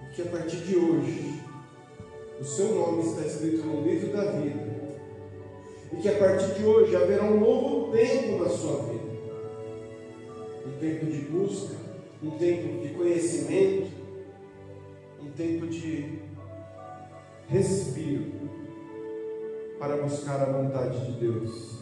E 0.04 0.16
que 0.16 0.22
a 0.22 0.26
partir 0.26 0.58
de 0.58 0.76
hoje, 0.76 1.42
o 2.40 2.44
seu 2.44 2.76
nome 2.76 3.04
está 3.04 3.22
escrito 3.26 3.66
no 3.66 3.82
livro 3.82 4.12
da 4.12 4.32
vida. 4.32 4.69
E 5.92 5.98
que 5.98 6.10
a 6.10 6.18
partir 6.18 6.54
de 6.54 6.66
hoje 6.66 6.96
haverá 6.96 7.24
um 7.24 7.40
novo 7.40 7.92
tempo 7.92 8.44
na 8.44 8.50
sua 8.50 8.84
vida. 8.84 9.10
Um 10.66 10.80
tempo 10.80 11.06
de 11.06 11.18
busca, 11.22 11.76
um 12.24 12.32
tempo 12.32 12.82
de 12.82 12.94
conhecimento, 12.94 13.92
um 15.22 15.32
tempo 15.32 15.68
de 15.68 16.20
respiro 17.48 18.40
para 19.80 19.98
buscar 19.98 20.42
a 20.42 20.46
vontade 20.46 21.06
de 21.06 21.20
Deus. 21.20 21.80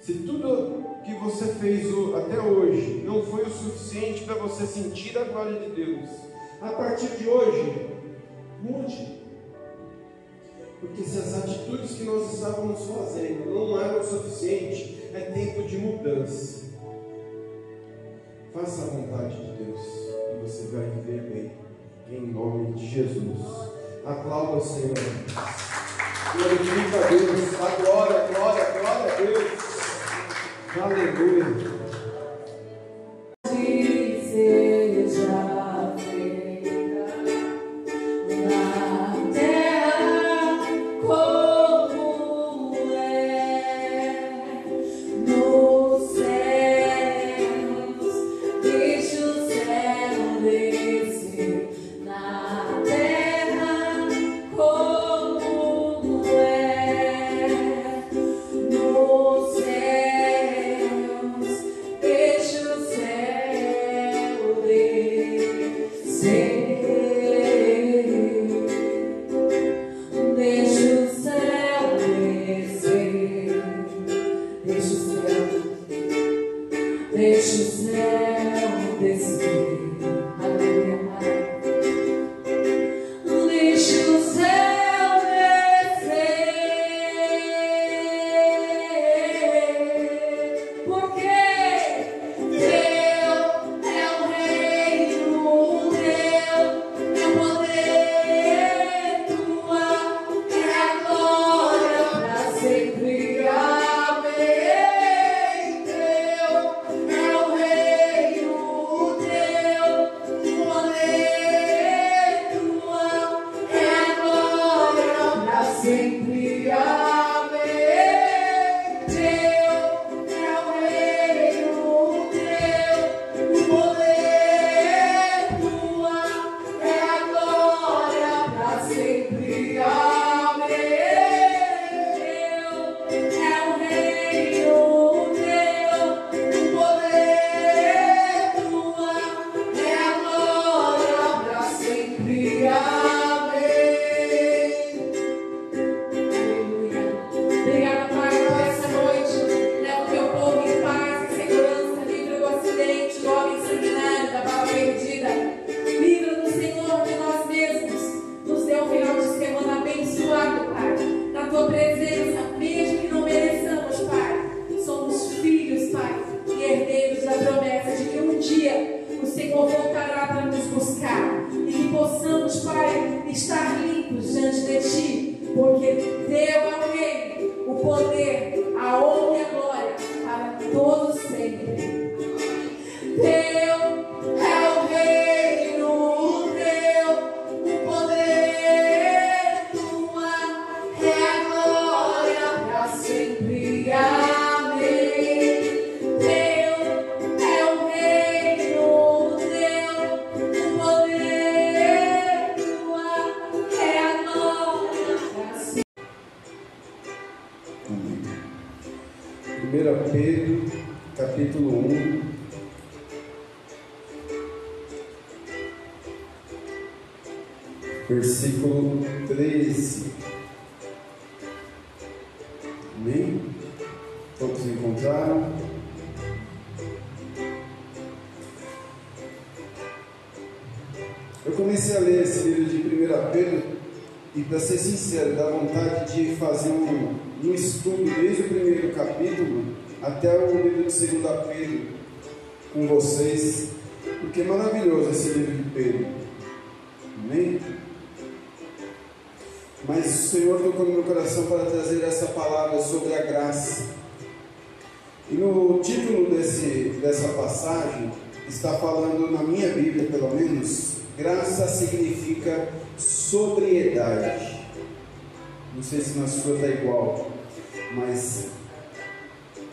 Se 0.00 0.14
tudo 0.14 0.84
que 1.04 1.14
você 1.14 1.46
fez 1.54 1.86
até 2.14 2.40
hoje 2.40 3.02
não 3.06 3.22
foi 3.22 3.44
o 3.44 3.50
suficiente 3.50 4.24
para 4.24 4.34
você 4.34 4.66
sentir 4.66 5.16
a 5.16 5.24
glória 5.24 5.60
de 5.60 5.70
Deus, 5.70 6.10
a 6.60 6.70
partir 6.70 7.16
de 7.16 7.28
hoje, 7.28 7.88
mude. 8.60 9.23
Porque 10.80 11.02
se 11.02 11.18
as 11.18 11.34
atitudes 11.38 11.92
que 11.92 12.04
nós 12.04 12.34
estávamos 12.34 12.80
fazendo 12.84 13.46
não 13.46 13.80
eram 13.80 14.00
o 14.00 14.04
suficiente, 14.04 15.10
é 15.14 15.20
tempo 15.20 15.62
de 15.62 15.78
mudança. 15.78 16.64
Faça 18.52 18.82
a 18.82 18.86
vontade 18.86 19.34
de 19.34 19.64
Deus 19.64 19.80
e 19.80 20.42
você 20.42 20.68
vai 20.68 20.86
viver 20.90 21.22
bem. 21.22 21.52
Em 22.10 22.26
nome 22.32 22.74
de 22.74 22.86
Jesus. 22.86 23.40
Aplauda 24.04 24.58
o 24.58 24.60
Senhor. 24.60 24.94
Glorifica 26.32 27.04
a 27.04 27.08
Deus. 27.08 27.50
Glória, 27.80 28.28
glória, 28.28 28.64
glória 28.78 29.12
a 29.12 29.16
Deus. 29.16 29.74
Aleluia. 30.80 31.73